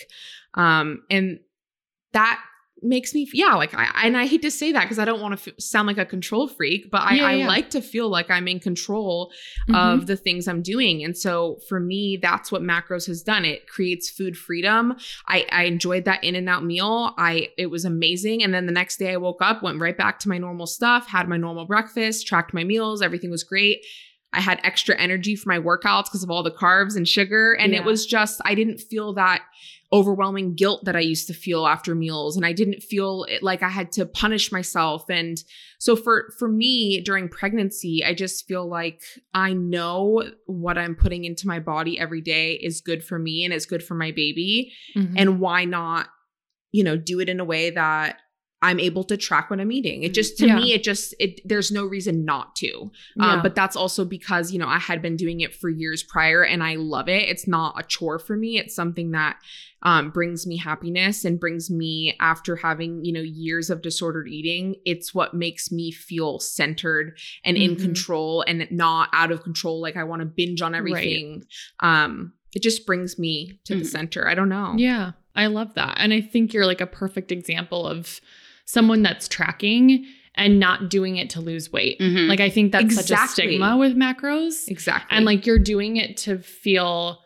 Um, 0.54 1.04
and 1.08 1.40
that 2.12 2.38
makes 2.82 3.14
me 3.14 3.28
yeah 3.32 3.54
like 3.54 3.72
i 3.74 3.88
and 4.04 4.16
i 4.16 4.26
hate 4.26 4.42
to 4.42 4.50
say 4.50 4.72
that 4.72 4.82
because 4.82 4.98
i 4.98 5.04
don't 5.04 5.20
want 5.20 5.38
to 5.38 5.50
f- 5.50 5.56
sound 5.60 5.86
like 5.86 5.98
a 5.98 6.04
control 6.04 6.48
freak 6.48 6.90
but 6.90 7.00
i, 7.02 7.14
Yeah, 7.14 7.26
I 7.26 7.32
yeah. 7.34 7.46
like 7.46 7.70
to 7.70 7.80
feel 7.80 8.08
like 8.08 8.30
i'm 8.30 8.48
in 8.48 8.58
control 8.60 9.30
Mhm. 9.68 9.74
of 9.94 10.06
the 10.06 10.16
things 10.16 10.48
i'm 10.48 10.62
doing 10.62 11.04
and 11.04 11.16
so 11.16 11.58
for 11.68 11.78
me 11.78 12.18
that's 12.20 12.50
what 12.50 12.62
macros 12.62 13.06
has 13.06 13.22
done 13.22 13.44
it 13.44 13.68
creates 13.68 14.10
food 14.10 14.36
freedom 14.36 14.94
i 15.28 15.46
i 15.52 15.64
enjoyed 15.64 16.04
that 16.06 16.22
in 16.24 16.34
and 16.34 16.48
out 16.48 16.64
meal 16.64 17.14
i 17.18 17.48
it 17.56 17.66
was 17.66 17.84
amazing 17.84 18.42
and 18.42 18.52
then 18.52 18.66
the 18.66 18.72
next 18.72 18.96
day 18.98 19.12
i 19.12 19.16
woke 19.16 19.40
up 19.40 19.62
went 19.62 19.80
right 19.80 19.96
back 19.96 20.18
to 20.18 20.28
my 20.28 20.38
normal 20.38 20.66
stuff 20.66 21.06
had 21.06 21.28
my 21.28 21.36
normal 21.36 21.64
breakfast 21.66 22.26
tracked 22.26 22.52
my 22.52 22.64
meals 22.64 23.00
everything 23.02 23.30
was 23.30 23.44
great 23.44 23.84
I 24.34 24.40
had 24.40 24.60
extra 24.64 24.96
energy 24.98 25.36
for 25.36 25.50
my 25.50 25.58
workouts 25.58 26.04
because 26.04 26.22
of 26.22 26.30
all 26.30 26.42
the 26.42 26.50
carbs 26.50 26.96
and 26.96 27.06
sugar. 27.06 27.52
And 27.52 27.74
Yeah. 27.74 27.80
it 27.80 27.84
was 27.84 28.06
just, 28.06 28.40
I 28.46 28.54
didn't 28.54 28.78
feel 28.78 29.12
that 29.12 29.42
overwhelming 29.92 30.54
guilt 30.54 30.84
that 30.86 30.96
I 30.96 31.00
used 31.00 31.26
to 31.26 31.34
feel 31.34 31.66
after 31.66 31.94
meals. 31.94 32.36
And 32.36 32.46
I 32.46 32.52
didn't 32.52 32.82
feel 32.82 33.24
it 33.28 33.42
like 33.42 33.62
I 33.62 33.68
had 33.68 33.92
to 33.92 34.06
punish 34.06 34.50
myself. 34.50 35.04
And 35.10 35.36
so 35.78 35.96
for, 35.96 36.32
for 36.38 36.48
me 36.48 37.02
during 37.02 37.28
pregnancy, 37.28 38.02
I 38.02 38.14
just 38.14 38.46
feel 38.48 38.66
like 38.66 39.02
I 39.34 39.52
know 39.52 40.24
what 40.46 40.78
I'm 40.78 40.94
putting 40.94 41.24
into 41.24 41.46
my 41.46 41.60
body 41.60 41.98
every 41.98 42.22
day 42.22 42.54
is 42.54 42.80
good 42.80 43.04
for 43.04 43.18
me 43.18 43.44
and 43.44 43.52
it's 43.52 43.66
good 43.66 43.82
for 43.82 43.94
my 43.94 44.12
baby. 44.12 44.72
Mhm. 44.96 45.14
And 45.16 45.40
why 45.40 45.66
not, 45.66 46.08
you 46.70 46.84
know, 46.84 46.96
do 46.96 47.20
it 47.20 47.28
in 47.28 47.38
a 47.38 47.44
way 47.44 47.68
that 47.68 48.21
I'm 48.62 48.78
able 48.78 49.02
to 49.04 49.16
track 49.16 49.50
what 49.50 49.60
I'm 49.60 49.72
eating. 49.72 50.04
It 50.04 50.14
just 50.14 50.38
to 50.38 50.46
Yeah. 50.46 50.56
me, 50.56 50.72
it 50.72 50.82
just 50.84 51.14
it 51.18 51.40
there's 51.44 51.72
no 51.72 51.84
reason 51.84 52.24
not 52.24 52.54
to. 52.56 52.90
Yeah. 53.16 53.32
Um, 53.34 53.42
but 53.42 53.54
that's 53.54 53.74
also 53.76 54.04
because, 54.04 54.52
you 54.52 54.58
know, 54.58 54.68
I 54.68 54.78
had 54.78 55.02
been 55.02 55.16
doing 55.16 55.40
it 55.40 55.54
for 55.54 55.68
years 55.68 56.02
prior 56.02 56.44
and 56.44 56.62
I 56.62 56.76
love 56.76 57.08
it. 57.08 57.28
It's 57.28 57.48
not 57.48 57.74
a 57.78 57.82
chore 57.86 58.18
for 58.20 58.36
me. 58.36 58.58
It's 58.58 58.74
something 58.74 59.10
that 59.10 59.36
um, 59.84 60.10
brings 60.10 60.46
me 60.46 60.56
happiness 60.58 61.24
and 61.24 61.40
brings 61.40 61.68
me 61.68 62.16
after 62.20 62.54
having, 62.54 63.04
you 63.04 63.12
know, 63.12 63.20
years 63.20 63.68
of 63.68 63.82
disordered 63.82 64.28
eating. 64.28 64.76
It's 64.84 65.12
what 65.12 65.34
makes 65.34 65.72
me 65.72 65.90
feel 65.90 66.38
centered 66.38 67.18
and 67.44 67.56
in 67.56 67.74
Mhm. 67.74 67.80
control 67.80 68.42
and 68.46 68.68
not 68.70 69.08
out 69.12 69.32
of 69.32 69.42
control. 69.42 69.80
Like 69.80 69.96
I 69.96 70.04
want 70.04 70.20
to 70.20 70.26
binge 70.26 70.62
on 70.62 70.72
everything. 70.76 71.42
Um, 71.80 72.34
it 72.54 72.62
just 72.62 72.86
brings 72.86 73.18
me 73.18 73.58
to 73.64 73.74
the 73.74 73.82
Mhm. 73.82 73.86
center. 73.86 74.28
I 74.28 74.34
don't 74.36 74.48
know. 74.50 74.74
Yeah, 74.78 75.12
I 75.34 75.46
love 75.48 75.74
that. 75.74 75.96
And 75.98 76.12
I 76.12 76.20
think 76.20 76.52
you're 76.54 76.66
like 76.66 76.80
a 76.80 76.86
perfect 76.86 77.32
example 77.32 77.84
of 77.84 78.20
someone 78.72 79.02
that's 79.02 79.28
tracking 79.28 80.06
and 80.34 80.58
not 80.58 80.88
doing 80.88 81.16
it 81.16 81.28
to 81.28 81.40
lose 81.40 81.70
weight. 81.70 81.98
Mhm. 82.00 82.26
Like 82.28 82.40
I 82.40 82.48
think 82.48 82.72
that's 82.72 82.94
such 82.94 83.10
a 83.10 83.14
Exactly. 83.14 83.44
stigma 83.48 83.76
with 83.76 83.94
macros. 83.94 84.66
Exactly. 84.68 85.14
And 85.14 85.26
like 85.26 85.44
you're 85.44 85.58
doing 85.58 85.98
it 85.98 86.16
to 86.18 86.38
feel 86.38 87.20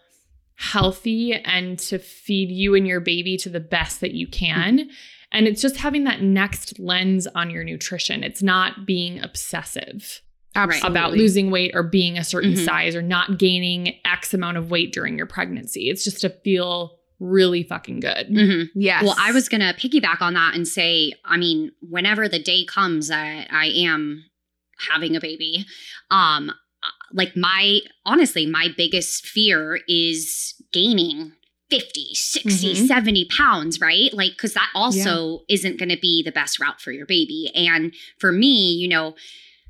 healthy 0.56 1.34
and 1.34 1.78
to 1.78 1.98
feed 1.98 2.50
you 2.50 2.74
and 2.74 2.86
your 2.86 3.00
baby 3.00 3.36
to 3.36 3.48
the 3.48 3.60
best 3.60 4.00
that 4.00 4.12
you 4.12 4.26
can. 4.26 4.90
And 5.30 5.46
it's 5.46 5.60
just 5.60 5.76
having 5.76 6.04
that 6.04 6.22
next 6.22 6.78
lens 6.78 7.26
on 7.28 7.50
your 7.50 7.62
nutrition. 7.62 8.24
It's 8.24 8.42
not 8.42 8.86
being 8.86 9.22
obsessive 9.22 10.22
Absolutely. 10.54 10.88
about 10.90 11.12
losing 11.12 11.50
weight 11.50 11.72
or 11.74 11.82
being 11.82 12.16
a 12.16 12.24
certain 12.24 12.54
Mhm. 12.54 12.64
size 12.64 12.96
or 12.96 13.02
not 13.02 13.38
gaining 13.38 13.96
X 14.04 14.32
amount 14.32 14.56
of 14.56 14.70
weight 14.70 14.92
during 14.92 15.16
your 15.16 15.26
pregnancy. 15.26 15.90
It's 15.90 16.02
just 16.04 16.22
to 16.22 16.30
feel 16.30 16.95
really 17.18 17.62
fucking 17.62 18.00
good. 18.00 18.28
Mhm. 18.28 18.70
Yes. 18.74 19.02
Well, 19.02 19.16
I 19.18 19.32
was 19.32 19.48
going 19.48 19.60
to 19.62 19.72
piggyback 19.74 20.20
on 20.20 20.34
that 20.34 20.54
and 20.54 20.66
say, 20.68 21.14
I 21.24 21.36
mean, 21.36 21.72
whenever 21.80 22.28
the 22.28 22.38
day 22.38 22.64
comes 22.64 23.08
that 23.08 23.48
I 23.50 23.66
am 23.66 24.24
having 24.90 25.16
a 25.16 25.20
baby, 25.20 25.64
um, 26.10 26.52
like 27.12 27.36
my, 27.36 27.80
honestly, 28.04 28.46
my 28.46 28.68
biggest 28.76 29.26
fear 29.26 29.80
is 29.88 30.54
gaining 30.72 31.32
50, 31.70 32.14
60, 32.14 32.74
Mhm. 32.74 32.86
70 32.86 33.24
pounds, 33.24 33.80
right? 33.80 34.12
Like, 34.12 34.32
because 34.32 34.54
that 34.54 34.70
also 34.74 35.44
isn't 35.48 35.78
going 35.78 35.88
to 35.88 35.96
be 35.96 36.22
the 36.22 36.30
best 36.32 36.60
route 36.60 36.80
for 36.80 36.92
your 36.92 37.06
baby. 37.06 37.50
And 37.54 37.92
for 38.18 38.30
me, 38.30 38.72
you 38.74 38.86
know, 38.88 39.16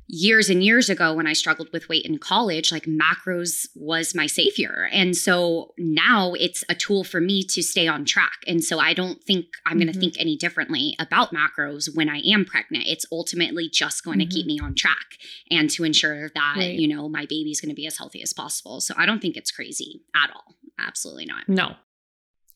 years 0.09 0.49
and 0.49 0.63
years 0.63 0.89
ago 0.89 1.13
when 1.13 1.27
I 1.27 1.33
struggled 1.33 1.67
with 1.73 1.89
weight 1.89 2.05
in 2.05 2.17
college, 2.17 2.71
like 2.71 2.85
macros 2.85 3.67
was 3.75 4.15
my 4.15 4.25
savior. 4.25 4.87
And 4.91 5.15
so 5.17 5.73
now 5.77 6.33
it's 6.33 6.63
a 6.69 6.75
tool 6.75 7.03
for 7.03 7.19
me 7.19 7.43
to 7.43 7.61
stay 7.61 7.87
on 7.87 8.05
track. 8.05 8.37
And 8.47 8.63
so 8.63 8.79
I 8.79 8.93
don't 8.93 9.21
think 9.23 9.47
I'm 9.65 9.77
going 9.77 9.89
Mhm. 9.89 9.93
to 9.93 9.99
think 9.99 10.15
any 10.17 10.37
differently 10.37 10.95
about 10.97 11.33
macros 11.33 11.93
when 11.93 12.07
I 12.09 12.19
am 12.19 12.45
pregnant. 12.45 12.85
It's 12.87 13.05
ultimately 13.11 13.69
just 13.69 14.03
going 14.05 14.19
Mhm. 14.19 14.29
to 14.29 14.35
keep 14.35 14.45
me 14.45 14.59
on 14.59 14.75
track 14.75 15.17
and 15.51 15.69
to 15.71 15.83
ensure 15.83 16.29
that, 16.33 16.53
Right. 16.57 16.79
you 16.79 16.87
know, 16.87 17.09
my 17.09 17.25
baby's 17.25 17.59
going 17.59 17.69
to 17.69 17.75
be 17.75 17.85
as 17.87 17.97
healthy 17.97 18.21
as 18.21 18.31
possible. 18.31 18.79
So 18.79 18.93
I 18.97 19.05
don't 19.05 19.21
think 19.21 19.35
it's 19.35 19.51
crazy 19.51 20.03
at 20.15 20.31
all. 20.33 20.55
Absolutely 20.79 21.25
not. 21.25 21.49
No. 21.49 21.75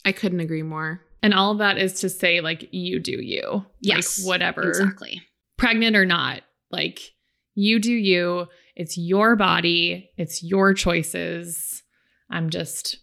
I 0.05 0.13
couldn't 0.13 0.39
agree 0.39 0.63
more. 0.63 1.03
And 1.21 1.33
all 1.33 1.51
of 1.51 1.57
that 1.59 1.77
is 1.77 1.99
to 1.99 2.09
say, 2.09 2.39
like, 2.41 2.69
you 2.71 2.99
do 2.99 3.21
you. 3.21 3.65
Yes, 3.81 4.19
Like, 4.19 4.27
whatever. 4.27 4.69
Exactly. 4.69 5.21
Pregnant 5.57 5.95
or 5.95 6.05
not, 6.05 6.43
like, 6.71 7.13
you 7.55 7.79
do 7.79 7.93
you. 7.93 8.47
It's 8.75 8.97
your 8.97 9.35
body, 9.35 10.09
it's 10.17 10.43
your 10.43 10.73
choices. 10.73 11.83
I'm 12.29 12.49
just, 12.49 12.99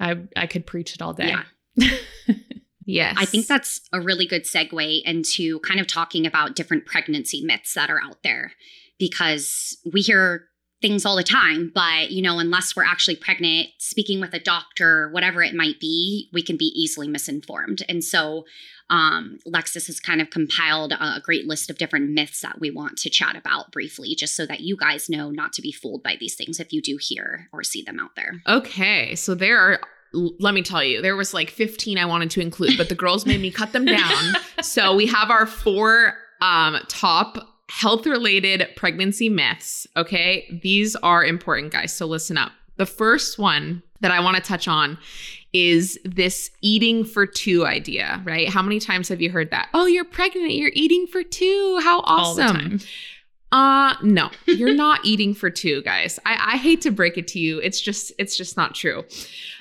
I, 0.00 0.22
I 0.36 0.46
could 0.46 0.66
preach 0.66 0.94
it 0.94 1.02
all 1.02 1.12
day. 1.12 1.34
Yeah. 1.76 1.88
Yes. 2.84 3.14
I 3.18 3.24
think 3.24 3.46
that's 3.46 3.80
a 3.92 4.00
really 4.00 4.26
good 4.26 4.44
segue 4.44 5.02
into 5.04 5.60
kind 5.60 5.80
of 5.80 5.86
talking 5.86 6.26
about 6.26 6.56
different 6.56 6.86
pregnancy 6.86 7.42
myths 7.44 7.74
that 7.74 7.90
are 7.90 8.00
out 8.02 8.22
there 8.22 8.52
because 8.98 9.76
we 9.92 10.00
hear 10.00 10.46
things 10.82 11.06
all 11.06 11.16
the 11.16 11.22
time, 11.22 11.70
but 11.74 12.10
you 12.10 12.20
know, 12.20 12.38
unless 12.38 12.76
we're 12.76 12.84
actually 12.84 13.16
pregnant, 13.16 13.68
speaking 13.78 14.20
with 14.20 14.34
a 14.34 14.40
doctor, 14.40 15.08
whatever 15.10 15.42
it 15.42 15.54
might 15.54 15.80
be, 15.80 16.28
we 16.32 16.42
can 16.42 16.56
be 16.56 16.72
easily 16.76 17.08
misinformed. 17.08 17.82
And 17.88 18.04
so, 18.04 18.44
um, 18.90 19.38
Lexus 19.46 19.86
has 19.86 20.00
kind 20.00 20.20
of 20.20 20.28
compiled 20.28 20.92
a, 20.92 21.16
a 21.16 21.22
great 21.24 21.46
list 21.46 21.70
of 21.70 21.78
different 21.78 22.10
myths 22.10 22.42
that 22.42 22.60
we 22.60 22.70
want 22.70 22.98
to 22.98 23.08
chat 23.08 23.36
about 23.36 23.72
briefly, 23.72 24.14
just 24.14 24.34
so 24.34 24.44
that 24.44 24.60
you 24.60 24.76
guys 24.76 25.08
know 25.08 25.30
not 25.30 25.54
to 25.54 25.62
be 25.62 25.72
fooled 25.72 26.02
by 26.02 26.16
these 26.18 26.34
things 26.34 26.60
if 26.60 26.72
you 26.72 26.82
do 26.82 26.98
hear 27.00 27.48
or 27.52 27.62
see 27.62 27.82
them 27.82 27.98
out 27.98 28.14
there. 28.16 28.42
Okay, 28.46 29.14
so 29.14 29.34
there 29.34 29.58
are 29.58 29.80
let 30.12 30.52
me 30.52 30.60
tell 30.60 30.84
you, 30.84 31.00
there 31.00 31.16
was 31.16 31.32
like 31.32 31.48
15 31.48 31.96
I 31.96 32.04
wanted 32.04 32.30
to 32.32 32.42
include, 32.42 32.76
but 32.76 32.90
the 32.90 32.94
girls 32.94 33.24
made 33.24 33.40
me 33.40 33.50
cut 33.50 33.72
them 33.72 33.86
down. 33.86 34.34
so 34.62 34.94
we 34.94 35.06
have 35.06 35.30
our 35.30 35.46
four 35.46 36.14
um 36.42 36.76
top 36.88 37.51
health 37.80 38.04
related 38.06 38.68
pregnancy 38.76 39.28
myths, 39.28 39.86
okay? 39.96 40.46
These 40.62 40.94
are 40.96 41.24
important 41.24 41.72
guys, 41.72 41.94
so 41.94 42.06
listen 42.06 42.36
up. 42.36 42.52
The 42.76 42.86
first 42.86 43.38
one 43.38 43.82
that 44.00 44.10
I 44.10 44.20
want 44.20 44.36
to 44.36 44.42
touch 44.42 44.68
on 44.68 44.98
is 45.52 45.98
this 46.04 46.50
eating 46.60 47.04
for 47.04 47.26
two 47.26 47.64
idea, 47.66 48.20
right? 48.24 48.48
How 48.48 48.62
many 48.62 48.78
times 48.78 49.08
have 49.08 49.20
you 49.22 49.30
heard 49.30 49.50
that? 49.50 49.68
Oh, 49.74 49.86
you're 49.86 50.04
pregnant, 50.04 50.52
you're 50.52 50.70
eating 50.74 51.06
for 51.06 51.22
two. 51.22 51.78
How 51.82 52.00
All 52.00 52.34
the 52.34 52.42
awesome. 52.42 52.56
time. 52.56 52.80
Uh 53.52 53.94
no, 54.02 54.30
you're 54.46 54.74
not 54.74 55.00
eating 55.04 55.34
for 55.34 55.50
two, 55.50 55.82
guys. 55.82 56.18
I, 56.24 56.54
I 56.54 56.56
hate 56.56 56.80
to 56.82 56.90
break 56.90 57.18
it 57.18 57.28
to 57.28 57.38
you. 57.38 57.58
It's 57.58 57.80
just 57.80 58.12
it's 58.18 58.36
just 58.36 58.56
not 58.56 58.74
true. 58.74 59.04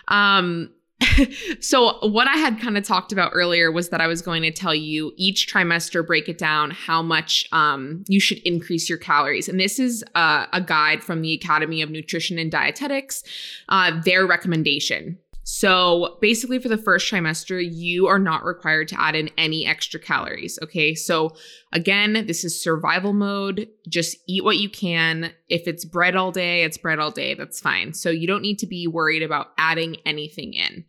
Um 0.08 0.72
so 1.60 1.98
what 2.08 2.28
I 2.28 2.38
had 2.38 2.60
kind 2.60 2.78
of 2.78 2.84
talked 2.84 3.12
about 3.12 3.32
earlier 3.34 3.72
was 3.72 3.90
that 3.90 4.02
I 4.02 4.08
was 4.08 4.22
going 4.22 4.42
to 4.44 4.52
tell 4.52 4.76
you 4.76 5.14
each 5.18 5.52
trimester 5.52 6.06
break 6.06 6.30
it 6.30 6.38
down 6.38 6.72
how 6.72 7.02
much 7.02 7.48
um, 7.52 8.04
you 8.08 8.20
should 8.20 8.40
increase 8.40 8.90
your 8.90 8.98
calories, 8.98 9.50
and 9.50 9.60
this 9.60 9.80
is 9.80 10.04
uh, 10.16 10.46
a 10.54 10.62
guide 10.62 11.04
from 11.04 11.22
the 11.22 11.34
Academy 11.34 11.82
of 11.82 11.90
Nutrition 11.90 12.38
and 12.38 12.52
Dietetics, 12.52 13.24
uh, 13.70 14.00
their 14.04 14.26
recommendation. 14.26 15.18
So 15.44 16.18
basically, 16.22 16.60
for 16.60 16.70
the 16.70 16.78
first 16.78 17.12
trimester, 17.12 17.62
you 17.62 18.08
are 18.08 18.20
not 18.20 18.46
required 18.46 18.88
to 18.90 19.02
add 19.02 19.16
in 19.16 19.30
any 19.38 19.66
extra 19.66 20.00
calories. 20.00 20.60
Okay, 20.62 20.94
so 20.96 21.34
Again, 21.74 22.26
this 22.28 22.44
is 22.44 22.62
survival 22.62 23.14
mode. 23.14 23.70
Just 23.88 24.18
eat 24.28 24.44
what 24.44 24.58
you 24.58 24.70
can. 24.70 25.32
If 25.48 25.68
it's 25.68 25.86
bread 25.86 26.16
all 26.18 26.32
day, 26.32 26.64
it's 26.64 26.78
bread 26.78 27.00
all 27.00 27.12
day. 27.12 27.34
That's 27.34 27.62
fine. 27.62 27.94
So 27.94 28.10
you 28.10 28.28
don't 28.28 28.42
need 28.42 28.60
to 28.60 28.68
be 28.68 28.88
worried 28.88 29.24
about 29.24 29.52
adding 29.58 29.98
anything 30.06 30.54
in. 30.54 30.84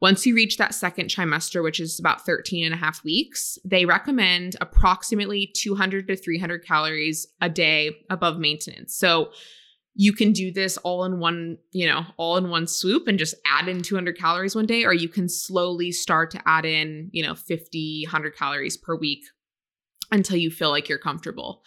Once 0.00 0.24
you 0.24 0.34
reach 0.36 0.58
that 0.58 0.74
second 0.74 1.10
trimester, 1.10 1.60
which 1.60 1.80
is 1.80 1.98
about 1.98 2.24
13 2.24 2.64
and 2.64 2.72
a 2.72 2.76
half 2.76 3.02
weeks, 3.02 3.58
they 3.64 3.84
recommend 3.84 4.54
approximately 4.60 5.50
200 5.56 6.06
to 6.06 6.14
300 6.14 6.64
calories 6.64 7.26
a 7.40 7.48
day 7.48 7.96
above 8.08 8.38
maintenance. 8.38 8.94
So 8.94 9.30
you 10.00 10.12
can 10.12 10.30
do 10.30 10.52
this 10.52 10.76
all 10.78 11.04
in 11.04 11.18
one, 11.18 11.58
you 11.72 11.84
know, 11.84 12.04
all 12.18 12.36
in 12.36 12.50
one 12.50 12.68
swoop 12.68 13.08
and 13.08 13.18
just 13.18 13.34
add 13.44 13.66
in 13.66 13.82
200 13.82 14.16
calories 14.16 14.54
one 14.54 14.64
day, 14.64 14.84
or 14.84 14.94
you 14.94 15.08
can 15.08 15.28
slowly 15.28 15.90
start 15.90 16.30
to 16.30 16.40
add 16.46 16.64
in, 16.64 17.10
you 17.12 17.20
know, 17.20 17.34
50, 17.34 18.04
100 18.04 18.36
calories 18.36 18.76
per 18.76 18.94
week 18.96 19.24
until 20.12 20.36
you 20.36 20.52
feel 20.52 20.70
like 20.70 20.88
you're 20.88 20.98
comfortable. 20.98 21.64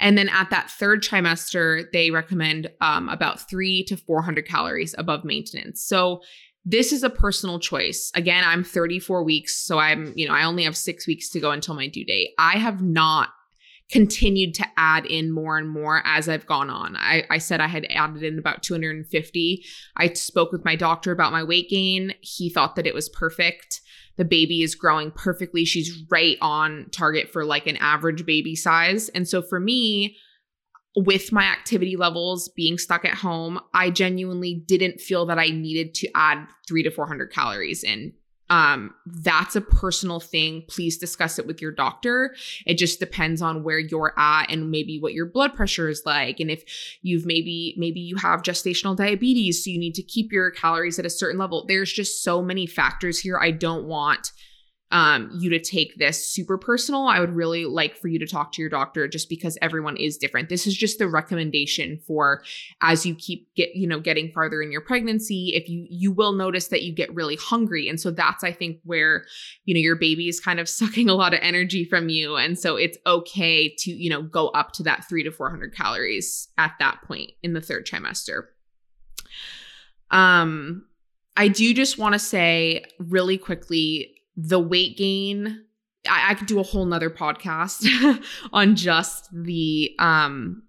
And 0.00 0.16
then 0.16 0.30
at 0.30 0.48
that 0.48 0.70
third 0.70 1.02
trimester, 1.02 1.84
they 1.92 2.10
recommend 2.10 2.70
um, 2.80 3.10
about 3.10 3.50
three 3.50 3.84
to 3.84 3.98
400 3.98 4.48
calories 4.48 4.94
above 4.96 5.22
maintenance. 5.22 5.82
So 5.84 6.22
this 6.64 6.90
is 6.90 7.02
a 7.02 7.10
personal 7.10 7.58
choice. 7.58 8.10
Again, 8.14 8.44
I'm 8.46 8.64
34 8.64 9.22
weeks, 9.24 9.58
so 9.58 9.78
I'm, 9.78 10.14
you 10.16 10.26
know, 10.26 10.32
I 10.32 10.44
only 10.44 10.64
have 10.64 10.74
six 10.74 11.06
weeks 11.06 11.28
to 11.30 11.40
go 11.40 11.50
until 11.50 11.74
my 11.74 11.88
due 11.88 12.06
date. 12.06 12.30
I 12.38 12.52
have 12.52 12.80
not 12.80 13.28
continued 13.90 14.54
to 14.54 14.66
add 14.76 15.06
in 15.06 15.30
more 15.30 15.58
and 15.58 15.68
more 15.68 16.02
as 16.04 16.28
I've 16.28 16.46
gone 16.46 16.70
on. 16.70 16.96
I, 16.96 17.24
I 17.30 17.38
said 17.38 17.60
I 17.60 17.68
had 17.68 17.86
added 17.90 18.22
in 18.22 18.38
about 18.38 18.62
250. 18.62 19.64
I 19.96 20.12
spoke 20.14 20.52
with 20.52 20.64
my 20.64 20.74
doctor 20.74 21.12
about 21.12 21.32
my 21.32 21.44
weight 21.44 21.68
gain. 21.68 22.14
He 22.20 22.50
thought 22.50 22.76
that 22.76 22.86
it 22.86 22.94
was 22.94 23.08
perfect 23.10 23.82
the 24.16 24.24
baby 24.24 24.62
is 24.62 24.74
growing 24.74 25.10
perfectly. 25.10 25.64
She's 25.64 26.04
right 26.10 26.36
on 26.40 26.88
target 26.92 27.30
for 27.30 27.44
like 27.44 27.66
an 27.66 27.76
average 27.78 28.24
baby 28.24 28.54
size. 28.54 29.08
And 29.10 29.26
so 29.26 29.42
for 29.42 29.58
me, 29.58 30.16
with 30.96 31.32
my 31.32 31.42
activity 31.42 31.96
levels 31.96 32.48
being 32.50 32.78
stuck 32.78 33.04
at 33.04 33.14
home, 33.14 33.58
I 33.72 33.90
genuinely 33.90 34.62
didn't 34.66 35.00
feel 35.00 35.26
that 35.26 35.38
I 35.38 35.48
needed 35.48 35.94
to 35.94 36.08
add 36.14 36.46
three 36.68 36.84
to 36.84 36.90
400 36.90 37.32
calories 37.32 37.82
in 37.82 38.12
um 38.54 38.94
that's 39.06 39.56
a 39.56 39.60
personal 39.60 40.20
thing. 40.20 40.62
Please 40.68 40.96
discuss 40.96 41.40
it 41.40 41.46
with 41.46 41.60
your 41.60 41.72
doctor. 41.72 42.36
It 42.66 42.78
just 42.78 43.00
depends 43.00 43.42
on 43.42 43.64
where 43.64 43.80
you're 43.80 44.14
at 44.16 44.48
and 44.48 44.70
maybe 44.70 45.00
what 45.00 45.12
your 45.12 45.26
blood 45.26 45.54
pressure 45.54 45.88
is 45.88 46.02
like. 46.06 46.38
And 46.38 46.50
if 46.50 46.62
you've 47.02 47.26
maybe 47.26 47.74
maybe 47.76 47.98
you 47.98 48.16
have 48.16 48.42
gestational 48.42 48.96
diabetes 48.96 49.64
so 49.64 49.70
you 49.70 49.78
need 49.78 49.94
to 49.96 50.02
keep 50.02 50.30
your 50.30 50.52
calories 50.52 51.00
at 51.00 51.06
a 51.06 51.10
certain 51.10 51.38
level. 51.38 51.64
There's 51.66 51.92
just 51.92 52.22
so 52.22 52.42
many 52.42 52.66
factors 52.66 53.18
here. 53.18 53.38
I 53.38 53.50
don't 53.50 53.86
want 53.86 54.30
um, 54.90 55.30
you 55.34 55.50
to 55.50 55.58
take 55.58 55.96
this 55.96 56.24
super 56.24 56.56
personal. 56.56 57.06
I 57.06 57.18
would 57.18 57.34
really 57.34 57.64
like 57.64 57.96
for 57.96 58.08
you 58.08 58.18
to 58.18 58.26
talk 58.26 58.52
to 58.52 58.62
your 58.62 58.68
doctor 58.68 59.08
just 59.08 59.28
because 59.28 59.58
everyone 59.60 59.96
is 59.96 60.16
different. 60.16 60.48
This 60.48 60.66
is 60.66 60.76
just 60.76 60.98
the 60.98 61.08
recommendation 61.08 61.98
for 62.06 62.44
as 62.80 63.04
you 63.04 63.14
keep 63.14 63.52
get, 63.56 63.74
you 63.74 63.88
know, 63.88 63.98
getting 63.98 64.30
farther 64.30 64.62
in 64.62 64.70
your 64.70 64.82
pregnancy, 64.82 65.52
if 65.54 65.68
you 65.68 65.86
you 65.88 66.12
will 66.12 66.32
notice 66.32 66.68
that 66.68 66.82
you 66.82 66.92
get 66.92 67.12
really 67.14 67.36
hungry. 67.36 67.88
And 67.88 68.00
so 68.00 68.10
that's 68.10 68.44
I 68.44 68.52
think 68.52 68.78
where, 68.84 69.24
you 69.64 69.74
know, 69.74 69.80
your 69.80 69.96
baby 69.96 70.28
is 70.28 70.38
kind 70.38 70.60
of 70.60 70.68
sucking 70.74 71.08
a 71.08 71.14
lot 71.14 71.34
of 71.34 71.40
energy 71.42 71.84
from 71.84 72.08
you. 72.08 72.36
And 72.36 72.58
so 72.58 72.76
it's 72.76 72.98
okay 73.06 73.74
to, 73.78 73.90
you 73.90 74.10
know, 74.10 74.22
go 74.22 74.48
up 74.48 74.72
to 74.72 74.82
that 74.84 75.08
3 75.08 75.24
to 75.24 75.32
400 75.32 75.74
calories 75.74 76.48
at 76.58 76.72
that 76.78 77.02
point 77.02 77.32
in 77.42 77.52
the 77.52 77.60
third 77.60 77.86
trimester. 77.86 78.44
Um 80.10 80.84
I 81.36 81.48
do 81.48 81.74
just 81.74 81.98
want 81.98 82.12
to 82.12 82.18
say 82.20 82.84
really 82.98 83.38
quickly 83.38 84.13
the 84.36 84.58
weight 84.58 84.96
gain 84.96 85.64
I, 86.08 86.30
I 86.30 86.34
could 86.34 86.46
do 86.46 86.60
a 86.60 86.64
whole 86.64 86.84
nother 86.84 87.10
podcast 87.10 87.86
on 88.52 88.76
just 88.76 89.28
the 89.32 89.94
um 89.98 90.62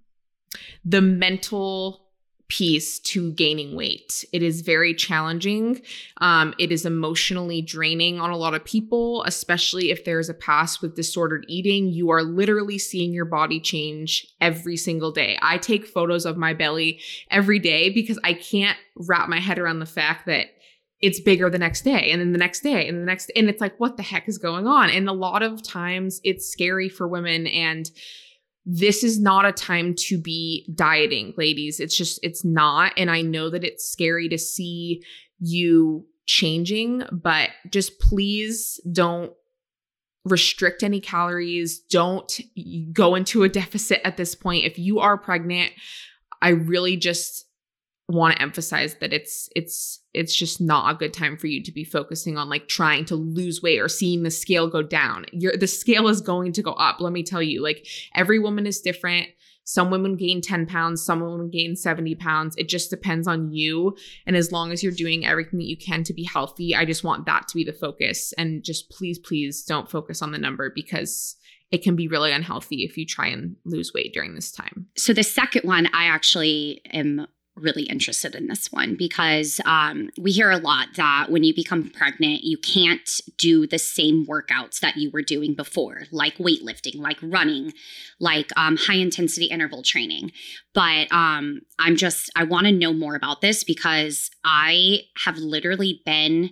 the 0.84 1.02
mental 1.02 2.06
piece 2.48 3.00
to 3.00 3.32
gaining 3.34 3.76
weight. 3.76 4.24
It 4.32 4.44
is 4.44 4.62
very 4.62 4.94
challenging. 4.94 5.82
Um, 6.18 6.54
it 6.60 6.72
is 6.72 6.86
emotionally 6.86 7.62
draining 7.62 8.20
on 8.20 8.30
a 8.30 8.38
lot 8.38 8.54
of 8.54 8.64
people, 8.64 9.24
especially 9.24 9.90
if 9.90 10.06
there's 10.06 10.30
a 10.30 10.34
past 10.34 10.82
with 10.82 10.96
disordered 10.96 11.46
eating. 11.48 11.88
You 11.88 12.12
are 12.12 12.22
literally 12.22 12.78
seeing 12.78 13.14
your 13.14 13.26
body 13.26 13.60
change 13.60 14.28
every 14.40 14.78
single 14.78 15.12
day. 15.12 15.40
I 15.42 15.58
take 15.58 15.88
photos 15.88 16.26
of 16.26 16.38
my 16.38 16.54
belly 16.54 17.00
every 17.32 17.60
day 17.60 17.90
because 17.90 18.20
I 18.24 18.34
can't 18.34 18.78
wrap 18.96 19.28
my 19.28 19.40
head 19.40 19.58
around 19.58 19.80
the 19.80 19.86
fact 19.86 20.28
that 20.28 20.48
it's 21.02 21.20
bigger 21.20 21.50
the 21.50 21.58
next 21.58 21.82
day 21.82 22.12
and 22.12 22.22
then 22.22 22.32
the 22.32 22.38
next 22.38 22.62
day 22.62 22.88
and 22.88 23.02
the 23.02 23.06
next 23.06 23.32
and 23.36 23.50
it's 23.50 23.62
like 23.62 23.78
what 23.80 23.98
the 23.98 24.04
heck 24.04 24.28
is 24.28 24.38
going 24.38 24.68
on? 24.68 24.90
And 24.90 25.10
a 25.10 25.14
lot 25.14 25.44
of 25.44 25.62
times 25.62 26.22
it's 26.24 26.48
scary 26.48 26.90
for 26.90 27.08
women 27.08 27.48
and 27.48 27.90
this 28.66 29.04
is 29.04 29.20
not 29.20 29.46
a 29.46 29.52
time 29.52 29.94
to 29.94 30.18
be 30.18 30.68
dieting 30.74 31.34
ladies. 31.38 31.80
It's 31.80 31.96
just 31.96 32.20
it's 32.24 32.44
not 32.44 32.94
and 32.98 33.12
i 33.12 33.22
know 33.22 33.50
that 33.50 33.64
it's 33.64 33.86
scary 33.86 34.30
to 34.30 34.38
see 34.38 35.04
you 35.40 36.06
changing 36.26 37.04
but 37.12 37.50
just 37.70 38.00
please 38.00 38.80
don't 38.92 39.32
restrict 40.24 40.82
any 40.82 41.00
calories. 41.00 41.80
Don't 41.80 42.42
go 42.92 43.14
into 43.14 43.44
a 43.44 43.50
deficit 43.50 44.02
at 44.04 44.18
this 44.18 44.34
point. 44.34 44.66
If 44.66 44.80
you 44.80 45.00
are 45.00 45.18
pregnant 45.18 45.72
i 46.42 46.50
really 46.50 46.98
just 46.98 47.46
want 48.08 48.36
to 48.36 48.42
emphasize 48.42 48.96
that 48.96 49.14
it's 49.14 49.50
it's 49.56 50.02
it's 50.14 50.36
just 50.36 50.62
not 50.62 50.94
a 50.94 50.98
good 50.98 51.14
time 51.14 51.38
for 51.38 51.48
you 51.48 51.64
to 51.64 51.72
be 51.72 51.84
focusing 51.84 52.38
on 52.38 52.50
like 52.50 52.68
trying 52.68 53.06
to 53.06 53.16
lose 53.16 53.64
weight 53.64 53.80
or 53.80 53.90
seeing 53.90 54.24
the 54.24 54.32
scale 54.32 54.70
go 54.70 54.84
down. 54.84 55.26
Your 55.32 55.58
the 55.58 55.68
scale 55.68 56.08
is 56.08 56.22
going 56.22 56.54
to 56.54 56.62
go 56.62 56.74
up. 56.74 57.00
Let 57.00 57.14
me 57.14 57.24
tell 57.24 57.42
you, 57.42 57.64
like 57.64 57.88
every 58.14 58.40
woman 58.40 58.68
is 58.68 58.82
different. 58.82 59.30
Some 59.68 59.90
women 59.90 60.16
gain 60.16 60.42
10 60.42 60.68
pounds, 60.68 61.04
some 61.04 61.22
women 61.22 61.50
gain 61.50 61.76
70 61.76 62.14
pounds. 62.16 62.56
It 62.56 62.70
just 62.70 62.92
depends 62.92 63.28
on 63.28 63.52
you. 63.52 63.98
And 64.28 64.36
as 64.36 64.52
long 64.52 64.72
as 64.72 64.84
you're 64.84 64.94
doing 64.94 65.26
everything 65.26 65.58
that 65.58 65.66
you 65.66 65.76
can 65.76 66.04
to 66.04 66.14
be 66.14 66.24
healthy, 66.24 66.76
I 66.76 66.86
just 66.86 67.04
want 67.04 67.26
that 67.26 67.48
to 67.48 67.56
be 67.56 67.64
the 67.64 67.74
focus. 67.74 68.32
And 68.38 68.64
just 68.64 68.92
please, 68.92 69.18
please 69.18 69.64
don't 69.64 69.90
focus 69.90 70.22
on 70.22 70.32
the 70.32 70.38
number 70.38 70.70
because 70.70 71.36
it 71.72 71.82
can 71.82 71.96
be 71.96 72.08
really 72.08 72.32
unhealthy 72.32 72.84
if 72.84 72.96
you 72.96 73.08
try 73.08 73.26
and 73.26 73.56
lose 73.66 73.92
weight 73.92 74.14
during 74.14 74.36
this 74.36 74.52
time. 74.52 74.86
So 74.98 75.14
the 75.14 75.24
second 75.24 75.64
one, 75.64 75.88
I 75.96 76.06
actually 76.06 76.82
am 76.94 77.26
really 77.56 77.84
interested 77.84 78.36
in 78.36 78.48
this 78.48 78.72
one 78.72 78.96
because 78.96 79.62
um, 79.66 80.10
we 80.20 80.32
hear 80.32 80.52
a 80.52 80.58
lot 80.58 80.90
that 80.98 81.28
when 81.30 81.44
you 81.44 81.54
become 81.56 81.90
pregnant, 81.90 82.44
you 82.44 82.58
can't 82.58 83.22
do 83.38 83.66
the 83.66 83.80
same 83.80 84.26
workouts 84.26 84.80
that 84.80 84.98
you 84.98 85.10
were 85.12 85.22
doing 85.22 85.56
before, 85.56 86.04
like 86.12 86.38
weightlifting, 86.38 86.98
like 86.98 87.18
running, 87.22 87.74
like 88.20 88.52
um, 88.58 88.78
high 88.78 88.96
intensity 88.96 89.46
interval 89.46 89.84
training. 89.84 90.32
But 90.74 91.12
um, 91.12 91.62
I'm 91.80 91.96
just, 91.96 92.30
I 92.36 92.44
want 92.44 92.66
to 92.68 92.74
know 92.74 92.94
more 92.94 93.16
about 93.16 93.42
this 93.42 93.64
because 93.64 94.30
I 94.44 95.02
have 95.24 95.38
literally 95.38 96.02
been 96.06 96.52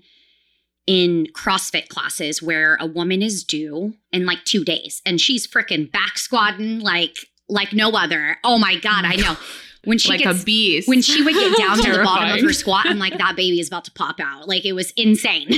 in 0.85 1.27
CrossFit 1.33 1.87
classes 1.87 2.41
where 2.41 2.77
a 2.79 2.85
woman 2.85 3.21
is 3.21 3.43
due 3.43 3.93
in 4.11 4.25
like 4.25 4.43
two 4.43 4.65
days 4.65 5.01
and 5.05 5.19
she's 5.19 5.47
freaking 5.47 5.89
back 5.91 6.17
squatting 6.17 6.79
like 6.79 7.17
like 7.49 7.73
no 7.73 7.91
other. 7.91 8.37
Oh 8.43 8.57
my 8.57 8.75
god, 8.77 9.05
I 9.05 9.15
know 9.15 9.37
when 9.85 9.97
she 9.97 10.09
like 10.09 10.21
gets, 10.21 10.41
a 10.41 10.45
beast. 10.45 10.87
when 10.87 11.01
she 11.01 11.21
would 11.23 11.33
get 11.33 11.57
down 11.57 11.77
to 11.77 11.91
the 11.91 12.03
bottom 12.03 12.35
of 12.37 12.41
her 12.41 12.53
squat, 12.53 12.85
I'm 12.87 12.99
like, 12.99 13.17
that 13.17 13.35
baby 13.35 13.59
is 13.59 13.67
about 13.67 13.85
to 13.85 13.91
pop 13.91 14.19
out. 14.19 14.47
Like 14.47 14.65
it 14.65 14.73
was 14.73 14.91
insane. 14.97 15.47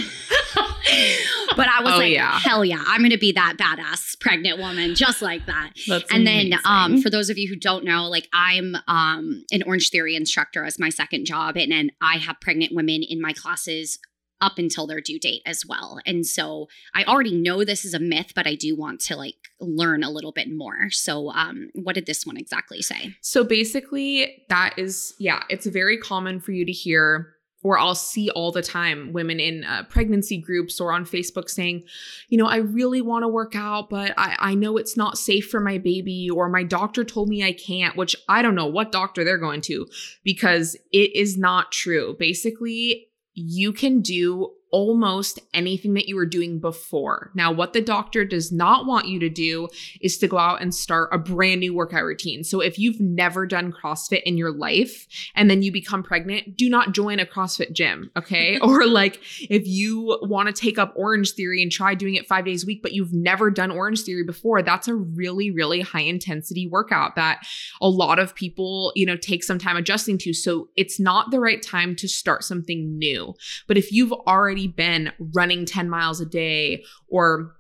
but 1.56 1.68
I 1.68 1.82
was 1.84 1.94
Oh, 1.94 1.98
like, 1.98 2.14
yeah. 2.14 2.38
hell 2.40 2.64
yeah, 2.66 2.84
I'm 2.86 3.02
gonna 3.02 3.18
be 3.18 3.32
that 3.34 3.56
badass 3.58 4.20
pregnant 4.20 4.60
woman 4.60 4.96
just 4.96 5.22
like 5.22 5.46
that. 5.46 5.72
That's 5.88 6.12
And 6.12 6.26
then 6.26 6.54
um, 6.66 7.02
for 7.02 7.10
those 7.10 7.30
of 7.30 7.38
you 7.38 7.48
who 7.48 7.56
don't 7.56 7.84
know, 7.86 8.08
like 8.08 8.28
I'm 8.34 8.76
um, 8.88 9.44
an 9.52 9.64
Orange 9.64 9.90
Theory 9.90 10.16
instructor 10.16 10.64
as 10.64 10.80
my 10.80 10.90
second 10.90 11.26
job, 11.26 11.58
and 11.58 11.72
then 11.72 11.92
I 12.02 12.18
have 12.18 12.40
pregnant 12.42 12.74
women 12.76 13.04
in 13.04 13.22
my 13.22 13.34
classes 13.34 14.00
up 14.42 14.58
until 14.58 14.86
their 14.86 15.02
due 15.02 15.20
date 15.20 15.42
as 15.46 15.66
well. 15.66 16.00
And 16.06 16.26
so 16.26 16.68
I 16.94 17.04
already 17.06 17.36
know 17.36 17.64
this 17.64 17.86
is 17.86 17.94
a 17.94 18.00
myth, 18.00 18.34
but 18.36 18.46
I 18.48 18.56
do 18.56 18.76
want 18.76 19.00
to 19.02 19.16
like 19.16 19.36
learn 19.60 20.04
a 20.04 20.10
little 20.10 20.32
bit 20.32 20.52
more. 20.52 20.90
So 20.90 21.32
um, 21.32 21.70
what 21.74 21.96
did 21.96 22.06
this 22.06 22.26
one 22.26 22.38
exactly 22.38 22.82
say? 22.82 23.16
So 23.22 23.44
basically, 23.44 24.46
that 24.50 24.78
is, 24.78 25.14
yeah, 25.20 25.44
it's 25.50 25.66
very 25.66 25.98
common 25.98 26.40
for 26.40 26.52
you 26.52 26.66
to 26.66 26.72
hear, 26.72 27.32
or 27.64 27.80
I'll 27.80 27.96
see 27.96 28.30
all 28.30 28.52
the 28.52 28.62
time 28.62 29.12
women 29.14 29.40
in 29.40 29.64
uh, 29.64 29.84
pregnancy 29.90 30.38
groups 30.38 30.80
or 30.80 30.92
on 30.92 31.06
Facebook 31.06 31.50
saying, 31.50 31.84
you 32.30 32.38
know, 32.38 32.46
I 32.46 32.58
really 32.58 33.02
want 33.02 33.24
to 33.24 33.28
work 33.28 33.56
out, 33.56 33.90
but 33.90 34.14
I, 34.18 34.36
I 34.38 34.54
know 34.54 34.78
it's 34.78 34.96
not 34.96 35.18
safe 35.18 35.50
for 35.50 35.60
my 35.60 35.80
baby, 35.80 36.30
or 36.30 36.48
my 36.48 36.62
doctor 36.62 37.04
told 37.04 37.30
me 37.30 37.44
I 37.44 37.54
can't, 37.54 37.96
which 37.96 38.16
I 38.30 38.44
don't 38.44 38.54
know 38.54 38.68
what 38.68 38.92
doctor 38.92 39.24
they're 39.24 39.40
going 39.40 39.62
to 39.62 39.88
because 40.24 40.76
it 40.92 41.16
is 41.16 41.38
not 41.38 41.72
true. 41.72 42.16
Basically, 42.20 43.08
you 43.36 43.74
can 43.74 44.02
do 44.02 44.52
almost 44.72 45.40
anything 45.54 45.94
that 45.94 46.08
you 46.08 46.16
were 46.16 46.26
doing 46.26 46.60
before. 46.60 47.32
Now, 47.34 47.52
what 47.52 47.74
the 47.74 47.82
doctor 47.82 48.26
does 48.26 48.52
not 48.52 48.86
want 48.86 49.08
you 49.08 49.20
to 49.20 49.30
do 49.30 49.68
is 50.02 50.18
to 50.18 50.28
go 50.28 50.38
out 50.38 50.62
and 50.62 50.74
start 50.74 51.10
a 51.14 51.18
brand 51.18 51.62
new 51.62 51.74
workout 51.74 52.04
routine. 52.04 52.44
So, 52.44 52.60
if 52.62 52.78
you've 52.78 53.00
never 53.00 53.46
done 53.46 53.72
CrossFit 53.72 54.24
in 54.24 54.38
your 54.38 54.52
life 54.52 55.08
and 55.36 55.50
then 55.50 55.62
you 55.62 55.72
become 55.72 56.04
pregnant, 56.04 56.58
do 56.58 56.70
not 56.70 56.94
join 56.94 57.20
a 57.20 57.26
CrossFit 57.26 57.74
gym, 57.74 58.12
okay? 58.18 58.60
or 58.62 58.86
like 58.86 59.22
if 59.50 59.68
you 59.68 60.20
want 60.24 60.48
to 60.48 60.54
take 60.54 60.78
up 60.78 60.94
Orange 60.96 61.32
Theory 61.32 61.62
and 61.62 61.72
try 61.72 61.94
doing 61.96 62.16
it 62.16 62.28
five 62.28 62.46
days 62.46 62.64
a 62.64 62.68
week, 62.68 62.82
but 62.82 62.94
you've 62.94 63.14
never 63.14 63.50
done 63.50 63.72
Orange 63.72 64.02
Theory 64.02 64.24
before, 64.24 64.62
that's 64.62 64.88
a 64.88 64.96
really, 64.96 65.52
really 65.52 65.82
high 65.82 66.02
intensity 66.02 66.68
workout 66.68 67.16
that 67.16 67.46
a 67.82 67.88
lot 67.88 68.20
of 68.20 68.36
people, 68.36 68.92
you 68.96 69.06
know, 69.06 69.16
take 69.16 69.44
some 69.44 69.60
time 69.60 69.78
adjusting 69.78 70.18
to. 70.20 70.34
So, 70.34 70.70
it's 70.76 71.00
not 71.00 71.32
the 71.32 71.40
right 71.40 71.62
time 71.62 71.96
to 71.98 72.08
start 72.08 72.44
something 72.44 72.98
new. 72.98 73.34
But 73.68 73.78
if 73.78 73.92
you've 73.92 74.12
already 74.12 74.55
been 74.68 75.12
running 75.20 75.66
10 75.66 75.90
miles 75.90 76.20
a 76.22 76.26
day 76.26 76.84
or 77.08 77.56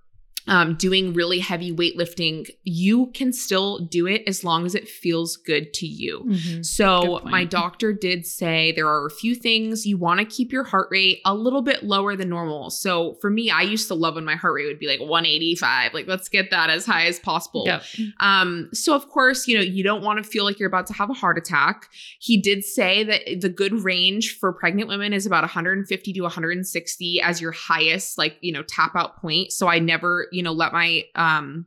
um, 0.48 0.76
doing 0.76 1.14
really 1.14 1.39
heavy 1.39 1.76
weightlifting, 1.76 2.50
you 2.64 3.08
can 3.14 3.34
still 3.34 3.80
do 3.80 4.08
it 4.08 4.24
as 4.28 4.43
long 4.43 4.66
as 4.66 4.76
it 4.76 4.88
feels 4.88 5.38
good 5.38 5.74
to 5.74 5.88
you. 5.88 6.24
Mhm. 6.28 6.66
So, 6.66 7.22
my 7.26 7.43
doctor 7.43 7.93
did 7.93 8.26
say 8.26 8.72
there 8.72 8.88
are 8.88 9.06
a 9.06 9.12
few 9.12 9.36
things 9.36 9.86
you 9.86 9.98
want 9.98 10.20
to 10.20 10.26
keep 10.26 10.52
your 10.52 10.64
heart 10.64 10.88
rate 10.91 11.22
a 11.26 11.34
little 11.34 11.62
bit 11.62 11.84
lower 11.84 12.16
than 12.16 12.30
normal. 12.30 12.70
So, 12.70 13.16
for 13.22 13.30
me, 13.30 13.50
I 13.50 13.62
used 13.62 13.88
to 13.88 13.96
love 13.96 14.16
when 14.16 14.26
my 14.26 14.36
heart 14.36 14.54
rate 14.54 14.68
would 14.68 14.80
be 14.80 14.88
like 14.88 15.00
185. 15.00 15.93
Like, 15.93 16.08
let's 16.08 16.30
get 16.30 16.52
that 16.52 16.70
as 16.70 16.86
high 16.86 17.06
as 17.06 17.20
possible. 17.20 17.64
Yep. 17.66 17.84
Um, 18.20 18.70
so 18.74 18.96
of 18.96 19.10
course, 19.10 19.48
you 19.48 19.56
know, 19.58 19.64
you 19.64 19.84
don't 19.84 20.04
want 20.04 20.24
to 20.24 20.30
feel 20.30 20.43
like 20.43 20.60
you're 20.60 20.68
about 20.68 20.88
to 20.88 20.93
have 20.93 21.10
a 21.10 21.14
heart 21.14 21.38
attack. 21.38 21.89
He 22.20 22.38
did 22.39 22.64
say 22.64 23.04
that 23.04 23.41
the 23.41 23.50
good 23.50 23.74
range 23.74 24.38
for 24.38 24.54
pregnant 24.54 24.89
women 24.89 25.14
is 25.14 25.26
about 25.26 25.43
150 25.43 26.14
to 26.14 26.22
160 26.22 27.22
as 27.22 27.41
your 27.41 27.52
highest, 27.52 28.18
like, 28.18 28.38
you 28.41 28.52
know, 28.52 28.64
tap 28.64 28.96
out 28.96 29.20
point. 29.22 29.52
So 29.52 29.68
I 29.68 29.80
never, 29.80 30.28
you 30.36 30.44
know, 30.44 30.52
let 30.52 30.74
my 30.74 31.04
um 31.16 31.66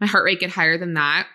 my 0.00 0.06
heart 0.06 0.24
rate 0.24 0.40
get 0.40 0.50
higher 0.50 0.78
than 0.78 0.94
that. 0.94 1.26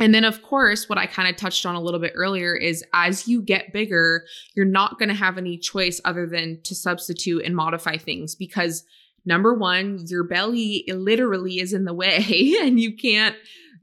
And 0.00 0.14
then, 0.14 0.24
of 0.24 0.42
course, 0.42 0.88
what 0.88 0.98
I 0.98 1.06
kind 1.06 1.28
of 1.28 1.36
touched 1.36 1.66
on 1.66 1.74
a 1.74 1.80
little 1.80 2.00
bit 2.00 2.12
earlier 2.14 2.54
is 2.54 2.82
as 2.94 3.28
you 3.28 3.42
get 3.42 3.72
bigger, 3.72 4.24
you're 4.54 4.64
not 4.64 4.98
going 4.98 5.10
to 5.10 5.14
have 5.14 5.36
any 5.36 5.58
choice 5.58 6.00
other 6.04 6.26
than 6.26 6.60
to 6.64 6.74
substitute 6.74 7.44
and 7.44 7.54
modify 7.54 7.98
things 7.98 8.34
because 8.34 8.84
number 9.26 9.52
one, 9.52 10.02
your 10.06 10.24
belly 10.24 10.84
literally 10.88 11.58
is 11.58 11.74
in 11.74 11.84
the 11.84 11.92
way 11.92 12.56
and 12.62 12.80
you 12.80 12.96
can't 12.96 13.36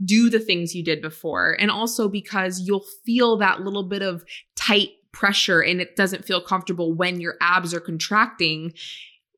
do 0.03 0.29
the 0.29 0.39
things 0.39 0.73
you 0.73 0.83
did 0.83 1.01
before. 1.01 1.55
And 1.59 1.69
also 1.69 2.07
because 2.07 2.61
you'll 2.61 2.85
feel 3.05 3.37
that 3.37 3.61
little 3.61 3.83
bit 3.83 4.01
of 4.01 4.23
tight 4.55 4.89
pressure 5.11 5.61
and 5.61 5.79
it 5.79 5.95
doesn't 5.95 6.25
feel 6.25 6.41
comfortable 6.41 6.93
when 6.93 7.19
your 7.19 7.35
abs 7.41 7.73
are 7.73 7.79
contracting 7.79 8.73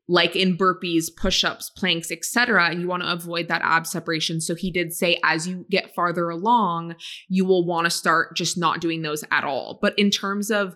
like 0.08 0.36
in 0.36 0.58
burpees, 0.58 1.06
push-ups, 1.16 1.70
planks, 1.70 2.12
etc. 2.12 2.70
And 2.70 2.82
you 2.82 2.88
want 2.88 3.04
to 3.04 3.12
avoid 3.12 3.47
that 3.47 3.62
ab 3.62 3.88
separation. 3.88 4.41
So 4.41 4.56
he 4.56 4.72
did 4.72 4.93
say 4.93 5.20
as 5.24 5.47
you 5.47 5.66
get 5.70 5.95
farther 5.95 6.30
along, 6.30 6.95
you 7.30 7.45
will 7.45 7.66
want 7.66 7.86
to 7.86 7.91
start 7.91 8.36
just 8.36 8.58
not 8.58 8.82
doing 8.82 9.02
those 9.02 9.24
at 9.32 9.43
all. 9.43 9.80
But 9.82 9.97
in 9.97 10.10
terms 10.10 10.52
of 10.52 10.76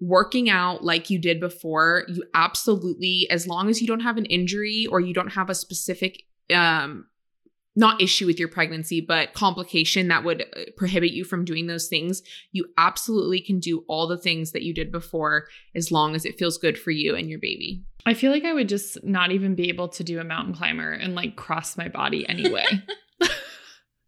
working 0.00 0.48
out 0.48 0.82
like 0.82 1.10
you 1.10 1.18
did 1.18 1.40
before, 1.40 2.04
you 2.08 2.24
absolutely 2.32 3.26
as 3.30 3.46
long 3.46 3.68
as 3.68 3.80
you 3.82 3.86
don't 3.86 4.00
have 4.00 4.16
an 4.16 4.24
injury 4.26 4.86
or 4.90 5.00
you 5.00 5.12
don't 5.12 5.32
have 5.32 5.50
a 5.50 5.54
specific 5.54 6.22
um 6.52 7.06
not 7.76 8.02
issue 8.02 8.26
with 8.26 8.38
your 8.38 8.48
pregnancy, 8.48 9.00
but 9.00 9.32
complication 9.32 10.08
that 10.08 10.24
would 10.24 10.42
uh, 10.42 10.62
prohibit 10.76 11.12
you 11.12 11.24
from 11.24 11.44
doing 11.44 11.66
those 11.66 11.86
things, 11.86 12.20
you 12.52 12.66
absolutely 12.76 13.40
can 13.40 13.60
do 13.60 13.84
all 13.88 14.08
the 14.08 14.18
things 14.18 14.52
that 14.52 14.62
you 14.62 14.74
did 14.74 14.90
before 14.90 15.46
as 15.74 15.92
long 15.92 16.14
as 16.14 16.24
it 16.24 16.36
feels 16.36 16.58
good 16.58 16.76
for 16.78 16.90
you 16.90 17.14
and 17.14 17.30
your 17.30 17.38
baby. 17.38 17.84
I 18.06 18.14
feel 18.14 18.30
like 18.32 18.44
I 18.44 18.52
would 18.52 18.68
just 18.68 19.02
not 19.04 19.30
even 19.32 19.54
be 19.54 19.68
able 19.68 19.88
to 19.88 20.04
do 20.04 20.20
a 20.20 20.24
mountain 20.24 20.54
climber 20.54 20.92
and 20.92 21.14
like 21.14 21.36
cross 21.36 21.76
my 21.76 21.88
body 21.88 22.28
anyway. 22.28 22.64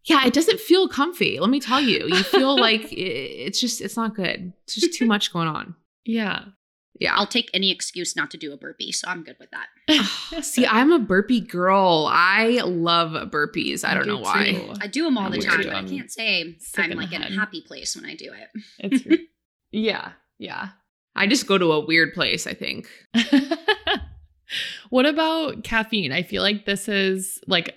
yeah, 0.05 0.26
it 0.26 0.32
doesn't 0.32 0.61
feel 0.61 0.88
comfy. 0.88 1.38
Let 1.38 1.51
me 1.51 1.61
tell 1.61 1.80
you. 1.80 2.07
You 2.07 2.22
feel 2.22 2.59
like 2.59 2.88
it's 2.93 3.61
just, 3.61 3.80
it's 3.80 3.97
not 3.97 4.14
good. 4.14 4.53
It's 4.64 4.74
just 4.74 4.99
too 4.99 5.07
much 5.07 5.32
going 5.32 5.49
on. 5.49 5.74
Yeah. 6.05 6.45
Yeah. 6.99 7.14
I'll 7.14 7.26
take 7.26 7.51
any 7.53 7.70
excuse 7.70 8.16
not 8.16 8.30
to 8.30 8.36
do 8.36 8.53
a 8.53 8.57
burpee, 8.57 8.93
so 8.93 9.09
I'm 9.09 9.24
good 9.24 9.36
with 9.38 9.51
that. 9.51 9.66
Oh, 9.88 10.40
see, 10.40 10.66
I'm 10.66 10.93
a 10.93 10.99
burpee 10.99 11.40
girl. 11.40 12.09
I 12.11 12.61
love 12.64 13.12
burpees. 13.30 13.84
I, 13.84 13.95
don't 13.95 14.07
know 14.07 14.18
why. 14.18 14.53
Too. 14.53 14.74
I 14.80 14.86
do 14.86 15.05
them 15.05 15.18
all 15.18 15.26
I 15.26 15.30
the 15.30 15.38
do 15.38 15.49
time, 15.49 15.62
but 15.64 15.74
I 15.74 15.84
can't 15.84 16.11
say 16.11 16.57
sick 16.61 16.84
I'm 16.84 16.93
in 16.93 16.99
like 16.99 17.12
in 17.12 17.22
a 17.22 17.32
happy 17.32 17.62
place 17.66 17.97
when 17.97 18.05
I 18.05 18.14
do 18.14 18.32
it. 18.32 18.62
It's 18.78 19.22
yeah, 19.72 20.12
yeah. 20.38 20.68
I 21.14 21.26
just 21.26 21.47
go 21.47 21.59
to 21.59 21.72
a 21.72 21.84
weird 21.84 22.14
place, 22.14 22.47
I 22.47 22.55
think. 22.55 22.88
what 24.93 25.07
about 25.07 25.64
caffeine? 25.64 26.12
I 26.12 26.22
feel 26.22 26.43
like 26.43 26.66
this 26.66 26.86
is 26.86 27.40
like 27.47 27.76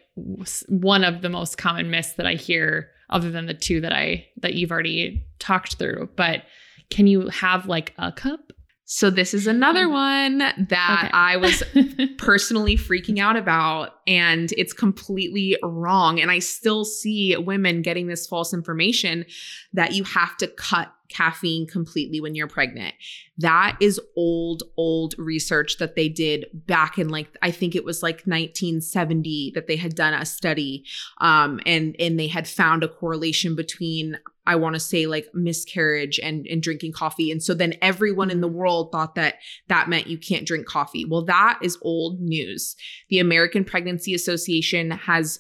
one 0.68 1.05
of 1.05 1.22
the 1.22 1.30
most 1.30 1.57
common 1.57 1.89
myths 1.89 2.11
that 2.16 2.26
I 2.26 2.34
hear 2.34 2.89
other 3.09 3.32
than 3.32 3.45
the 3.45 3.53
two 3.53 3.80
that 3.80 3.93
I 3.93 4.28
that 4.41 4.55
you've 4.55 4.70
already 4.70 5.26
talked 5.39 5.76
through. 5.76 6.09
But 6.18 6.43
can 6.89 7.07
you 7.07 7.30
have 7.30 7.68
like 7.68 7.93
a 7.97 8.11
cup? 8.11 8.51
So 8.84 9.09
this 9.09 9.34
is 9.34 9.47
another 9.47 9.86
mm. 9.86 9.93
one 9.93 10.38
that 10.39 11.03
Okay. 11.05 11.11
I 11.13 11.38
was 11.38 11.63
personally 12.18 12.76
freaking 12.76 13.18
out 13.18 13.38
about 13.38 13.93
and 14.05 14.51
it's 14.57 14.74
completely 14.74 15.57
wrong 15.63 16.20
and 16.20 16.30
i 16.30 16.38
still 16.38 16.86
see 16.86 17.36
women 17.36 17.82
getting 17.82 18.05
this 18.05 18.28
false 18.28 18.53
information 18.53 19.26
that 19.74 19.93
you 19.93 20.03
have 20.03 20.38
to 20.38 20.47
cut 20.47 20.93
caffeine 21.10 21.68
completely 21.68 22.20
when 22.20 22.36
you're 22.36 22.47
pregnant. 22.47 22.95
That 23.38 23.78
is 23.80 23.99
old 24.16 24.64
old 24.78 25.16
research 25.18 25.78
that 25.78 25.95
they 25.95 26.10
did 26.10 26.45
back 26.53 26.97
in 26.97 27.10
like 27.10 27.28
i 27.41 27.51
think 27.51 27.76
it 27.76 27.84
was 27.84 28.01
like 28.01 28.16
1970 28.26 29.51
that 29.56 29.68
they 29.68 29.76
had 29.76 29.95
done 29.95 30.14
a 30.14 30.26
study 30.26 30.86
um 31.20 31.60
and 31.66 31.95
and 31.99 32.20
they 32.20 32.28
had 32.28 32.47
found 32.47 32.84
a 32.84 32.88
correlation 32.88 33.56
between 33.56 34.18
i 34.47 34.56
want 34.56 34.74
to 34.74 34.80
say 34.80 35.06
like 35.06 35.28
miscarriage 35.34 36.20
and 36.20 36.45
and 36.47 36.62
drinking 36.62 36.93
coffee. 36.93 37.32
And 37.32 37.41
so 37.41 37.53
then 37.53 37.74
everyone 37.82 38.32
in 38.32 38.41
the 38.41 38.47
world 38.47 38.91
thought 38.91 39.16
that 39.16 39.36
that 39.68 39.89
meant 39.89 40.08
you 40.08 40.18
can't 40.18 40.47
drink 40.47 40.66
coffee. 40.66 41.06
Well 41.06 41.24
that 41.26 41.60
is 41.62 41.78
old 41.82 42.20
news. 42.20 42.76
The 43.10 43.20
American 43.20 43.64
Pregnancy 43.64 44.14
Association 44.14 44.91
has 44.91 45.39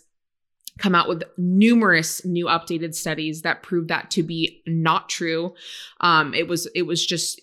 come 0.77 0.95
out 0.95 1.07
with 1.07 1.23
numerous 1.37 2.23
new 2.25 2.45
updated 2.45 2.93
studies 2.95 3.43
that 3.43 3.63
prove 3.63 3.87
that 3.87 4.11
to 4.11 4.23
be 4.23 4.61
not 4.67 5.09
true. 5.09 5.53
Um, 6.01 6.33
it 6.33 6.47
was 6.47 6.67
it 6.75 6.83
was 6.83 7.05
just 7.05 7.41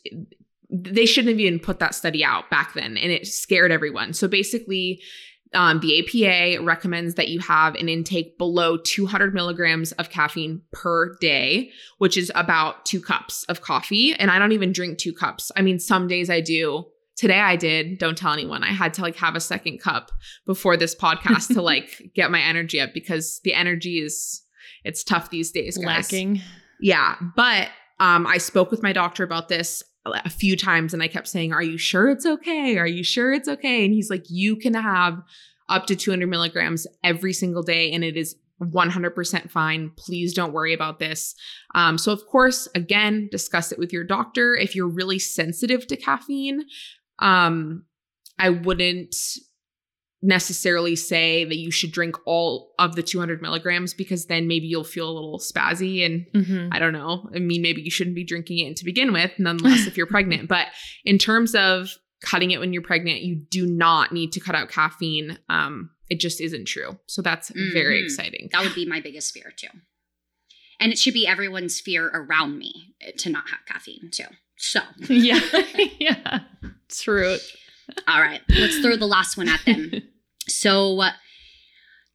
they 0.71 1.07
shouldn't 1.07 1.33
have 1.33 1.41
even 1.41 1.59
put 1.59 1.79
that 1.81 1.95
study 1.95 2.25
out 2.25 2.51
back 2.51 2.75
then, 2.75 2.97
and 2.97 3.13
it 3.13 3.27
scared 3.27 3.73
everyone. 3.73 4.13
So 4.13 4.29
basically. 4.29 5.01
Um, 5.55 5.81
the 5.81 5.99
APA 5.99 6.65
recommends 6.65 7.17
that 7.17 7.29
you 7.29 7.39
have 7.41 7.75
an 7.75 7.91
intake 7.91 8.39
below 8.39 8.79
200 8.79 9.35
milligrams 9.35 9.93
of 9.93 10.09
caffeine 10.09 10.63
per 10.73 11.15
day, 11.17 11.71
which 11.99 12.17
is 12.17 12.33
about 12.35 12.87
two 12.87 13.03
cups 13.03 13.45
of 13.51 13.61
coffee. 13.61 14.15
And 14.15 14.31
I 14.31 14.39
don't 14.39 14.53
even 14.53 14.73
drink 14.73 14.97
two 14.97 15.13
cups. 15.13 15.53
I 15.55 15.61
mean, 15.61 15.79
some 15.79 16.09
days 16.09 16.31
I 16.31 16.41
do, 16.41 16.87
today 17.17 17.41
I 17.41 17.57
did. 17.57 17.99
Don't 17.99 18.17
tell 18.17 18.33
anyone. 18.33 18.63
I 18.63 18.73
had 18.73 18.95
to 18.95 19.03
like 19.03 19.17
have 19.17 19.35
a 19.35 19.41
second 19.41 19.81
cup 19.81 20.11
before 20.47 20.77
this 20.77 20.95
podcast 20.95 21.53
to 21.55 21.63
like 21.63 22.11
get 22.15 22.31
my 22.31 22.41
energy 22.41 22.81
up 22.81 22.91
because 22.95 23.41
the 23.45 23.55
energy 23.55 23.99
is 23.99 24.43
it's 24.85 25.05
tough 25.05 25.31
these 25.31 25.51
days. 25.51 25.77
Guys. 25.77 25.87
lacking. 25.87 26.41
Yeah, 26.81 27.17
but 27.37 27.69
um, 28.01 28.27
I 28.27 28.39
spoke 28.39 28.71
with 28.71 28.83
my 28.83 28.93
doctor 28.93 29.23
about 29.23 29.49
this 29.49 29.83
a 30.05 30.31
few 30.31 30.57
times, 30.57 30.93
and 30.93 31.03
I 31.03 31.09
kept 31.09 31.29
saying, 31.29 31.53
"Are 31.53 31.63
you 31.63 31.79
sure 31.79 32.11
it's 32.11 32.27
okay? 32.27 32.77
Are 32.79 32.87
you 32.87 33.05
sure 33.05 33.33
it's 33.33 33.49
okay?" 33.49 33.85
And 33.85 33.95
he's 33.95 34.11
like, 34.11 34.25
"You 34.29 34.57
can 34.57 34.75
have 34.75 35.23
up 35.69 35.87
to 35.87 35.97
200 35.97 36.27
milligrams 36.27 36.87
every 37.05 37.33
single 37.33 37.63
day, 37.63 37.93
and 37.93 38.03
it 38.03 38.17
is 38.17 38.35
100% 38.61 39.51
fine. 39.51 39.93
Please 39.97 40.35
don't 40.35 40.53
worry 40.53 40.75
about 40.75 40.99
this." 40.99 41.37
Um, 41.75 41.99
so, 41.99 42.11
of 42.11 42.27
course, 42.27 42.69
again, 42.75 43.29
discuss 43.31 43.71
it 43.71 43.79
with 43.79 43.93
your 43.93 44.05
doctor 44.05 44.55
if 44.55 44.75
you're 44.75 44.89
really 44.89 45.21
sensitive 45.21 45.87
to 45.87 45.97
caffeine. 45.97 46.65
Um, 47.23 47.85
I 48.39 48.51
wouldn't 48.51 49.15
necessarily 50.25 50.95
say 50.95 51.45
that 51.45 51.57
you 51.57 51.71
should 51.73 51.91
drink 51.91 52.15
all 52.27 52.75
of 52.79 52.95
the 52.95 53.03
200 53.03 53.43
milligrams 53.43 53.93
because 53.93 54.27
then 54.27 54.47
maybe 54.47 54.67
you'll 54.67 54.85
feel 54.85 55.09
a 55.11 55.13
little 55.13 55.41
spazzy 55.41 56.05
and 56.07 56.27
Mhm. 56.33 56.69
I 56.71 56.79
don't 56.79 56.93
know. 56.93 57.29
I 57.35 57.41
mean, 57.41 57.61
maybe 57.61 57.83
you 57.83 57.91
shouldn't 57.91 58.15
be 58.15 58.23
drinking 58.25 58.59
it 58.67 58.77
to 58.77 58.85
begin 58.85 59.13
with, 59.13 59.33
nonetheless, 59.39 59.87
if 59.89 59.97
you're 59.97 60.07
pregnant. 60.19 60.49
But 60.49 60.69
in 61.05 61.19
terms 61.19 61.55
of 61.57 61.91
cutting 62.21 62.53
it 62.53 62.61
when 62.61 62.73
you're 62.73 62.83
pregnant, 62.83 63.23
you 63.23 63.35
do 63.51 63.67
not 63.67 64.13
need 64.13 64.31
to 64.33 64.41
cut 64.41 64.55
out 64.55 64.69
caffeine. 64.69 65.39
Um, 65.49 65.91
it 66.09 66.21
just 66.21 66.41
isn't 66.41 66.67
true. 66.67 67.01
So 67.07 67.21
that's 67.21 67.51
very 67.73 68.01
Mhm. 68.01 68.05
exciting. 68.05 68.49
That 68.53 68.63
would 68.63 68.77
be 68.77 68.87
my 68.87 69.01
biggest 69.01 69.35
fear 69.35 69.53
too. 69.57 69.69
And 70.79 70.93
it 70.93 70.99
should 70.99 71.15
be 71.15 71.27
everyone's 71.27 71.81
fear 71.81 72.07
around 72.09 72.59
me 72.59 72.95
to 73.19 73.29
not 73.31 73.49
have 73.51 73.61
caffeine 73.67 74.11
too. 74.13 74.25
So, 74.57 74.81
yeah, 75.09 75.41
yeah. 75.99 76.41
Truth. 77.01 77.57
all 78.09 78.21
right, 78.21 78.41
let's 78.49 78.79
throw 78.79 78.97
the 78.97 79.07
last 79.07 79.37
one 79.37 79.49
at 79.49 79.65
them. 79.65 79.93
So, 80.49 81.01
uh, 81.01 81.13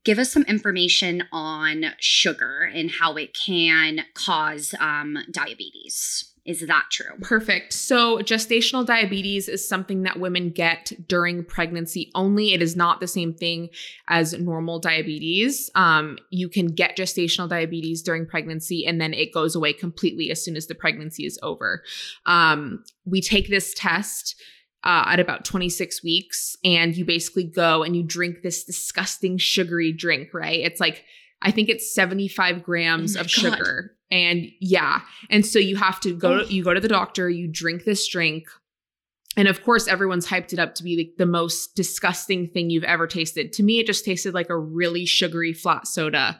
give 0.04 0.20
us 0.20 0.32
some 0.32 0.44
information 0.44 1.24
on 1.32 1.86
sugar 1.98 2.70
and 2.74 2.92
how 2.92 3.16
it 3.16 3.34
can 3.34 4.02
cause 4.14 4.76
um, 4.82 5.18
diabetes. 5.32 6.34
Is 6.48 6.62
that 6.66 6.86
true? 6.90 7.12
Perfect. 7.20 7.74
So, 7.74 8.20
gestational 8.20 8.86
diabetes 8.86 9.50
is 9.50 9.68
something 9.68 10.04
that 10.04 10.18
women 10.18 10.50
get 10.50 10.94
during 11.10 11.44
pregnancy 11.44 12.10
only. 12.16 12.54
It 12.54 12.62
is 12.62 12.78
not 12.78 13.02
the 13.02 13.08
same 13.08 13.34
thing 13.34 13.68
as 14.08 14.32
normal 14.32 14.80
diabetes. 14.80 15.70
Um, 15.76 16.18
you 16.30 16.48
can 16.48 16.68
get 16.68 16.96
gestational 16.96 17.50
diabetes 17.50 18.02
during 18.02 18.26
pregnancy 18.26 18.86
and 18.86 19.02
then 19.02 19.14
it 19.14 19.34
goes 19.34 19.56
away 19.56 19.74
completely 19.74 20.32
as 20.32 20.42
soon 20.42 20.56
as 20.56 20.68
the 20.68 20.76
pregnancy 20.76 21.26
is 21.26 21.38
over. 21.44 21.84
Um, 22.26 22.86
we 23.06 23.20
take 23.20 23.50
this 23.50 23.74
test. 23.74 24.42
Uh, 24.88 25.04
at 25.08 25.20
about 25.20 25.44
26 25.44 26.02
weeks, 26.02 26.56
and 26.64 26.96
you 26.96 27.04
basically 27.04 27.44
go 27.44 27.84
and 27.84 27.94
you 27.94 28.02
drink 28.04 28.42
this 28.42 28.64
disgusting 28.64 29.38
sugary 29.38 29.92
drink, 29.92 30.34
right? 30.34 30.62
It's 30.62 30.80
like, 30.80 31.04
I 31.42 31.52
think 31.52 31.68
it's 31.68 31.94
75 31.94 32.64
grams 32.64 33.18
Oh 33.18 33.20
of 33.20 33.26
God. 33.26 33.30
sugar. 33.32 33.92
And 34.10 34.48
yeah, 34.62 35.02
and 35.30 35.46
so 35.46 35.60
you 35.60 35.76
have 35.76 36.00
to 36.00 36.14
go, 36.16 36.40
you 36.44 36.64
go 36.64 36.74
to 36.74 36.80
the 36.80 36.88
doctor, 36.88 37.30
you 37.30 37.50
drink 37.50 37.84
this 37.84 38.08
drink. 38.08 38.48
And 39.36 39.50
of 39.50 39.62
course, 39.62 39.90
everyone's 39.90 40.26
hyped 40.26 40.54
it 40.54 40.60
up 40.60 40.74
to 40.76 40.84
be 40.84 40.96
like 40.96 41.18
the 41.18 41.26
most 41.26 41.76
disgusting 41.76 42.48
thing 42.48 42.70
you've 42.70 42.86
ever 42.86 43.08
tasted. 43.08 43.52
To 43.54 43.64
me, 43.64 43.80
it 43.80 43.88
just 43.88 44.06
tasted 44.06 44.34
like 44.34 44.50
a 44.50 44.58
really 44.58 45.06
sugary 45.06 45.52
flat 45.52 45.86
soda. 45.86 46.40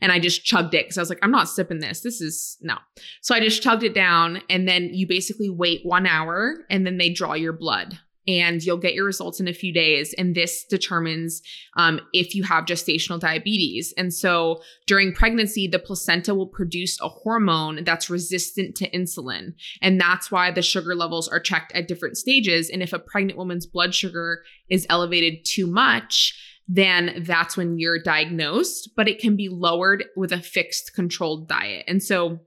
And 0.00 0.10
I 0.10 0.18
just 0.18 0.44
chugged 0.44 0.74
it 0.74 0.84
because 0.84 0.98
I 0.98 1.02
was 1.02 1.08
like, 1.08 1.18
I'm 1.22 1.30
not 1.30 1.48
sipping 1.48 1.80
this. 1.80 2.00
This 2.00 2.20
is 2.20 2.56
no. 2.60 2.76
So 3.20 3.34
I 3.34 3.40
just 3.40 3.62
chugged 3.62 3.82
it 3.82 3.94
down. 3.94 4.42
And 4.48 4.66
then 4.66 4.90
you 4.92 5.06
basically 5.06 5.50
wait 5.50 5.80
one 5.84 6.06
hour 6.06 6.64
and 6.70 6.86
then 6.86 6.98
they 6.98 7.10
draw 7.10 7.34
your 7.34 7.52
blood. 7.52 7.98
And 8.28 8.62
you'll 8.62 8.76
get 8.76 8.94
your 8.94 9.06
results 9.06 9.40
in 9.40 9.48
a 9.48 9.52
few 9.52 9.72
days. 9.72 10.14
And 10.16 10.34
this 10.34 10.64
determines 10.64 11.42
um, 11.76 12.00
if 12.12 12.34
you 12.34 12.44
have 12.44 12.64
gestational 12.64 13.18
diabetes. 13.18 13.92
And 13.96 14.14
so 14.14 14.62
during 14.86 15.12
pregnancy, 15.12 15.66
the 15.66 15.80
placenta 15.80 16.34
will 16.34 16.46
produce 16.46 17.00
a 17.00 17.08
hormone 17.08 17.82
that's 17.82 18.10
resistant 18.10 18.76
to 18.76 18.90
insulin. 18.90 19.54
And 19.82 20.00
that's 20.00 20.30
why 20.30 20.52
the 20.52 20.62
sugar 20.62 20.94
levels 20.94 21.28
are 21.28 21.40
checked 21.40 21.72
at 21.72 21.88
different 21.88 22.18
stages. 22.18 22.70
And 22.70 22.82
if 22.82 22.92
a 22.92 23.00
pregnant 23.00 23.38
woman's 23.38 23.66
blood 23.66 23.94
sugar 23.94 24.44
is 24.68 24.86
elevated 24.90 25.44
too 25.44 25.66
much, 25.66 26.38
then 26.72 27.24
that's 27.26 27.56
when 27.56 27.80
you're 27.80 28.00
diagnosed, 28.00 28.90
but 28.96 29.08
it 29.08 29.18
can 29.18 29.34
be 29.34 29.48
lowered 29.48 30.04
with 30.14 30.30
a 30.30 30.40
fixed 30.40 30.94
controlled 30.94 31.48
diet. 31.48 31.84
And 31.88 32.00
so 32.00 32.38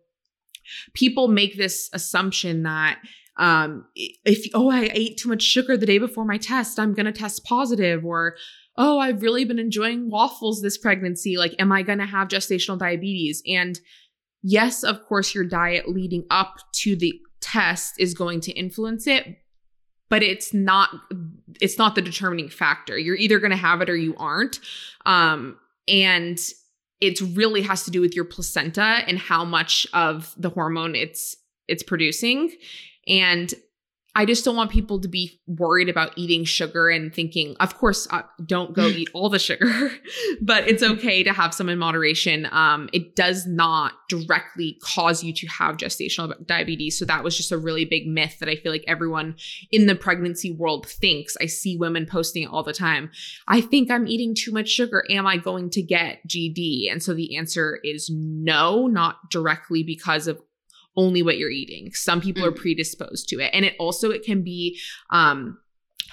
people 0.94 1.28
make 1.28 1.58
this 1.58 1.90
assumption 1.92 2.64
that 2.64 3.00
um, 3.36 3.86
if 3.96 4.48
oh 4.54 4.70
I 4.70 4.90
ate 4.94 5.18
too 5.18 5.28
much 5.28 5.42
sugar 5.42 5.76
the 5.76 5.86
day 5.86 5.98
before 5.98 6.24
my 6.24 6.38
test, 6.38 6.80
I'm 6.80 6.94
gonna 6.94 7.12
test 7.12 7.44
positive, 7.44 8.06
or 8.06 8.38
oh 8.78 8.98
I've 8.98 9.24
really 9.24 9.44
been 9.44 9.60
enjoying 9.60 10.10
waffles 10.10 10.62
this 10.62 10.78
pregnancy, 10.78 11.36
like 11.36 11.54
am 11.60 11.74
I 11.74 11.82
gonna 11.82 12.06
have 12.06 12.30
gestational 12.30 12.80
diabetes? 12.80 13.44
And 13.46 13.78
yes, 14.42 14.84
of 14.84 15.04
course, 15.04 15.36
your 15.36 15.44
diet 15.44 15.90
leading 15.90 16.24
up 16.30 16.56
to 16.76 16.96
the 16.96 17.20
test 17.42 17.96
is 18.00 18.14
going 18.14 18.40
to 18.42 18.54
influence 18.54 19.06
it, 19.06 19.43
but 20.10 20.24
it's 20.24 20.54
not 20.54 20.90
it's 21.62 21.78
not 21.78 21.96
the 21.96 22.02
determining 22.02 22.50
factor. 22.50 22.98
You're 22.98 23.16
either 23.16 23.40
going 23.40 23.52
to 23.52 23.58
have 23.58 23.82
it 23.82 23.90
or 23.90 23.96
you 23.96 24.16
aren't. 24.18 24.60
Um, 25.06 25.58
and 25.88 26.40
it 27.02 27.20
really 27.36 27.62
has 27.62 27.84
to 27.84 27.92
do 27.92 28.00
with 28.00 28.16
your 28.16 28.26
placenta 28.26 29.04
and 29.08 29.20
how 29.20 29.44
much 29.44 29.86
of 29.94 30.34
the 30.38 30.50
hormone 30.50 30.96
it's 30.96 31.36
it's 31.68 31.84
producing 31.84 32.52
and 33.08 33.54
I 34.16 34.26
just 34.26 34.46
don't 34.46 34.56
want 34.56 34.70
people 34.70 35.00
to 35.02 35.08
be 35.08 35.42
worried 35.48 35.90
about 35.90 36.14
eating 36.16 36.44
sugar 36.44 36.88
and 36.88 37.14
thinking, 37.14 37.56
of 37.60 37.78
course, 37.80 38.08
uh, 38.12 38.22
don't 38.46 38.74
go 38.74 38.86
eat 38.88 39.10
all 39.14 39.28
the 39.28 39.40
sugar, 39.40 39.92
but 40.42 40.68
it's 40.68 40.84
okay 40.94 41.24
to 41.24 41.34
have 41.34 41.54
some 41.54 41.68
in 41.68 41.80
moderation. 41.80 42.48
Um, 42.52 42.90
it 42.94 43.16
does 43.16 43.48
not 43.48 43.94
directly 44.10 44.78
cause 44.84 45.24
you 45.24 45.34
to 45.34 45.48
have 45.48 45.78
gestational 45.78 46.34
diabetes. 46.46 46.98
So 46.98 47.06
that 47.06 47.24
was 47.24 47.36
just 47.36 47.52
a 47.52 47.58
really 47.58 47.86
big 47.86 48.06
myth 48.08 48.38
that 48.40 48.50
I 48.50 48.56
feel 48.56 48.72
like 48.72 48.86
everyone 48.88 49.36
in 49.72 49.88
the 49.88 49.96
pregnancy 49.96 50.52
world 50.52 50.88
thinks. 50.88 51.36
I 51.42 51.48
see 51.48 51.76
women 51.76 52.06
posting 52.06 52.44
it 52.44 52.50
all 52.52 52.64
the 52.64 52.74
time. 52.74 53.10
I 53.48 53.62
think 53.62 53.90
I'm 53.90 54.08
eating 54.08 54.36
too 54.36 54.52
much 54.52 54.70
sugar. 54.70 55.04
Am 55.10 55.26
I 55.26 55.38
going 55.38 55.72
to 55.72 55.82
get 55.82 56.20
GD? 56.28 56.92
And 56.92 57.02
so 57.02 57.16
the 57.16 57.36
answer 57.36 57.80
is 57.84 58.12
no, 58.14 58.86
not 58.86 59.32
directly 59.32 59.82
because 59.82 60.28
of 60.28 60.40
only 60.96 61.24
what 61.24 61.38
you're 61.38 61.50
eating. 61.50 61.92
Some 61.94 62.22
people 62.22 62.44
mm. 62.44 62.48
are 62.48 62.52
predisposed 62.52 63.30
to 63.30 63.40
it. 63.40 63.50
And 63.54 63.66
it 63.66 63.76
also 63.80 64.12
it 64.12 64.24
can 64.24 64.44
be 64.44 64.80
um 65.10 65.58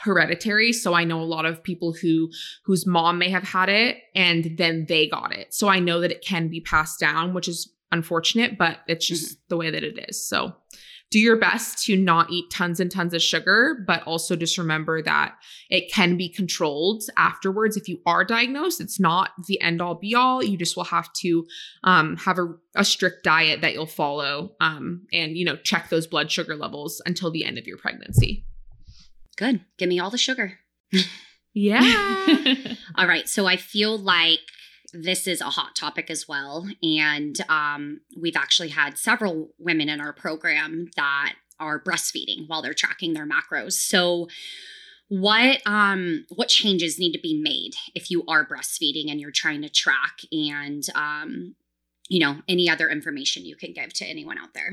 hereditary 0.02 0.72
so 0.72 0.94
i 0.94 1.04
know 1.04 1.20
a 1.20 1.24
lot 1.24 1.44
of 1.44 1.62
people 1.62 1.92
who 1.92 2.30
whose 2.64 2.86
mom 2.86 3.18
may 3.18 3.28
have 3.28 3.42
had 3.42 3.68
it 3.68 3.98
and 4.14 4.56
then 4.56 4.86
they 4.88 5.06
got 5.06 5.34
it 5.36 5.52
so 5.52 5.68
i 5.68 5.78
know 5.78 6.00
that 6.00 6.10
it 6.10 6.24
can 6.24 6.48
be 6.48 6.60
passed 6.60 6.98
down 6.98 7.34
which 7.34 7.48
is 7.48 7.70
unfortunate 7.92 8.56
but 8.56 8.78
it's 8.86 9.06
just 9.06 9.32
mm-hmm. 9.32 9.44
the 9.48 9.56
way 9.56 9.70
that 9.70 9.84
it 9.84 10.02
is 10.08 10.26
so 10.26 10.54
do 11.10 11.18
your 11.18 11.36
best 11.36 11.84
to 11.84 11.96
not 11.96 12.30
eat 12.30 12.50
tons 12.52 12.78
and 12.78 12.90
tons 12.90 13.12
of 13.12 13.20
sugar, 13.20 13.82
but 13.86 14.02
also 14.04 14.36
just 14.36 14.56
remember 14.56 15.02
that 15.02 15.34
it 15.68 15.90
can 15.92 16.16
be 16.16 16.28
controlled 16.28 17.02
afterwards. 17.16 17.76
If 17.76 17.88
you 17.88 18.00
are 18.06 18.24
diagnosed, 18.24 18.80
it's 18.80 19.00
not 19.00 19.30
the 19.48 19.60
end 19.60 19.82
all 19.82 19.96
be 19.96 20.14
all. 20.14 20.42
You 20.42 20.56
just 20.56 20.76
will 20.76 20.84
have 20.84 21.12
to 21.14 21.46
um, 21.82 22.16
have 22.18 22.38
a, 22.38 22.54
a, 22.76 22.84
strict 22.84 23.24
diet 23.24 23.60
that 23.60 23.72
you'll 23.74 23.86
follow 23.86 24.52
um, 24.60 25.06
and, 25.12 25.36
you 25.36 25.44
know, 25.44 25.56
check 25.56 25.88
those 25.88 26.06
blood 26.06 26.30
sugar 26.30 26.54
levels 26.54 27.02
until 27.04 27.32
the 27.32 27.44
end 27.44 27.58
of 27.58 27.66
your 27.66 27.78
pregnancy. 27.78 28.44
Good. 29.36 29.64
Give 29.78 29.88
me 29.88 29.98
all 29.98 30.10
the 30.10 30.18
sugar. 30.18 30.58
yeah. 31.54 32.26
all 32.94 33.08
right. 33.08 33.28
So 33.28 33.46
I 33.46 33.56
feel 33.56 33.98
like 33.98 34.40
this 34.92 35.26
is 35.26 35.40
a 35.40 35.46
hot 35.46 35.74
topic 35.76 36.10
as 36.10 36.26
well. 36.28 36.66
And 36.82 37.36
um, 37.48 38.00
we've 38.20 38.36
actually 38.36 38.68
had 38.68 38.98
several 38.98 39.50
women 39.58 39.88
in 39.88 40.00
our 40.00 40.12
program 40.12 40.88
that 40.96 41.34
are 41.58 41.82
breastfeeding 41.82 42.48
while 42.48 42.62
they're 42.62 42.74
tracking 42.74 43.12
their 43.12 43.26
macros. 43.26 43.72
So, 43.72 44.28
what 45.08 45.60
um 45.66 46.24
what 46.28 46.46
changes 46.46 46.96
need 46.96 47.10
to 47.10 47.18
be 47.18 47.42
made 47.42 47.72
if 47.96 48.12
you 48.12 48.22
are 48.28 48.46
breastfeeding 48.46 49.10
and 49.10 49.20
you're 49.20 49.32
trying 49.32 49.60
to 49.60 49.68
track 49.68 50.20
and 50.30 50.84
um 50.94 51.56
you 52.08 52.20
know 52.20 52.36
any 52.46 52.70
other 52.70 52.88
information 52.88 53.44
you 53.44 53.56
can 53.56 53.72
give 53.72 53.92
to 53.92 54.04
anyone 54.04 54.38
out 54.38 54.54
there 54.54 54.70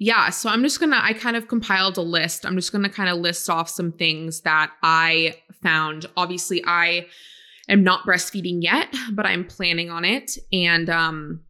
yeah, 0.00 0.30
so 0.30 0.48
I'm 0.48 0.62
just 0.62 0.78
gonna, 0.78 1.00
I 1.02 1.12
kind 1.12 1.36
of 1.36 1.48
compiled 1.48 1.96
a 1.96 2.02
list. 2.02 2.46
I'm 2.46 2.54
just 2.54 2.70
gonna 2.70 2.88
kind 2.88 3.10
of 3.10 3.18
list 3.18 3.50
off 3.50 3.68
some 3.68 3.90
things 3.90 4.42
that 4.42 4.70
I 4.80 5.34
found. 5.60 6.06
Obviously, 6.16 6.62
I 6.64 7.08
am 7.68 7.82
not 7.84 8.04
breastfeeding 8.04 8.62
yet, 8.62 8.94
but 9.12 9.26
I'm 9.26 9.44
planning 9.44 9.90
on 9.90 10.04
it. 10.04 10.38
And 10.52 10.88
um, 10.88 11.40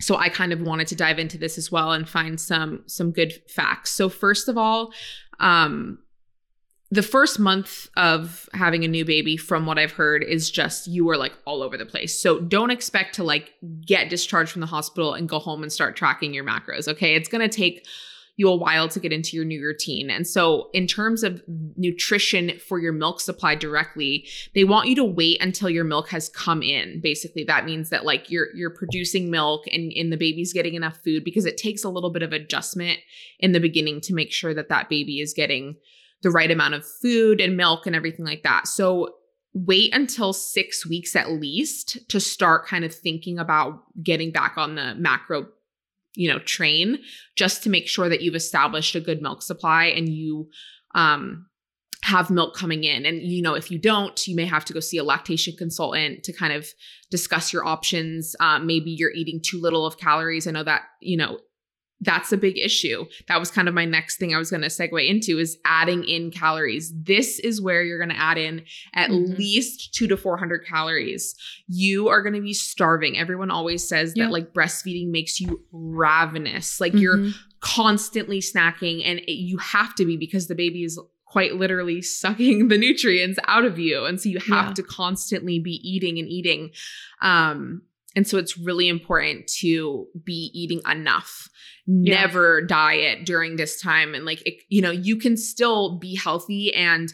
so 0.00 0.16
I 0.16 0.28
kind 0.28 0.52
of 0.52 0.60
wanted 0.60 0.86
to 0.88 0.96
dive 0.96 1.18
into 1.18 1.38
this 1.38 1.58
as 1.58 1.70
well 1.70 1.92
and 1.92 2.08
find 2.08 2.40
some 2.40 2.82
some 2.86 3.10
good 3.10 3.34
facts. 3.48 3.90
So 3.92 4.08
first 4.08 4.48
of 4.48 4.56
all, 4.56 4.92
um, 5.40 5.98
the 6.90 7.02
first 7.02 7.38
month 7.38 7.88
of 7.96 8.48
having 8.54 8.82
a 8.84 8.88
new 8.88 9.04
baby, 9.04 9.36
from 9.36 9.66
what 9.66 9.78
I've 9.78 9.92
heard, 9.92 10.22
is 10.22 10.50
just 10.50 10.86
you 10.86 11.08
are 11.10 11.18
like 11.18 11.34
all 11.44 11.62
over 11.62 11.76
the 11.76 11.84
place. 11.84 12.20
So 12.20 12.40
don't 12.40 12.70
expect 12.70 13.14
to 13.16 13.24
like 13.24 13.52
get 13.84 14.08
discharged 14.08 14.52
from 14.52 14.60
the 14.60 14.66
hospital 14.66 15.12
and 15.12 15.28
go 15.28 15.38
home 15.38 15.62
and 15.62 15.70
start 15.70 15.96
tracking 15.96 16.32
your 16.32 16.44
macros. 16.44 16.88
Okay, 16.88 17.14
it's 17.14 17.28
gonna 17.28 17.48
take 17.48 17.86
you 18.38 18.48
a 18.48 18.56
while 18.56 18.88
to 18.88 19.00
get 19.00 19.12
into 19.12 19.36
your 19.36 19.44
new 19.44 19.60
routine. 19.60 20.10
And 20.10 20.26
so, 20.26 20.70
in 20.72 20.86
terms 20.86 21.24
of 21.24 21.42
nutrition 21.76 22.52
for 22.60 22.78
your 22.78 22.92
milk 22.92 23.20
supply 23.20 23.56
directly, 23.56 24.28
they 24.54 24.62
want 24.62 24.88
you 24.88 24.94
to 24.94 25.04
wait 25.04 25.42
until 25.42 25.68
your 25.68 25.84
milk 25.84 26.08
has 26.10 26.28
come 26.28 26.62
in. 26.62 27.00
Basically, 27.02 27.42
that 27.44 27.64
means 27.64 27.90
that 27.90 28.06
like 28.06 28.30
you're 28.30 28.54
you're 28.54 28.70
producing 28.70 29.28
milk 29.28 29.66
and, 29.72 29.92
and 29.92 30.12
the 30.12 30.16
baby's 30.16 30.52
getting 30.52 30.74
enough 30.74 30.98
food 31.04 31.24
because 31.24 31.46
it 31.46 31.56
takes 31.56 31.82
a 31.82 31.90
little 31.90 32.10
bit 32.10 32.22
of 32.22 32.32
adjustment 32.32 33.00
in 33.40 33.50
the 33.50 33.60
beginning 33.60 34.00
to 34.02 34.14
make 34.14 34.32
sure 34.32 34.54
that 34.54 34.68
that 34.68 34.88
baby 34.88 35.20
is 35.20 35.34
getting 35.34 35.74
the 36.22 36.30
right 36.30 36.50
amount 36.50 36.74
of 36.74 36.86
food 36.86 37.40
and 37.40 37.56
milk 37.56 37.86
and 37.86 37.96
everything 37.96 38.24
like 38.24 38.44
that. 38.44 38.68
So 38.68 39.14
wait 39.52 39.92
until 39.92 40.32
six 40.32 40.86
weeks 40.86 41.16
at 41.16 41.30
least 41.30 41.98
to 42.08 42.20
start 42.20 42.66
kind 42.66 42.84
of 42.84 42.94
thinking 42.94 43.38
about 43.38 43.82
getting 44.02 44.30
back 44.30 44.56
on 44.56 44.76
the 44.76 44.94
macro 44.94 45.48
you 46.14 46.28
know, 46.30 46.38
train 46.40 46.98
just 47.36 47.62
to 47.62 47.70
make 47.70 47.88
sure 47.88 48.08
that 48.08 48.22
you've 48.22 48.34
established 48.34 48.94
a 48.94 49.00
good 49.00 49.22
milk 49.22 49.42
supply 49.42 49.86
and 49.86 50.08
you 50.08 50.48
um 50.94 51.46
have 52.04 52.30
milk 52.30 52.54
coming 52.54 52.84
in. 52.84 53.04
And, 53.04 53.22
you 53.22 53.42
know, 53.42 53.54
if 53.54 53.70
you 53.70 53.78
don't, 53.78 54.26
you 54.26 54.36
may 54.36 54.46
have 54.46 54.64
to 54.66 54.72
go 54.72 54.80
see 54.80 54.98
a 54.98 55.04
lactation 55.04 55.54
consultant 55.58 56.22
to 56.24 56.32
kind 56.32 56.52
of 56.52 56.68
discuss 57.10 57.52
your 57.52 57.66
options. 57.66 58.36
Um, 58.38 58.66
maybe 58.66 58.92
you're 58.92 59.12
eating 59.12 59.40
too 59.44 59.60
little 59.60 59.84
of 59.84 59.98
calories. 59.98 60.46
I 60.46 60.52
know 60.52 60.62
that, 60.62 60.82
you 61.00 61.16
know, 61.16 61.40
that's 62.00 62.30
a 62.32 62.36
big 62.36 62.58
issue. 62.58 63.04
That 63.26 63.40
was 63.40 63.50
kind 63.50 63.68
of 63.68 63.74
my 63.74 63.84
next 63.84 64.18
thing 64.18 64.34
I 64.34 64.38
was 64.38 64.50
going 64.50 64.62
to 64.62 64.68
segue 64.68 65.08
into 65.08 65.38
is 65.38 65.58
adding 65.64 66.04
in 66.04 66.30
calories. 66.30 66.92
This 66.94 67.38
is 67.40 67.60
where 67.60 67.82
you're 67.82 67.98
going 67.98 68.14
to 68.14 68.20
add 68.20 68.38
in 68.38 68.64
at 68.94 69.10
mm-hmm. 69.10 69.34
least 69.34 69.94
2 69.94 70.06
to 70.08 70.16
400 70.16 70.64
calories. 70.64 71.34
You 71.66 72.08
are 72.08 72.22
going 72.22 72.34
to 72.34 72.40
be 72.40 72.54
starving. 72.54 73.18
Everyone 73.18 73.50
always 73.50 73.86
says 73.86 74.12
yep. 74.14 74.26
that 74.26 74.32
like 74.32 74.52
breastfeeding 74.52 75.10
makes 75.10 75.40
you 75.40 75.64
ravenous. 75.72 76.80
Like 76.80 76.92
mm-hmm. 76.92 77.02
you're 77.02 77.32
constantly 77.60 78.40
snacking 78.40 79.02
and 79.04 79.18
it, 79.20 79.32
you 79.32 79.58
have 79.58 79.94
to 79.96 80.04
be 80.04 80.16
because 80.16 80.46
the 80.46 80.54
baby 80.54 80.84
is 80.84 81.00
quite 81.24 81.56
literally 81.56 82.00
sucking 82.00 82.68
the 82.68 82.78
nutrients 82.78 83.38
out 83.48 83.64
of 83.64 83.78
you 83.78 84.04
and 84.04 84.20
so 84.20 84.28
you 84.28 84.38
have 84.38 84.68
yeah. 84.68 84.74
to 84.74 84.82
constantly 84.82 85.58
be 85.58 85.72
eating 85.88 86.18
and 86.18 86.28
eating 86.28 86.70
um 87.20 87.82
and 88.16 88.26
so 88.26 88.38
it's 88.38 88.56
really 88.56 88.88
important 88.88 89.46
to 89.46 90.06
be 90.24 90.50
eating 90.54 90.80
enough 90.90 91.48
yeah. 91.88 92.20
never 92.20 92.60
diet 92.60 93.24
during 93.24 93.56
this 93.56 93.80
time. 93.80 94.14
And 94.14 94.24
like 94.24 94.46
it, 94.46 94.62
you 94.68 94.82
know 94.82 94.90
you 94.90 95.16
can 95.16 95.36
still 95.36 95.98
be 95.98 96.14
healthy 96.14 96.72
and 96.74 97.12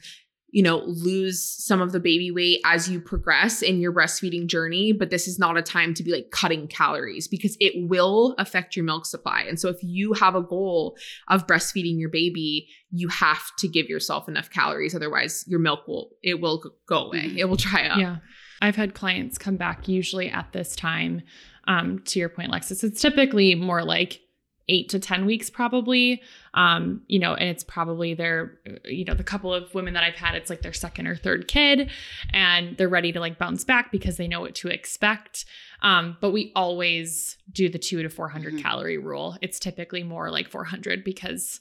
you 0.51 0.63
know 0.63 0.79
lose 0.87 1.43
some 1.65 1.81
of 1.81 1.93
the 1.93 2.01
baby 2.01 2.31
weight 2.33 2.61
as 2.65 2.91
you 2.91 3.01
progress 3.01 3.63
in 3.63 3.81
your 3.81 3.93
breastfeeding 3.93 4.47
journey. 4.47 4.93
But 4.93 5.11
this 5.11 5.29
is 5.29 5.39
not 5.39 5.57
a 5.57 5.63
time 5.63 5.95
to 5.95 6.03
be 6.03 6.11
like 6.11 6.33
cutting 6.33 6.67
calories 6.67 7.29
because 7.29 7.57
it 7.61 7.89
will 7.89 8.35
affect 8.37 8.75
your 8.75 8.85
milk 8.85 9.07
supply. 9.07 9.45
And 9.49 9.61
so 9.61 9.69
if 9.69 9.79
you 9.81 10.13
have 10.15 10.35
a 10.35 10.43
goal 10.43 10.97
of 11.29 11.47
breastfeeding 11.47 11.99
your 11.99 12.11
baby 12.11 12.69
you 12.97 13.09
have 13.09 13.43
to 13.59 13.67
give 13.67 13.89
yourself 13.89 14.29
enough 14.29 14.51
calories. 14.51 14.95
Otherwise 14.95 15.45
your 15.47 15.61
milk 15.61 15.87
will 15.87 16.11
it 16.23 16.41
will 16.41 16.65
go 16.89 17.07
away. 17.07 17.29
Mm-hmm. 17.29 17.39
it 17.39 17.49
will 17.49 17.57
dry 17.57 17.87
up. 17.87 17.99
Yeah. 17.99 18.17
I've 18.61 18.77
had 18.77 18.95
clients 18.95 19.39
come 19.39 19.57
back 19.57 19.87
usually 19.89 20.31
at 20.31 20.53
this 20.53 20.75
time 20.75 21.23
um, 21.67 22.01
to 22.07 22.19
your 22.19 22.29
point 22.29 22.51
lexus 22.51 22.83
it's 22.85 23.01
typically 23.01 23.55
more 23.55 23.83
like 23.83 24.21
eight 24.69 24.89
to 24.91 24.99
10 24.99 25.27
weeks, 25.27 25.51
probably. 25.51 26.23
Um, 26.55 27.03
you 27.07 27.19
know, 27.19 27.35
and 27.35 27.49
it's 27.49 27.65
probably 27.65 28.15
their, 28.15 28.59
you 28.85 29.05
know, 29.05 29.15
the 29.15 29.25
couple 29.25 29.53
of 29.53 29.73
women 29.75 29.95
that 29.95 30.05
I've 30.05 30.15
had, 30.15 30.35
it's 30.35 30.51
like 30.51 30.63
their 30.63 30.73
second 30.73 31.07
or 31.07 31.17
third 31.17 31.49
kid, 31.49 31.91
and 32.33 32.77
they're 32.77 32.89
ready 32.89 33.13
to 33.13 33.21
like 33.21 33.39
bounce 33.39 33.65
back 33.65 33.91
because 33.91 34.17
they 34.17 34.29
know 34.29 34.41
what 34.41 34.55
to 34.57 34.69
expect. 34.69 35.45
Um, 35.83 36.17
but 36.21 36.31
we 36.31 36.53
always 36.57 37.37
do 37.53 37.69
the 37.69 37.79
two 37.79 38.03
to 38.03 38.09
400 38.09 38.55
mm-hmm. 38.55 38.63
calorie 38.63 38.99
rule. 38.99 39.37
It's 39.43 39.59
typically 39.59 40.03
more 40.03 40.31
like 40.31 40.49
400 40.49 41.05
because 41.05 41.61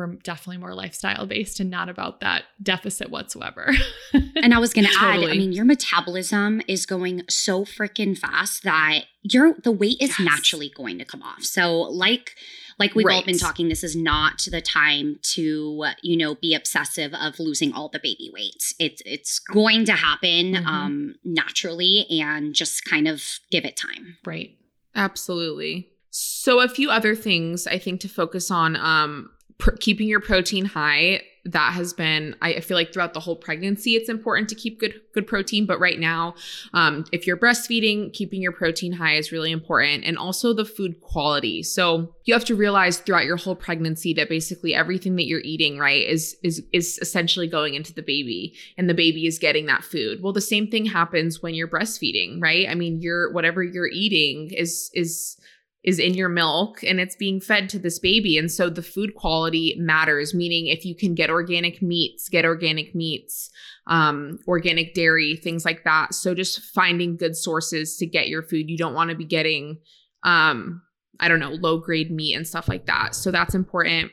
we're 0.00 0.14
definitely 0.16 0.58
more 0.58 0.74
lifestyle 0.74 1.26
based 1.26 1.60
and 1.60 1.70
not 1.70 1.88
about 1.88 2.20
that 2.20 2.44
deficit 2.62 3.10
whatsoever. 3.10 3.72
and 4.12 4.54
I 4.54 4.58
was 4.58 4.72
going 4.72 4.86
to 4.86 4.92
totally. 4.92 5.26
add, 5.26 5.32
I 5.32 5.38
mean, 5.38 5.52
your 5.52 5.64
metabolism 5.64 6.62
is 6.66 6.86
going 6.86 7.22
so 7.28 7.64
freaking 7.64 8.16
fast 8.16 8.64
that 8.64 9.04
your 9.22 9.54
the 9.62 9.70
weight 9.70 9.98
is 10.00 10.18
yes. 10.18 10.20
naturally 10.20 10.72
going 10.74 10.98
to 10.98 11.04
come 11.04 11.22
off. 11.22 11.42
So 11.42 11.82
like 11.82 12.34
like 12.80 12.94
we've 12.94 13.06
right. 13.06 13.16
all 13.16 13.24
been 13.24 13.38
talking 13.38 13.68
this 13.68 13.84
is 13.84 13.94
not 13.94 14.42
the 14.50 14.62
time 14.62 15.18
to 15.22 15.84
you 16.02 16.16
know 16.16 16.34
be 16.34 16.54
obsessive 16.54 17.12
of 17.14 17.38
losing 17.38 17.72
all 17.72 17.88
the 17.90 18.00
baby 18.00 18.30
weight 18.32 18.72
it's 18.80 19.02
it's 19.04 19.38
going 19.38 19.84
to 19.84 19.92
happen 19.92 20.54
mm-hmm. 20.54 20.66
um 20.66 21.14
naturally 21.22 22.06
and 22.10 22.54
just 22.54 22.84
kind 22.84 23.06
of 23.06 23.22
give 23.50 23.64
it 23.64 23.76
time 23.76 24.16
right 24.24 24.56
absolutely 24.96 25.90
so 26.08 26.60
a 26.60 26.68
few 26.68 26.90
other 26.90 27.14
things 27.14 27.66
i 27.66 27.78
think 27.78 28.00
to 28.00 28.08
focus 28.08 28.50
on 28.50 28.74
um 28.76 29.30
pr- 29.60 29.76
keeping 29.78 30.08
your 30.08 30.20
protein 30.20 30.64
high 30.64 31.22
that 31.44 31.72
has 31.72 31.92
been 31.92 32.36
I, 32.42 32.60
feel 32.60 32.76
like 32.76 32.92
throughout 32.92 33.14
the 33.14 33.20
whole 33.20 33.36
pregnancy 33.36 33.96
it's 33.96 34.08
important 34.08 34.48
to 34.50 34.54
keep 34.54 34.78
good 34.78 35.00
good 35.14 35.26
protein 35.26 35.64
but 35.64 35.80
right 35.80 35.98
now 35.98 36.34
um, 36.74 37.04
if 37.12 37.26
you're 37.26 37.36
breastfeeding 37.36 38.12
keeping 38.12 38.42
your 38.42 38.52
protein 38.52 38.92
high 38.92 39.14
is 39.14 39.32
really 39.32 39.50
important 39.50 40.04
and 40.04 40.18
also 40.18 40.52
the 40.52 40.64
food 40.64 41.00
quality. 41.00 41.62
So 41.62 42.14
you 42.24 42.34
have 42.34 42.44
to 42.46 42.54
realize 42.54 42.98
throughout 42.98 43.24
your 43.24 43.36
whole 43.36 43.56
pregnancy 43.56 44.12
that 44.14 44.28
basically 44.28 44.74
everything 44.74 45.16
that 45.16 45.26
you're 45.26 45.40
eating 45.40 45.78
right 45.78 46.06
is 46.06 46.36
is 46.42 46.62
is 46.72 46.98
essentially 47.00 47.46
going 47.46 47.74
into 47.74 47.94
the 47.94 48.02
baby 48.02 48.54
and 48.76 48.88
the 48.88 48.94
baby 48.94 49.26
is 49.26 49.38
getting 49.38 49.66
that 49.66 49.84
food. 49.84 50.22
Well 50.22 50.32
the 50.32 50.40
same 50.40 50.68
thing 50.68 50.86
happens 50.86 51.42
when 51.42 51.54
you're 51.54 51.68
breastfeeding 51.68 52.42
right? 52.42 52.68
I 52.68 52.74
mean 52.74 53.00
you're 53.00 53.32
whatever 53.32 53.62
you're 53.62 53.88
eating 53.88 54.50
is 54.50 54.90
is 54.94 55.38
is 55.82 55.98
in 55.98 56.14
your 56.14 56.28
milk 56.28 56.82
and 56.82 57.00
it's 57.00 57.16
being 57.16 57.40
fed 57.40 57.68
to 57.70 57.78
this 57.78 57.98
baby. 57.98 58.36
And 58.36 58.52
so 58.52 58.68
the 58.68 58.82
food 58.82 59.14
quality 59.14 59.74
matters, 59.78 60.34
meaning 60.34 60.66
if 60.66 60.84
you 60.84 60.94
can 60.94 61.14
get 61.14 61.30
organic 61.30 61.80
meats, 61.80 62.28
get 62.28 62.44
organic 62.44 62.94
meats, 62.94 63.50
um, 63.86 64.38
organic 64.46 64.92
dairy, 64.92 65.36
things 65.36 65.64
like 65.64 65.84
that. 65.84 66.14
So 66.14 66.34
just 66.34 66.60
finding 66.60 67.16
good 67.16 67.34
sources 67.34 67.96
to 67.96 68.06
get 68.06 68.28
your 68.28 68.42
food. 68.42 68.68
You 68.68 68.76
don't 68.76 68.94
want 68.94 69.10
to 69.10 69.16
be 69.16 69.24
getting, 69.24 69.78
um, 70.22 70.82
I 71.18 71.28
don't 71.28 71.40
know, 71.40 71.52
low 71.52 71.78
grade 71.78 72.10
meat 72.10 72.34
and 72.34 72.46
stuff 72.46 72.68
like 72.68 72.86
that. 72.86 73.14
So 73.14 73.30
that's 73.30 73.54
important. 73.54 74.12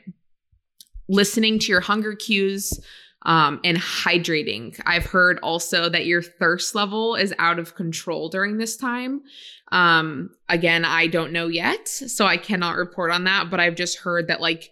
Listening 1.06 1.58
to 1.58 1.66
your 1.66 1.80
hunger 1.80 2.14
cues 2.14 2.78
um, 3.22 3.60
and 3.64 3.76
hydrating. 3.78 4.78
I've 4.86 5.06
heard 5.06 5.38
also 5.42 5.88
that 5.88 6.06
your 6.06 6.22
thirst 6.22 6.74
level 6.74 7.14
is 7.14 7.34
out 7.38 7.58
of 7.58 7.74
control 7.74 8.28
during 8.28 8.58
this 8.58 8.76
time. 8.76 9.22
Um, 9.72 10.30
again, 10.48 10.84
I 10.84 11.08
don't 11.08 11.32
know 11.32 11.48
yet, 11.48 11.88
so 11.88 12.24
I 12.26 12.36
cannot 12.36 12.76
report 12.76 13.10
on 13.10 13.24
that, 13.24 13.50
but 13.50 13.60
I've 13.60 13.74
just 13.74 13.98
heard 13.98 14.28
that 14.28 14.40
like 14.40 14.70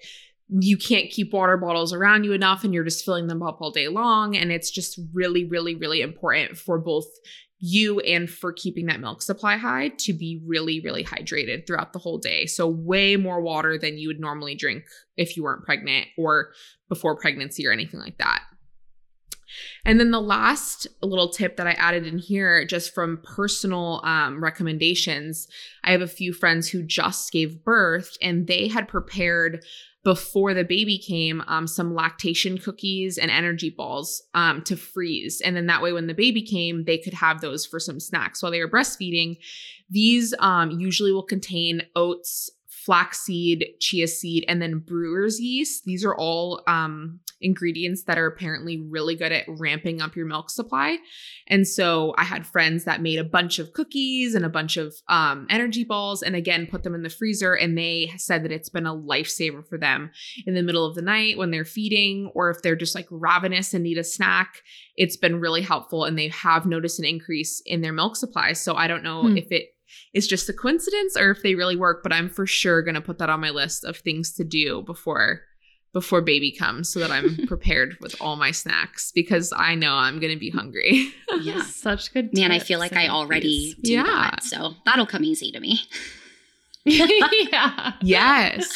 you 0.48 0.76
can't 0.76 1.10
keep 1.10 1.32
water 1.32 1.56
bottles 1.56 1.92
around 1.92 2.24
you 2.24 2.32
enough 2.32 2.62
and 2.62 2.72
you're 2.72 2.84
just 2.84 3.04
filling 3.04 3.26
them 3.26 3.42
up 3.42 3.60
all 3.60 3.72
day 3.72 3.88
long. 3.88 4.36
And 4.36 4.52
it's 4.52 4.70
just 4.70 4.98
really, 5.12 5.44
really, 5.44 5.74
really 5.74 6.00
important 6.02 6.56
for 6.56 6.78
both 6.78 7.06
you 7.58 8.00
and 8.00 8.28
for 8.28 8.52
keeping 8.52 8.86
that 8.86 9.00
milk 9.00 9.22
supply 9.22 9.56
high 9.56 9.88
to 9.88 10.12
be 10.12 10.42
really, 10.44 10.80
really 10.80 11.02
hydrated 11.02 11.66
throughout 11.66 11.92
the 11.92 11.98
whole 11.98 12.18
day. 12.18 12.46
So, 12.46 12.66
way 12.66 13.16
more 13.16 13.40
water 13.40 13.78
than 13.78 13.98
you 13.98 14.08
would 14.08 14.20
normally 14.20 14.54
drink 14.54 14.84
if 15.16 15.36
you 15.36 15.42
weren't 15.42 15.64
pregnant 15.64 16.08
or 16.18 16.52
before 16.88 17.16
pregnancy 17.16 17.66
or 17.66 17.72
anything 17.72 18.00
like 18.00 18.18
that. 18.18 18.42
And 19.84 20.00
then 20.00 20.10
the 20.10 20.20
last 20.20 20.86
little 21.02 21.28
tip 21.28 21.56
that 21.56 21.66
I 21.66 21.72
added 21.72 22.06
in 22.06 22.18
here, 22.18 22.64
just 22.64 22.94
from 22.94 23.22
personal 23.22 24.00
um, 24.04 24.42
recommendations, 24.42 25.48
I 25.84 25.92
have 25.92 26.02
a 26.02 26.08
few 26.08 26.32
friends 26.32 26.68
who 26.68 26.82
just 26.82 27.32
gave 27.32 27.64
birth 27.64 28.16
and 28.20 28.46
they 28.46 28.68
had 28.68 28.88
prepared 28.88 29.64
before 30.06 30.54
the 30.54 30.62
baby 30.62 30.98
came 30.98 31.42
um, 31.48 31.66
some 31.66 31.92
lactation 31.92 32.58
cookies 32.58 33.18
and 33.18 33.28
energy 33.28 33.70
balls 33.70 34.22
um, 34.34 34.62
to 34.62 34.76
freeze. 34.76 35.40
And 35.40 35.56
then 35.56 35.66
that 35.66 35.82
way, 35.82 35.92
when 35.92 36.06
the 36.06 36.14
baby 36.14 36.42
came, 36.42 36.84
they 36.84 36.96
could 36.96 37.14
have 37.14 37.40
those 37.40 37.66
for 37.66 37.80
some 37.80 37.98
snacks 37.98 38.40
while 38.40 38.52
they 38.52 38.60
were 38.60 38.70
breastfeeding. 38.70 39.36
These 39.90 40.32
um, 40.38 40.70
usually 40.70 41.10
will 41.10 41.24
contain 41.24 41.82
oats, 41.96 42.48
flaxseed, 42.86 43.66
chia 43.80 44.06
seed, 44.06 44.44
and 44.46 44.62
then 44.62 44.78
brewer's 44.78 45.40
yeast. 45.40 45.84
These 45.84 46.04
are 46.04 46.14
all 46.14 46.62
um, 46.68 47.18
ingredients 47.40 48.04
that 48.04 48.16
are 48.16 48.26
apparently 48.26 48.80
really 48.88 49.16
good 49.16 49.32
at 49.32 49.44
ramping 49.48 50.00
up 50.00 50.14
your 50.14 50.24
milk 50.24 50.50
supply. 50.50 50.98
And 51.48 51.66
so 51.66 52.14
I 52.16 52.22
had 52.22 52.46
friends 52.46 52.84
that 52.84 53.02
made 53.02 53.18
a 53.18 53.24
bunch 53.24 53.58
of 53.58 53.72
cookies 53.72 54.36
and 54.36 54.44
a 54.44 54.48
bunch 54.48 54.76
of 54.76 54.94
um, 55.08 55.48
energy 55.50 55.82
balls, 55.82 56.22
and 56.22 56.36
again, 56.36 56.68
put 56.68 56.84
them 56.84 56.94
in 56.94 57.02
the 57.02 57.10
freezer. 57.10 57.54
And 57.54 57.76
they 57.76 58.12
said 58.18 58.44
that 58.44 58.52
it's 58.52 58.68
been 58.70 58.86
a 58.86 58.94
lifesaver 58.94 59.66
for 59.66 59.78
them 59.78 60.12
in 60.46 60.54
the 60.54 60.62
middle 60.62 60.86
of 60.86 60.94
the 60.94 61.02
night 61.02 61.36
when 61.36 61.50
they're 61.50 61.64
feeding, 61.64 62.30
or 62.36 62.50
if 62.50 62.62
they're 62.62 62.76
just 62.76 62.94
like 62.94 63.08
ravenous 63.10 63.74
and 63.74 63.82
need 63.82 63.98
a 63.98 64.04
snack. 64.04 64.62
It's 64.96 65.16
been 65.16 65.40
really 65.40 65.62
helpful, 65.62 66.04
and 66.04 66.16
they 66.16 66.28
have 66.28 66.66
noticed 66.66 67.00
an 67.00 67.04
increase 67.04 67.60
in 67.66 67.80
their 67.80 67.92
milk 67.92 68.14
supply. 68.14 68.52
So 68.52 68.74
I 68.74 68.86
don't 68.86 69.02
know 69.02 69.22
hmm. 69.22 69.36
if 69.36 69.50
it 69.50 69.75
is 70.12 70.26
just 70.26 70.48
a 70.48 70.52
coincidence 70.52 71.16
or 71.16 71.30
if 71.30 71.42
they 71.42 71.54
really 71.54 71.76
work, 71.76 72.02
but 72.02 72.12
I'm 72.12 72.28
for 72.28 72.46
sure 72.46 72.82
going 72.82 72.94
to 72.94 73.00
put 73.00 73.18
that 73.18 73.30
on 73.30 73.40
my 73.40 73.50
list 73.50 73.84
of 73.84 73.98
things 73.98 74.32
to 74.34 74.44
do 74.44 74.82
before 74.82 75.42
before 75.96 76.20
baby 76.20 76.52
comes 76.52 76.90
so 76.90 77.00
that 77.00 77.10
I'm 77.10 77.36
prepared 77.46 77.96
with 78.02 78.14
all 78.20 78.36
my 78.36 78.50
snacks 78.50 79.12
because 79.12 79.50
I 79.56 79.74
know 79.74 79.94
I'm 79.94 80.20
going 80.20 80.32
to 80.32 80.38
be 80.38 80.50
hungry. 80.50 81.08
yeah. 81.40 81.62
Such 81.64 82.12
good 82.12 82.34
Man, 82.34 82.52
I 82.52 82.58
feel 82.58 82.78
like 82.78 82.92
I 82.92 83.08
already 83.08 83.74
do 83.82 83.92
yeah. 83.92 84.02
that. 84.04 84.42
So 84.42 84.74
that'll 84.84 85.06
come 85.06 85.24
easy 85.24 85.50
to 85.52 85.58
me. 85.58 85.80
yeah. 86.84 87.94
Yes. 88.02 88.70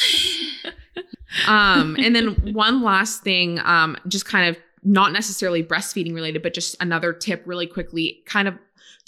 um 1.47 1.95
and 2.01 2.17
then 2.17 2.55
one 2.55 2.83
last 2.83 3.23
thing 3.23 3.61
um 3.65 3.97
just 4.09 4.25
kind 4.25 4.49
of 4.49 4.61
not 4.83 5.13
necessarily 5.13 5.63
breastfeeding 5.63 6.13
related 6.13 6.43
but 6.43 6.53
just 6.53 6.75
another 6.81 7.13
tip 7.13 7.43
really 7.47 7.69
quickly 7.69 8.21
kind 8.27 8.49
of 8.49 8.55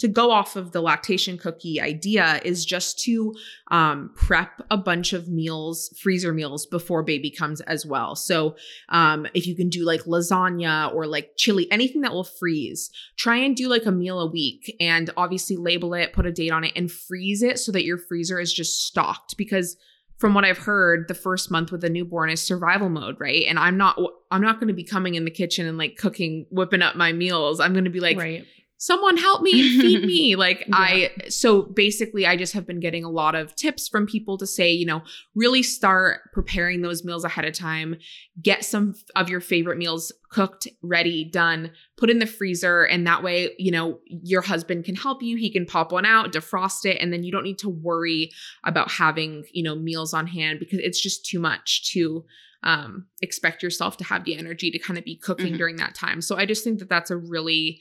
to 0.03 0.09
go 0.09 0.31
off 0.31 0.57
of 0.57 0.73
the 0.73 0.81
lactation 0.81 1.37
cookie 1.37 1.79
idea 1.79 2.41
is 2.43 2.65
just 2.65 2.99
to 2.99 3.33
um, 3.71 4.11
prep 4.17 4.61
a 4.69 4.75
bunch 4.75 5.13
of 5.13 5.29
meals, 5.29 5.97
freezer 5.97 6.33
meals 6.33 6.65
before 6.65 7.03
baby 7.03 7.31
comes 7.31 7.61
as 7.61 7.85
well. 7.85 8.13
So 8.13 8.57
um, 8.89 9.25
if 9.33 9.47
you 9.47 9.55
can 9.55 9.69
do 9.69 9.85
like 9.85 10.01
lasagna 10.01 10.93
or 10.93 11.07
like 11.07 11.37
chili, 11.37 11.71
anything 11.71 12.01
that 12.01 12.11
will 12.11 12.25
freeze, 12.25 12.91
try 13.15 13.37
and 13.37 13.55
do 13.55 13.69
like 13.69 13.85
a 13.85 13.93
meal 13.93 14.19
a 14.19 14.29
week 14.29 14.75
and 14.77 15.09
obviously 15.15 15.55
label 15.55 15.93
it, 15.93 16.11
put 16.11 16.25
a 16.25 16.33
date 16.33 16.51
on 16.51 16.65
it, 16.65 16.73
and 16.75 16.91
freeze 16.91 17.41
it 17.41 17.57
so 17.57 17.71
that 17.71 17.85
your 17.85 17.97
freezer 17.97 18.41
is 18.41 18.51
just 18.51 18.81
stocked 18.81 19.37
because 19.37 19.77
from 20.17 20.33
what 20.33 20.43
I've 20.43 20.57
heard, 20.57 21.07
the 21.07 21.13
first 21.13 21.49
month 21.49 21.71
with 21.71 21.85
a 21.85 21.89
newborn 21.89 22.29
is 22.29 22.41
survival 22.41 22.89
mode, 22.89 23.21
right? 23.21 23.45
And 23.47 23.57
I'm 23.57 23.77
not 23.77 23.97
I'm 24.31 24.41
not 24.41 24.59
going 24.59 24.67
to 24.67 24.73
be 24.73 24.83
coming 24.83 25.15
in 25.15 25.23
the 25.23 25.31
kitchen 25.31 25.65
and 25.65 25.77
like 25.77 25.95
cooking, 25.95 26.45
whipping 26.51 26.81
up 26.81 26.97
my 26.97 27.13
meals. 27.13 27.61
I'm 27.61 27.71
going 27.71 27.85
to 27.85 27.89
be 27.89 28.01
like, 28.01 28.17
right 28.17 28.45
someone 28.83 29.15
help 29.15 29.41
me 29.41 29.79
feed 29.79 30.03
me. 30.05 30.35
Like 30.35 30.65
yeah. 30.67 30.75
i 30.75 31.11
so 31.29 31.61
basically 31.61 32.25
i 32.25 32.35
just 32.35 32.51
have 32.51 32.67
been 32.67 32.81
getting 32.81 33.05
a 33.05 33.09
lot 33.09 33.33
of 33.33 33.55
tips 33.55 33.87
from 33.87 34.05
people 34.05 34.37
to 34.37 34.45
say 34.45 34.71
you 34.71 34.85
know 34.85 35.03
really 35.35 35.63
start 35.63 36.33
preparing 36.33 36.81
those 36.81 37.05
meals 37.05 37.23
ahead 37.23 37.45
of 37.45 37.53
time. 37.53 37.95
Get 38.41 38.65
some 38.65 38.95
of 39.15 39.29
your 39.29 39.39
favorite 39.39 39.77
meals 39.77 40.11
cooked 40.29 40.67
ready 40.81 41.23
done. 41.23 41.71
Put 41.95 42.09
in 42.09 42.19
the 42.19 42.25
freezer 42.25 42.83
and 42.83 43.07
that 43.07 43.23
way 43.23 43.51
you 43.57 43.71
know 43.71 43.99
your 44.07 44.41
husband 44.41 44.83
can 44.83 44.95
help 44.95 45.23
you. 45.23 45.37
He 45.37 45.49
can 45.49 45.65
pop 45.65 45.93
one 45.93 46.05
out 46.05 46.33
defrost 46.33 46.83
it 46.83 46.97
and 46.99 47.13
then 47.13 47.23
you 47.23 47.31
don't 47.31 47.45
need 47.45 47.59
to 47.59 47.69
worry 47.69 48.31
about 48.65 48.91
having 48.91 49.45
you 49.53 49.63
know 49.63 49.75
meals 49.75 50.13
on 50.13 50.27
hand 50.27 50.59
because 50.59 50.79
it's 50.79 51.01
just 51.01 51.25
too 51.25 51.39
much 51.39 51.89
to 51.93 52.25
um, 52.63 53.07
expect 53.21 53.63
yourself 53.63 53.97
to 53.97 54.03
have 54.05 54.25
the 54.25 54.37
energy 54.37 54.71
to 54.71 54.79
kind 54.79 54.97
of 54.97 55.05
be 55.05 55.15
cooking 55.15 55.47
mm-hmm. 55.47 55.57
during 55.57 55.75
that 55.77 55.95
time. 55.95 56.19
So 56.19 56.35
i 56.35 56.45
just 56.45 56.65
think 56.65 56.79
that 56.79 56.89
that's 56.89 57.11
a 57.11 57.17
really 57.17 57.79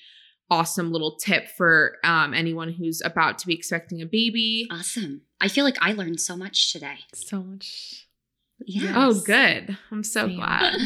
awesome 0.52 0.92
little 0.92 1.16
tip 1.16 1.48
for 1.48 1.96
um, 2.04 2.34
anyone 2.34 2.70
who's 2.70 3.00
about 3.02 3.38
to 3.38 3.46
be 3.46 3.54
expecting 3.54 4.02
a 4.02 4.06
baby. 4.06 4.68
Awesome. 4.70 5.22
I 5.40 5.48
feel 5.48 5.64
like 5.64 5.78
I 5.80 5.92
learned 5.92 6.20
so 6.20 6.36
much 6.36 6.74
today. 6.74 6.98
So 7.14 7.42
much. 7.42 8.06
Yes. 8.66 8.92
Oh, 8.94 9.18
good. 9.24 9.78
I'm 9.90 10.04
so 10.04 10.28
Damn. 10.28 10.36
glad. 10.36 10.76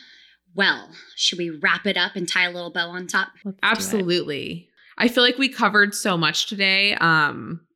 well, 0.54 0.90
should 1.16 1.38
we 1.38 1.50
wrap 1.50 1.86
it 1.86 1.96
up 1.96 2.14
and 2.14 2.28
tie 2.28 2.44
a 2.44 2.52
little 2.52 2.70
bow 2.70 2.88
on 2.90 3.08
top? 3.08 3.30
Let's 3.44 3.58
Absolutely. 3.64 4.68
I 4.96 5.08
feel 5.08 5.24
like 5.24 5.38
we 5.38 5.48
covered 5.48 5.92
so 5.92 6.16
much 6.16 6.46
today. 6.46 6.94
Um, 6.94 7.66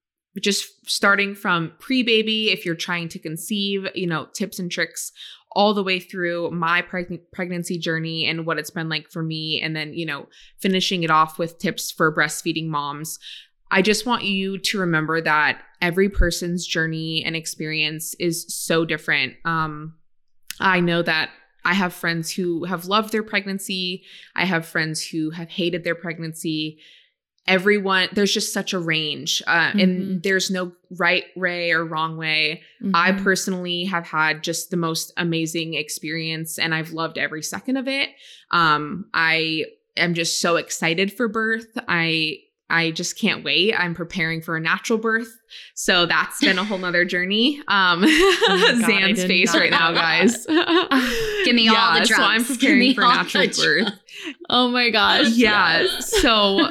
just 0.40 0.88
starting 0.88 1.34
from 1.34 1.72
pre-baby 1.80 2.50
if 2.50 2.64
you're 2.64 2.76
trying 2.76 3.08
to 3.08 3.18
conceive, 3.18 3.88
you 3.96 4.06
know, 4.06 4.28
tips 4.32 4.60
and 4.60 4.70
tricks 4.70 5.10
all 5.52 5.74
the 5.74 5.82
way 5.82 5.98
through 5.98 6.50
my 6.50 6.82
preg- 6.82 7.20
pregnancy 7.32 7.78
journey 7.78 8.26
and 8.26 8.46
what 8.46 8.58
it's 8.58 8.70
been 8.70 8.88
like 8.88 9.10
for 9.10 9.22
me 9.22 9.60
and 9.60 9.74
then 9.74 9.92
you 9.92 10.06
know 10.06 10.26
finishing 10.58 11.02
it 11.02 11.10
off 11.10 11.38
with 11.38 11.58
tips 11.58 11.90
for 11.90 12.14
breastfeeding 12.14 12.68
moms. 12.68 13.18
I 13.72 13.82
just 13.82 14.04
want 14.04 14.24
you 14.24 14.58
to 14.58 14.78
remember 14.78 15.20
that 15.20 15.62
every 15.80 16.08
person's 16.08 16.66
journey 16.66 17.22
and 17.24 17.36
experience 17.36 18.14
is 18.18 18.46
so 18.48 18.84
different. 18.84 19.34
Um 19.44 19.94
i 20.58 20.80
know 20.80 21.02
that 21.02 21.30
I 21.64 21.74
have 21.74 21.92
friends 21.92 22.30
who 22.30 22.64
have 22.64 22.86
loved 22.86 23.12
their 23.12 23.22
pregnancy. 23.22 24.04
I 24.34 24.46
have 24.46 24.64
friends 24.64 25.06
who 25.06 25.30
have 25.30 25.50
hated 25.50 25.84
their 25.84 25.94
pregnancy 25.94 26.78
everyone 27.46 28.08
there's 28.12 28.32
just 28.32 28.52
such 28.52 28.72
a 28.72 28.78
range 28.78 29.42
uh, 29.46 29.70
mm-hmm. 29.70 29.78
and 29.78 30.22
there's 30.22 30.50
no 30.50 30.72
right 30.98 31.24
way 31.36 31.72
or 31.72 31.84
wrong 31.84 32.16
way 32.16 32.62
mm-hmm. 32.82 32.94
i 32.94 33.12
personally 33.12 33.84
have 33.84 34.06
had 34.06 34.42
just 34.42 34.70
the 34.70 34.76
most 34.76 35.12
amazing 35.16 35.74
experience 35.74 36.58
and 36.58 36.74
i've 36.74 36.92
loved 36.92 37.18
every 37.18 37.42
second 37.42 37.76
of 37.76 37.88
it 37.88 38.10
um 38.50 39.06
i 39.14 39.64
am 39.96 40.14
just 40.14 40.40
so 40.40 40.56
excited 40.56 41.12
for 41.12 41.28
birth 41.28 41.78
i 41.88 42.36
I 42.70 42.92
just 42.92 43.18
can't 43.18 43.44
wait. 43.44 43.74
I'm 43.76 43.94
preparing 43.94 44.40
for 44.40 44.56
a 44.56 44.60
natural 44.60 44.98
birth. 44.98 45.36
So 45.74 46.06
that's 46.06 46.40
been 46.40 46.58
a 46.58 46.64
whole 46.64 46.78
nother 46.78 47.04
journey. 47.04 47.60
Um 47.68 48.04
oh 48.06 48.82
Zan's 48.86 49.24
face 49.26 49.54
right 49.54 49.70
now, 49.70 49.92
guys. 49.92 50.46
Give 51.44 51.54
me 51.54 51.64
yeah, 51.64 51.74
all 51.74 52.00
the 52.00 52.06
drugs. 52.06 52.14
So 52.14 52.22
I'm 52.22 52.44
preparing 52.44 52.94
for 52.94 53.00
natural 53.00 53.48
birth. 53.48 53.92
Oh 54.48 54.68
my 54.68 54.90
gosh. 54.90 55.28
Yeah. 55.30 55.86
So 56.00 56.70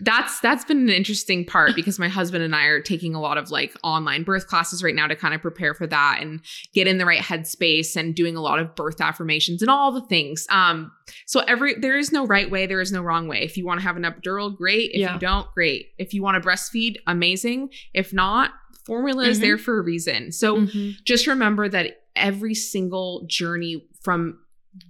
that's 0.00 0.40
that's 0.40 0.64
been 0.64 0.78
an 0.78 0.88
interesting 0.90 1.44
part 1.44 1.74
because 1.74 1.98
my 1.98 2.08
husband 2.08 2.42
and 2.44 2.54
I 2.54 2.64
are 2.64 2.80
taking 2.80 3.14
a 3.14 3.20
lot 3.20 3.38
of 3.38 3.50
like 3.50 3.74
online 3.82 4.22
birth 4.24 4.46
classes 4.46 4.82
right 4.82 4.94
now 4.94 5.06
to 5.06 5.16
kind 5.16 5.34
of 5.34 5.40
prepare 5.42 5.74
for 5.74 5.86
that 5.86 6.18
and 6.20 6.40
get 6.74 6.86
in 6.86 6.98
the 6.98 7.06
right 7.06 7.20
headspace 7.20 7.96
and 7.96 8.14
doing 8.14 8.36
a 8.36 8.40
lot 8.40 8.58
of 8.58 8.74
birth 8.74 9.00
affirmations 9.00 9.62
and 9.62 9.70
all 9.70 9.92
the 9.92 10.02
things. 10.02 10.46
Um 10.50 10.92
so 11.26 11.40
every 11.40 11.74
there 11.74 11.96
is 11.98 12.12
no 12.12 12.26
right 12.26 12.50
way, 12.50 12.66
there 12.66 12.80
is 12.80 12.92
no 12.92 13.02
wrong 13.02 13.28
way. 13.28 13.42
If 13.42 13.56
you 13.56 13.64
want 13.66 13.80
to 13.80 13.84
have 13.86 13.96
an 13.96 14.02
epidural, 14.02 14.54
great. 14.56 14.90
If 14.92 15.00
Yeah. 15.00 15.14
you 15.14 15.20
don't, 15.20 15.50
great. 15.54 15.88
If 15.98 16.12
you 16.14 16.22
want 16.22 16.42
to 16.42 16.46
breastfeed, 16.48 16.96
amazing. 17.06 17.70
If 17.94 18.12
not, 18.12 18.50
formula 18.86 19.24
is 19.26 19.38
Mhm. 19.38 19.42
there 19.42 19.58
for 19.58 19.78
a 19.78 19.82
reason. 19.82 20.32
So 20.32 20.56
Mhm. 20.62 20.94
just 21.04 21.26
remember 21.26 21.68
that 21.68 22.02
every 22.16 22.54
single 22.54 23.24
journey 23.28 23.84
from 24.02 24.38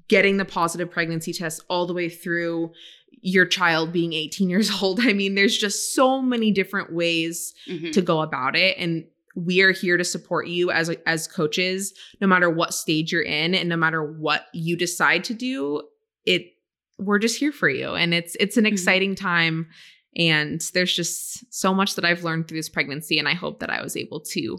getting 0.09 0.36
the 0.36 0.45
positive 0.45 0.91
pregnancy 0.91 1.32
test 1.32 1.62
all 1.68 1.86
the 1.86 1.95
way 1.95 2.09
through 2.09 2.72
your 3.20 3.47
child 3.47 3.93
being 3.93 4.12
18 4.12 4.49
years 4.49 4.70
old. 4.82 5.01
I 5.01 5.12
mean, 5.12 5.34
there's 5.34 5.57
just 5.59 5.95
so 5.95 6.22
many 6.22 6.51
different 6.53 6.93
ways 6.93 7.55
Mhm. 7.68 7.93
to 7.93 8.01
go 8.03 8.20
about 8.22 8.57
it 8.57 8.76
and 8.78 9.05
we 9.34 9.61
are 9.61 9.70
here 9.72 9.97
to 9.97 10.05
support 10.05 10.49
you 10.49 10.70
as 10.72 10.91
as 11.07 11.28
coaches 11.28 11.95
no 12.20 12.26
matter 12.26 12.51
what 12.51 12.74
stage 12.74 13.12
you're 13.12 13.22
in 13.22 13.55
and 13.55 13.68
no 13.68 13.76
matter 13.76 14.03
what 14.03 14.47
you 14.53 14.76
decide 14.76 15.22
to 15.24 15.34
do. 15.34 15.82
It 16.24 16.55
we're 16.99 17.20
just 17.20 17.39
here 17.39 17.53
for 17.53 17.68
you 17.68 17.95
and 17.95 18.12
it's 18.14 18.36
it's 18.41 18.57
an 18.57 18.64
Mhm. 18.64 18.72
exciting 18.72 19.14
time 19.14 19.68
and 20.16 20.61
there's 20.74 20.93
just 20.93 21.53
so 21.55 21.72
much 21.72 21.95
that 21.95 22.05
I've 22.05 22.24
learned 22.24 22.49
through 22.49 22.59
this 22.59 22.68
pregnancy 22.68 23.18
and 23.20 23.28
I 23.28 23.34
hope 23.34 23.61
that 23.61 23.70
I 23.70 23.80
was 23.82 23.97
able 23.97 24.20
to 24.20 24.59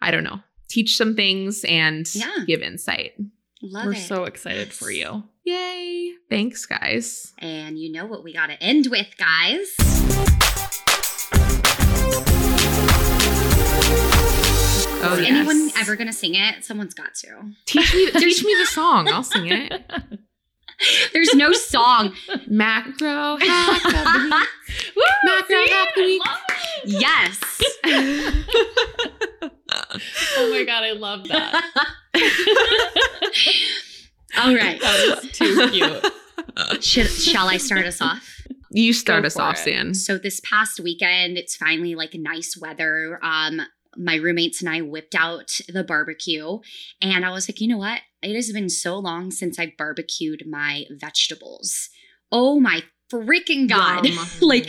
I 0.00 0.10
don't 0.10 0.24
know, 0.24 0.40
teach 0.68 0.96
some 0.96 1.14
things 1.14 1.64
and 1.64 2.08
Yeah. 2.12 2.44
give 2.46 2.62
insight. 2.62 3.12
Love 3.70 3.86
We're 3.86 3.92
it. 3.94 3.98
so 3.98 4.24
excited 4.24 4.72
for 4.72 4.90
you. 4.90 5.24
Yay. 5.44 6.12
Thanks 6.30 6.66
guys. 6.66 7.32
and 7.38 7.78
you 7.78 7.90
know 7.92 8.06
what 8.06 8.22
we 8.24 8.32
got 8.32 8.46
to 8.48 8.62
end 8.62 8.88
with, 8.90 9.16
guys? 9.18 9.74
Oh, 14.98 15.12
Is 15.12 15.20
yes. 15.20 15.28
anyone 15.30 15.70
ever 15.78 15.94
going 15.94 16.08
to 16.08 16.12
sing 16.12 16.34
it? 16.34 16.64
Someone's 16.64 16.94
got 16.94 17.14
to. 17.16 17.52
Teach 17.66 17.94
me 17.94 18.10
teach 18.18 18.42
me 18.44 18.54
the 18.58 18.66
song. 18.66 19.08
I'll 19.08 19.22
sing 19.22 19.46
it. 19.48 19.72
There's 21.12 21.32
no 21.34 21.52
song. 21.52 22.12
Macro 22.48 23.36
hack 23.36 23.84
of 23.84 23.92
the 23.92 24.20
week. 24.30 24.48
Macro 25.24 25.56
hack 25.68 25.88
of 25.88 25.94
the 25.94 26.02
week. 26.02 26.22
yes. 27.84 29.50
Oh 30.38 30.50
my 30.50 30.64
god, 30.64 30.84
I 30.84 30.92
love 30.92 31.28
that. 31.28 31.64
All 34.38 34.54
right. 34.54 34.80
That 34.80 35.20
is 35.24 35.30
too 35.32 35.70
cute. 35.70 36.82
Should, 36.82 37.08
shall 37.08 37.48
I 37.48 37.56
start 37.56 37.86
us 37.86 38.00
off? 38.00 38.42
You 38.70 38.92
start 38.92 39.22
Go 39.22 39.28
us 39.28 39.38
off, 39.38 39.54
it. 39.54 39.58
San. 39.58 39.94
So 39.94 40.18
this 40.18 40.40
past 40.40 40.80
weekend, 40.80 41.38
it's 41.38 41.56
finally 41.56 41.94
like 41.94 42.14
nice 42.14 42.56
weather. 42.60 43.18
Um, 43.22 43.62
my 43.96 44.16
roommates 44.16 44.60
and 44.60 44.68
I 44.68 44.82
whipped 44.82 45.14
out 45.14 45.58
the 45.68 45.84
barbecue, 45.84 46.58
and 47.00 47.24
I 47.24 47.30
was 47.30 47.48
like, 47.48 47.60
you 47.60 47.68
know 47.68 47.78
what? 47.78 48.00
It 48.22 48.34
has 48.34 48.52
been 48.52 48.68
so 48.68 48.98
long 48.98 49.30
since 49.30 49.58
I 49.58 49.72
barbecued 49.78 50.44
my 50.46 50.84
vegetables. 50.90 51.88
Oh 52.30 52.60
my 52.60 52.82
freaking 53.12 53.68
god! 53.68 54.06
Like 54.42 54.68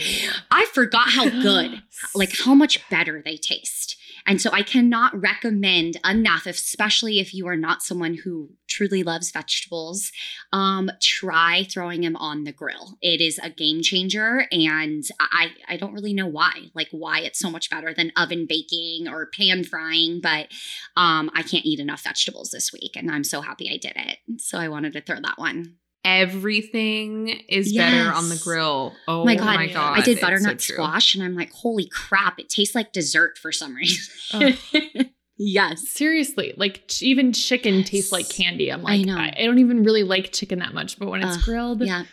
I 0.50 0.64
forgot 0.72 1.10
how 1.10 1.28
good, 1.28 1.82
like 2.14 2.38
how 2.38 2.54
much 2.54 2.88
better 2.88 3.20
they 3.22 3.36
taste. 3.36 3.96
And 4.28 4.42
so 4.42 4.50
I 4.52 4.62
cannot 4.62 5.18
recommend 5.18 5.96
enough, 6.04 6.44
especially 6.44 7.18
if 7.18 7.32
you 7.32 7.48
are 7.48 7.56
not 7.56 7.82
someone 7.82 8.12
who 8.12 8.50
truly 8.68 9.02
loves 9.02 9.30
vegetables, 9.30 10.12
um, 10.52 10.90
try 11.00 11.64
throwing 11.64 12.02
them 12.02 12.14
on 12.14 12.44
the 12.44 12.52
grill. 12.52 12.98
It 13.00 13.22
is 13.22 13.40
a 13.42 13.48
game 13.48 13.80
changer. 13.80 14.44
And 14.52 15.02
I, 15.18 15.52
I 15.66 15.78
don't 15.78 15.94
really 15.94 16.12
know 16.12 16.26
why, 16.26 16.66
like 16.74 16.88
why 16.90 17.20
it's 17.20 17.38
so 17.38 17.50
much 17.50 17.70
better 17.70 17.94
than 17.94 18.12
oven 18.18 18.44
baking 18.46 19.08
or 19.08 19.30
pan 19.34 19.64
frying, 19.64 20.20
but 20.22 20.48
um, 20.94 21.30
I 21.34 21.42
can't 21.42 21.64
eat 21.64 21.80
enough 21.80 22.04
vegetables 22.04 22.50
this 22.50 22.70
week. 22.70 22.96
And 22.96 23.10
I'm 23.10 23.24
so 23.24 23.40
happy 23.40 23.70
I 23.72 23.78
did 23.78 23.94
it. 23.96 24.18
So 24.40 24.58
I 24.58 24.68
wanted 24.68 24.92
to 24.92 25.00
throw 25.00 25.20
that 25.22 25.38
one. 25.38 25.76
Everything 26.04 27.28
is 27.48 27.72
better 27.74 28.10
on 28.12 28.28
the 28.28 28.36
grill. 28.42 28.94
Oh 29.06 29.24
my 29.24 29.34
my 29.34 29.66
God, 29.66 29.72
god. 29.74 29.98
I 29.98 30.00
did 30.02 30.12
it's 30.12 30.20
so 30.20 30.26
butternut 30.26 30.60
squash 30.60 31.14
and 31.14 31.22
I'm 31.24 31.34
like, 31.34 31.52
holy 31.52 31.88
crap, 31.88 32.38
it 32.38 32.48
tastes 32.48 32.74
like 32.74 32.92
dessert 32.92 33.36
for 33.38 33.52
some 33.52 33.74
reason. 33.74 34.14
Ugh. 34.32 35.06
yes. 35.38 35.88
Seriously, 35.90 36.54
like 36.56 36.86
ch- 36.88 37.02
even 37.02 37.32
chicken 37.32 37.82
tastes 37.84 38.12
like 38.12 38.28
candy. 38.28 38.70
I'm 38.72 38.86
I 38.86 38.96
like, 38.96 39.06
know. 39.06 39.16
I, 39.18 39.34
I 39.38 39.44
don't 39.44 39.58
even 39.58 39.82
really 39.82 40.02
like 40.04 40.32
chicken 40.32 40.60
that 40.60 40.72
much, 40.72 40.98
but 40.98 41.08
when 41.08 41.22
it's 41.22 41.36
Ugh, 41.38 41.42
grilled, 41.42 41.82
Yeah. 41.84 42.04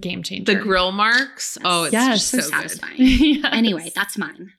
game 0.00 0.22
changer. 0.22 0.54
The 0.54 0.60
grill 0.60 0.90
marks. 0.92 1.58
Oh, 1.64 1.84
it's 1.84 1.92
Yes. 1.92 2.14
just 2.18 2.30
So 2.30 2.38
so, 2.40 2.44
good. 2.50 2.70
satisfying. 2.70 2.94
Yes. 2.98 3.44
Anyway, 3.52 3.92
that's 3.94 4.16
mine. 4.18 4.52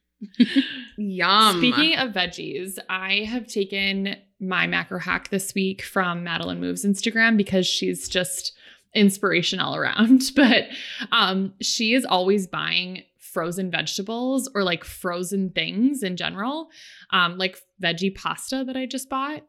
Yum. 0.98 1.58
Speaking 1.58 1.96
of 1.98 2.12
veggies, 2.14 2.78
I 2.90 3.26
have 3.30 3.48
taken 3.48 4.16
my 4.40 4.68
macro 4.68 5.00
hack 5.00 5.30
this 5.30 5.54
week 5.54 5.82
from 5.82 6.24
Madeline 6.24 6.60
Moves 6.60 6.86
Instagram 6.86 7.38
because 7.38 7.66
she's 7.66 8.08
just 8.08 8.54
inspiration 8.94 9.60
all 9.60 9.76
around. 9.76 10.24
But 10.36 10.66
um, 11.12 11.54
she 11.62 11.94
is 11.94 12.06
always 12.06 12.48
buying 12.48 13.04
frozen 13.20 13.70
vegetables 13.70 14.50
or 14.54 14.64
like 14.64 14.84
frozen 14.84 15.50
things 15.52 16.04
in 16.04 16.16
general, 16.16 16.70
um, 17.12 17.38
like 17.38 17.58
veggie 17.82 18.14
pasta 18.14 18.64
that 18.66 18.78
I 18.78 18.86
just 18.86 19.10
bought. 19.10 19.44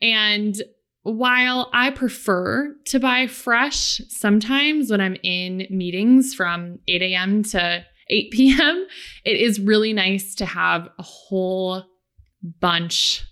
And 0.00 0.54
while 1.02 1.70
I 1.72 1.90
prefer 1.90 2.74
to 2.86 3.00
buy 3.00 3.26
fresh, 3.26 4.00
sometimes 4.08 4.90
when 4.90 5.00
I'm 5.00 5.16
in 5.22 5.66
meetings 5.70 6.34
from 6.34 6.78
8 6.88 7.02
a.m. 7.02 7.42
to 7.44 7.84
8 8.08 8.30
p.m., 8.30 8.86
it 9.24 9.36
is 9.36 9.60
really 9.60 9.92
nice 9.92 10.34
to 10.36 10.46
have 10.46 10.88
a 10.98 11.02
whole 11.02 11.84
bunch 12.60 13.24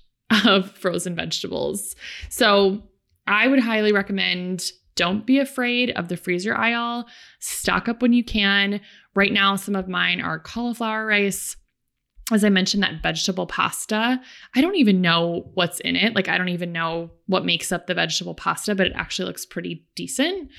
of 0.47 0.71
frozen 0.73 1.15
vegetables. 1.15 1.97
So 2.29 2.83
I 3.27 3.49
would 3.49 3.61
highly 3.61 3.93
recommend 3.93 4.73
don't 4.97 5.25
be 5.25 5.39
afraid 5.39 5.91
of 5.93 6.09
the 6.09 6.17
freezer 6.17 6.55
aisle. 6.55 7.07
Stock 7.39 7.89
up 7.89 8.03
when 8.03 8.13
you 8.13 8.23
can. 8.23 8.81
Right 9.15 9.33
now, 9.33 9.57
some 9.57 9.75
of 9.75 9.89
mine 9.89 10.21
are 10.21 10.39
cauliflower 10.39 11.07
rice. 11.07 11.57
As 12.33 12.45
I 12.45 12.49
mentioned, 12.49 12.83
that 12.83 13.03
vegetable 13.03 13.47
pasta. 13.47 14.21
I 14.55 14.61
don't 14.61 14.77
even 14.77 15.01
know 15.01 15.51
what's 15.55 15.81
in 15.81 15.97
it. 15.97 16.15
Like, 16.15 16.29
I 16.29 16.37
don't 16.37 16.51
even 16.51 16.71
know 16.71 17.11
what 17.27 17.47
makes 17.47 17.73
up 17.73 17.87
the 17.87 17.95
vegetable 17.95 18.35
pasta, 18.35 18.75
but 18.75 18.89
it 18.89 18.93
actually 18.95 19.27
looks 19.27 19.47
pretty 19.47 19.87
decent. 19.97 20.51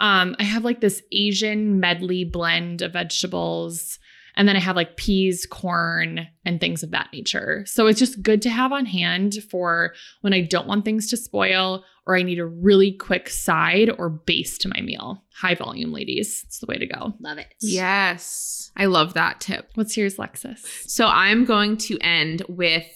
Um, 0.00 0.36
I 0.38 0.44
have 0.44 0.64
like 0.64 0.80
this 0.80 1.02
Asian 1.12 1.80
medley 1.80 2.24
blend 2.24 2.82
of 2.82 2.92
vegetables. 2.92 3.98
And 4.38 4.48
then 4.48 4.56
I 4.56 4.60
have 4.60 4.76
like 4.76 4.96
peas, 4.96 5.44
corn, 5.44 6.28
and 6.44 6.60
things 6.60 6.84
of 6.84 6.92
that 6.92 7.08
nature. 7.12 7.64
So 7.66 7.88
it's 7.88 7.98
just 7.98 8.22
good 8.22 8.40
to 8.42 8.50
have 8.50 8.72
on 8.72 8.86
hand 8.86 9.34
for 9.50 9.92
when 10.20 10.32
I 10.32 10.42
don't 10.42 10.68
want 10.68 10.84
things 10.84 11.10
to 11.10 11.16
spoil 11.16 11.84
or 12.06 12.16
I 12.16 12.22
need 12.22 12.38
a 12.38 12.46
really 12.46 12.92
quick 12.92 13.28
side 13.28 13.90
or 13.98 14.08
base 14.08 14.56
to 14.58 14.68
my 14.68 14.80
meal. 14.80 15.24
High 15.34 15.56
volume, 15.56 15.92
ladies. 15.92 16.44
It's 16.46 16.60
the 16.60 16.66
way 16.66 16.78
to 16.78 16.86
go. 16.86 17.14
Love 17.20 17.38
it. 17.38 17.52
Yes. 17.60 18.70
I 18.76 18.86
love 18.86 19.14
that 19.14 19.40
tip. 19.40 19.72
What's 19.74 19.96
yours, 19.96 20.16
Lexus? 20.16 20.60
So 20.88 21.06
I'm 21.06 21.44
going 21.44 21.76
to 21.78 21.98
end 21.98 22.42
with 22.48 22.86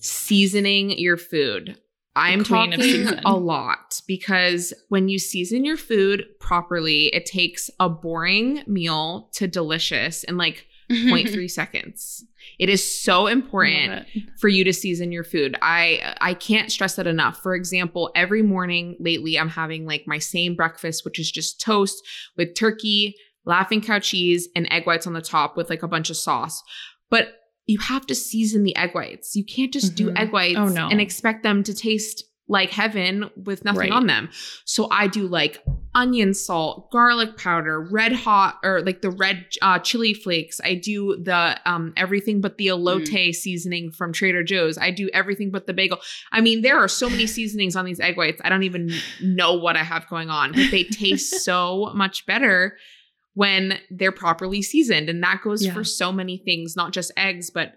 seasoning 0.00 0.90
your 0.90 1.16
food. 1.16 1.78
I'm 2.14 2.44
talking 2.44 3.08
a 3.24 3.34
lot 3.34 4.02
because 4.06 4.74
when 4.90 5.08
you 5.08 5.18
season 5.18 5.64
your 5.64 5.78
food 5.78 6.26
properly, 6.38 7.06
it 7.06 7.24
takes 7.24 7.70
a 7.80 7.88
boring 7.88 8.62
meal 8.66 9.30
to 9.32 9.48
delicious 9.48 10.22
and 10.24 10.36
like 10.36 10.66
0.3 10.90 11.50
seconds. 11.50 12.24
It 12.58 12.68
is 12.68 12.82
so 13.02 13.26
important 13.26 14.06
for 14.38 14.48
you 14.48 14.64
to 14.64 14.72
season 14.72 15.12
your 15.12 15.24
food. 15.24 15.56
I 15.62 16.14
I 16.20 16.34
can't 16.34 16.70
stress 16.70 16.96
that 16.96 17.06
enough. 17.06 17.42
For 17.42 17.54
example, 17.54 18.10
every 18.14 18.42
morning 18.42 18.96
lately 19.00 19.38
I'm 19.38 19.48
having 19.48 19.86
like 19.86 20.04
my 20.06 20.18
same 20.18 20.54
breakfast 20.54 21.04
which 21.04 21.18
is 21.18 21.30
just 21.30 21.60
toast 21.60 22.02
with 22.36 22.54
turkey, 22.54 23.14
laughing 23.44 23.80
cow 23.80 23.98
cheese 24.00 24.48
and 24.56 24.66
egg 24.72 24.86
whites 24.86 25.06
on 25.06 25.12
the 25.12 25.22
top 25.22 25.56
with 25.56 25.70
like 25.70 25.82
a 25.82 25.88
bunch 25.88 26.10
of 26.10 26.16
sauce. 26.16 26.62
But 27.10 27.34
you 27.66 27.78
have 27.78 28.06
to 28.08 28.14
season 28.14 28.64
the 28.64 28.74
egg 28.76 28.94
whites. 28.94 29.36
You 29.36 29.44
can't 29.44 29.72
just 29.72 29.94
do 29.94 30.10
Mhm. 30.10 30.18
egg 30.18 30.32
whites 30.32 30.58
Oh, 30.58 30.68
no. 30.68 30.88
and 30.88 31.00
expect 31.00 31.42
them 31.44 31.62
to 31.62 31.72
taste 31.72 32.24
like 32.48 32.70
heaven 32.70 33.30
with 33.36 33.64
nothing 33.64 33.80
Right. 33.82 33.92
on 33.92 34.08
them. 34.08 34.28
So 34.64 34.88
I 34.90 35.06
do 35.06 35.28
like 35.28 35.62
onion 35.94 36.32
salt, 36.32 36.90
garlic 36.90 37.36
powder, 37.36 37.80
red 37.80 38.12
hot 38.12 38.58
or 38.64 38.80
like 38.82 39.02
the 39.02 39.10
red 39.10 39.44
uh, 39.60 39.78
chili 39.78 40.14
flakes. 40.14 40.60
I 40.64 40.74
do 40.74 41.16
the 41.22 41.58
um 41.70 41.92
everything 41.96 42.40
but 42.40 42.56
the 42.58 42.68
elote 42.68 43.08
Mm. 43.08 43.34
seasoning 43.34 43.90
from 43.92 44.12
Trader 44.12 44.42
Joe's. 44.42 44.78
I 44.78 44.90
do 44.90 45.10
everything 45.12 45.50
but 45.50 45.66
the 45.66 45.74
bagel. 45.74 45.98
I 46.32 46.40
mean, 46.40 46.62
there 46.62 46.78
are 46.78 46.88
so 46.88 47.10
many 47.10 47.26
seasonings 47.26 47.76
on 47.76 47.84
these 47.84 48.00
egg 48.00 48.16
whites. 48.16 48.40
I 48.44 48.48
don't 48.48 48.62
even 48.62 48.90
know 49.20 49.54
what 49.54 49.76
I 49.76 49.82
have 49.84 50.08
going 50.08 50.30
on, 50.30 50.52
but 50.52 50.70
they 50.70 50.84
taste 50.84 51.40
so 51.44 51.92
much 51.94 52.24
better 52.26 52.76
when 53.34 53.78
they're 53.90 54.12
properly 54.12 54.62
seasoned. 54.62 55.08
And 55.08 55.22
that 55.22 55.40
goes 55.42 55.64
Yeah. 55.64 55.72
for 55.74 55.84
so 55.84 56.12
many 56.12 56.38
things, 56.38 56.76
not 56.76 56.92
just 56.92 57.12
eggs, 57.16 57.50
but 57.50 57.74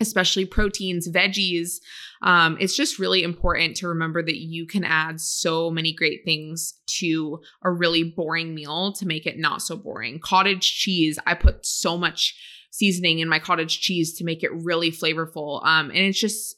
especially 0.00 0.44
proteins, 0.44 1.08
veggies. 1.08 1.74
Um, 2.22 2.56
it's 2.60 2.76
just 2.76 2.98
really 2.98 3.22
important 3.22 3.76
to 3.76 3.88
remember 3.88 4.22
that 4.22 4.38
you 4.38 4.66
can 4.66 4.84
add 4.84 5.20
so 5.20 5.70
many 5.70 5.92
great 5.92 6.20
things 6.24 6.74
to 6.98 7.40
a 7.62 7.70
really 7.70 8.02
boring 8.04 8.54
meal 8.54 8.92
to 8.94 9.06
make 9.06 9.26
it 9.26 9.38
not 9.38 9.62
so 9.62 9.76
boring. 9.76 10.20
Cottage 10.20 10.62
cheese, 10.74 11.18
I 11.26 11.34
put 11.34 11.66
so 11.66 11.96
much 11.98 12.34
seasoning 12.70 13.20
in 13.20 13.28
my 13.28 13.38
cottage 13.38 13.80
cheese 13.80 14.16
to 14.18 14.24
make 14.24 14.42
it 14.42 14.50
really 14.52 14.90
flavorful. 14.90 15.64
Um, 15.64 15.90
and 15.90 15.98
it's 15.98 16.18
just 16.18 16.56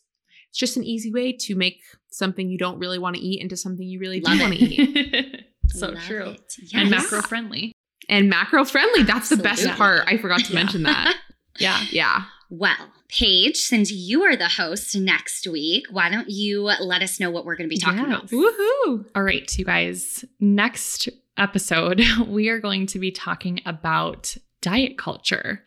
it's 0.50 0.58
just 0.58 0.76
an 0.76 0.84
easy 0.84 1.12
way 1.12 1.32
to 1.32 1.54
make 1.54 1.80
something 2.10 2.48
you 2.48 2.56
don't 2.56 2.78
really 2.78 2.98
want 2.98 3.16
to 3.16 3.20
eat 3.22 3.42
into 3.42 3.56
something 3.56 3.86
you 3.86 3.98
really 3.98 4.20
Love 4.20 4.34
do 4.38 4.40
want 4.40 4.54
to 4.54 4.58
eat. 4.64 5.44
so 5.68 5.88
Love 5.88 6.02
true. 6.04 6.24
it. 6.30 6.54
And 6.72 6.90
macro 6.90 7.20
friendly. 7.20 7.72
And 8.08 8.30
macro 8.30 8.64
friendly. 8.64 9.02
That's 9.02 9.28
the 9.28 9.36
best 9.36 9.66
part. 9.70 10.04
I 10.06 10.16
forgot 10.16 10.40
to 10.44 10.52
Yeah. 10.52 10.58
mention 10.58 10.82
that. 10.84 11.16
Yeah. 11.58 11.82
Yeah. 11.90 12.24
Well, 12.50 12.76
Paige, 13.08 13.56
since 13.56 13.90
you 13.92 14.22
are 14.24 14.36
the 14.36 14.48
host 14.48 14.96
next 14.96 15.46
week, 15.46 15.86
why 15.90 16.08
don't 16.10 16.28
you 16.28 16.62
let 16.62 17.02
us 17.02 17.20
know 17.20 17.30
what 17.30 17.44
we're 17.44 17.56
going 17.56 17.68
to 17.68 17.74
be 17.74 17.78
talking 17.80 17.98
Yes. 18.00 18.06
about? 18.08 18.30
Woohoo. 18.30 19.04
All 19.14 19.22
right, 19.22 19.56
you 19.58 19.64
guys. 19.64 20.24
Next 20.40 21.08
episode, 21.36 22.02
we 22.26 22.48
are 22.48 22.58
going 22.60 22.86
to 22.86 22.98
be 22.98 23.10
talking 23.10 23.60
about 23.64 24.36
diet 24.62 24.98
culture. 24.98 25.62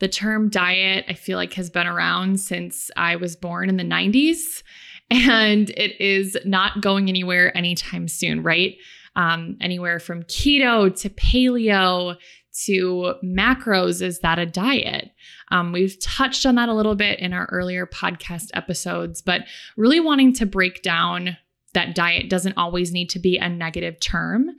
The 0.00 0.08
term 0.08 0.48
diet, 0.50 1.04
I 1.08 1.14
feel 1.14 1.38
like, 1.38 1.52
has 1.54 1.70
been 1.70 1.86
around 1.86 2.40
since 2.40 2.90
I 2.96 3.16
was 3.16 3.36
born 3.36 3.68
in 3.68 3.76
the 3.76 3.84
90s, 3.84 4.62
and 5.10 5.70
it 5.70 6.00
is 6.00 6.36
not 6.44 6.80
going 6.80 7.08
anywhere 7.08 7.56
anytime 7.56 8.08
soon, 8.08 8.42
right? 8.42 8.74
Um, 9.16 9.56
anywhere 9.60 10.00
from 10.00 10.24
keto 10.24 10.92
to 11.02 11.08
paleo 11.10 12.16
to 12.64 13.14
macros. 13.24 14.02
Is 14.02 14.18
that 14.20 14.40
a 14.40 14.46
diet? 14.46 15.10
Um, 15.54 15.70
we've 15.70 15.96
touched 16.00 16.44
on 16.46 16.56
that 16.56 16.68
a 16.68 16.74
little 16.74 16.96
bit 16.96 17.20
in 17.20 17.32
our 17.32 17.48
earlier 17.52 17.86
podcast 17.86 18.50
episodes, 18.54 19.22
but 19.22 19.42
really 19.76 20.00
wanting 20.00 20.32
to 20.34 20.46
break 20.46 20.82
down 20.82 21.36
that 21.74 21.94
diet 21.94 22.28
doesn't 22.28 22.56
always 22.56 22.92
need 22.92 23.08
to 23.10 23.20
be 23.20 23.38
a 23.38 23.48
negative 23.48 24.00
term 24.00 24.50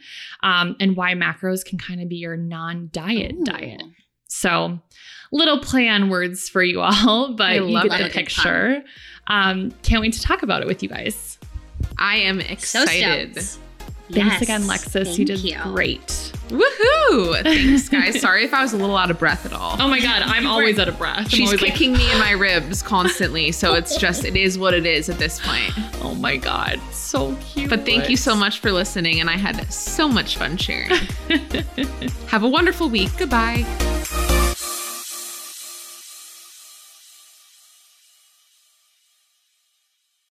um, 0.42 0.76
and 0.80 0.96
why 0.96 1.14
macros 1.14 1.66
can 1.66 1.78
kind 1.78 2.02
of 2.02 2.08
be 2.08 2.16
your 2.16 2.38
non-diet 2.38 3.44
diet. 3.44 3.82
So 4.30 4.80
little 5.34 5.60
play 5.60 5.90
on 5.90 6.10
words 6.10 6.48
for 6.48 6.64
you 6.64 6.80
all 6.82 7.34
but 7.38 7.52
I 7.52 7.56
you 7.56 7.62
love 7.64 7.84
get 7.84 7.92
the 7.92 7.98
Love 7.98 8.00
a 8.00 8.04
good 8.04 8.14
picture. 8.14 8.84
Um, 9.28 9.72
can't 9.84 10.02
wait 10.02 10.14
to 10.14 10.22
talk 10.22 10.44
about 10.44 10.62
it 10.62 10.68
with 10.68 10.82
you 10.82 10.88
guys. 10.88 11.38
I 11.98 12.18
am 12.18 12.40
So 12.40 13.60
excited. 14.10 14.16
thanks 14.30 14.34
Yes. 14.34 14.42
again 14.42 14.62
lexus 14.64 15.06
Thank 15.06 15.18
you 15.20 15.26
did 15.26 15.40
you. 15.40 15.58
great 15.64 16.32
Woohoo. 16.50 17.42
Thanks, 17.42 17.90
guys. 17.90 18.22
Sorry 18.22 18.44
if 18.44 18.54
I 18.54 18.62
was 18.62 18.72
a 18.72 18.78
little 18.78 18.96
out 18.96 19.10
of 19.10 19.18
breath 19.18 19.48
at 19.48 19.54
all. 19.54 19.78
oh 19.82 19.88
my 19.88 20.00
god 20.00 20.22
i'm 20.22 20.46
always 20.46 20.78
out 20.78 20.88
of 20.88 20.98
breath 21.00 21.18
I'm 21.18 21.26
She's 21.30 21.48
always 21.48 21.62
like, 21.62 21.72
kicking 21.72 21.94
me 21.94 22.12
in 22.12 22.20
my 22.20 22.32
ribs 22.48 22.84
constantly. 22.84 23.52
So 23.52 23.74
it's 23.74 23.98
just, 23.98 24.24
it 24.26 24.36
is 24.36 24.58
what 24.60 24.74
it 24.76 24.86
is 24.86 25.10
at 25.10 25.18
this 25.18 25.40
point. 25.40 25.74
oh 26.04 26.14
my 26.16 26.38
god 26.38 26.80
so 26.92 27.36
cute 27.42 27.70
But 27.70 27.84
thank 27.86 28.10
you 28.10 28.18
so 28.18 28.36
much 28.36 28.60
for 28.60 28.72
listening. 28.72 29.20
And 29.22 29.30
I 29.30 29.38
had 29.38 29.72
so 29.74 30.08
much 30.08 30.38
fun 30.38 30.58
sharing. 30.58 30.92
Have 32.28 32.44
a 32.44 32.50
wonderful 32.50 32.90
week. 32.90 33.10
Goodbye. 33.18 33.66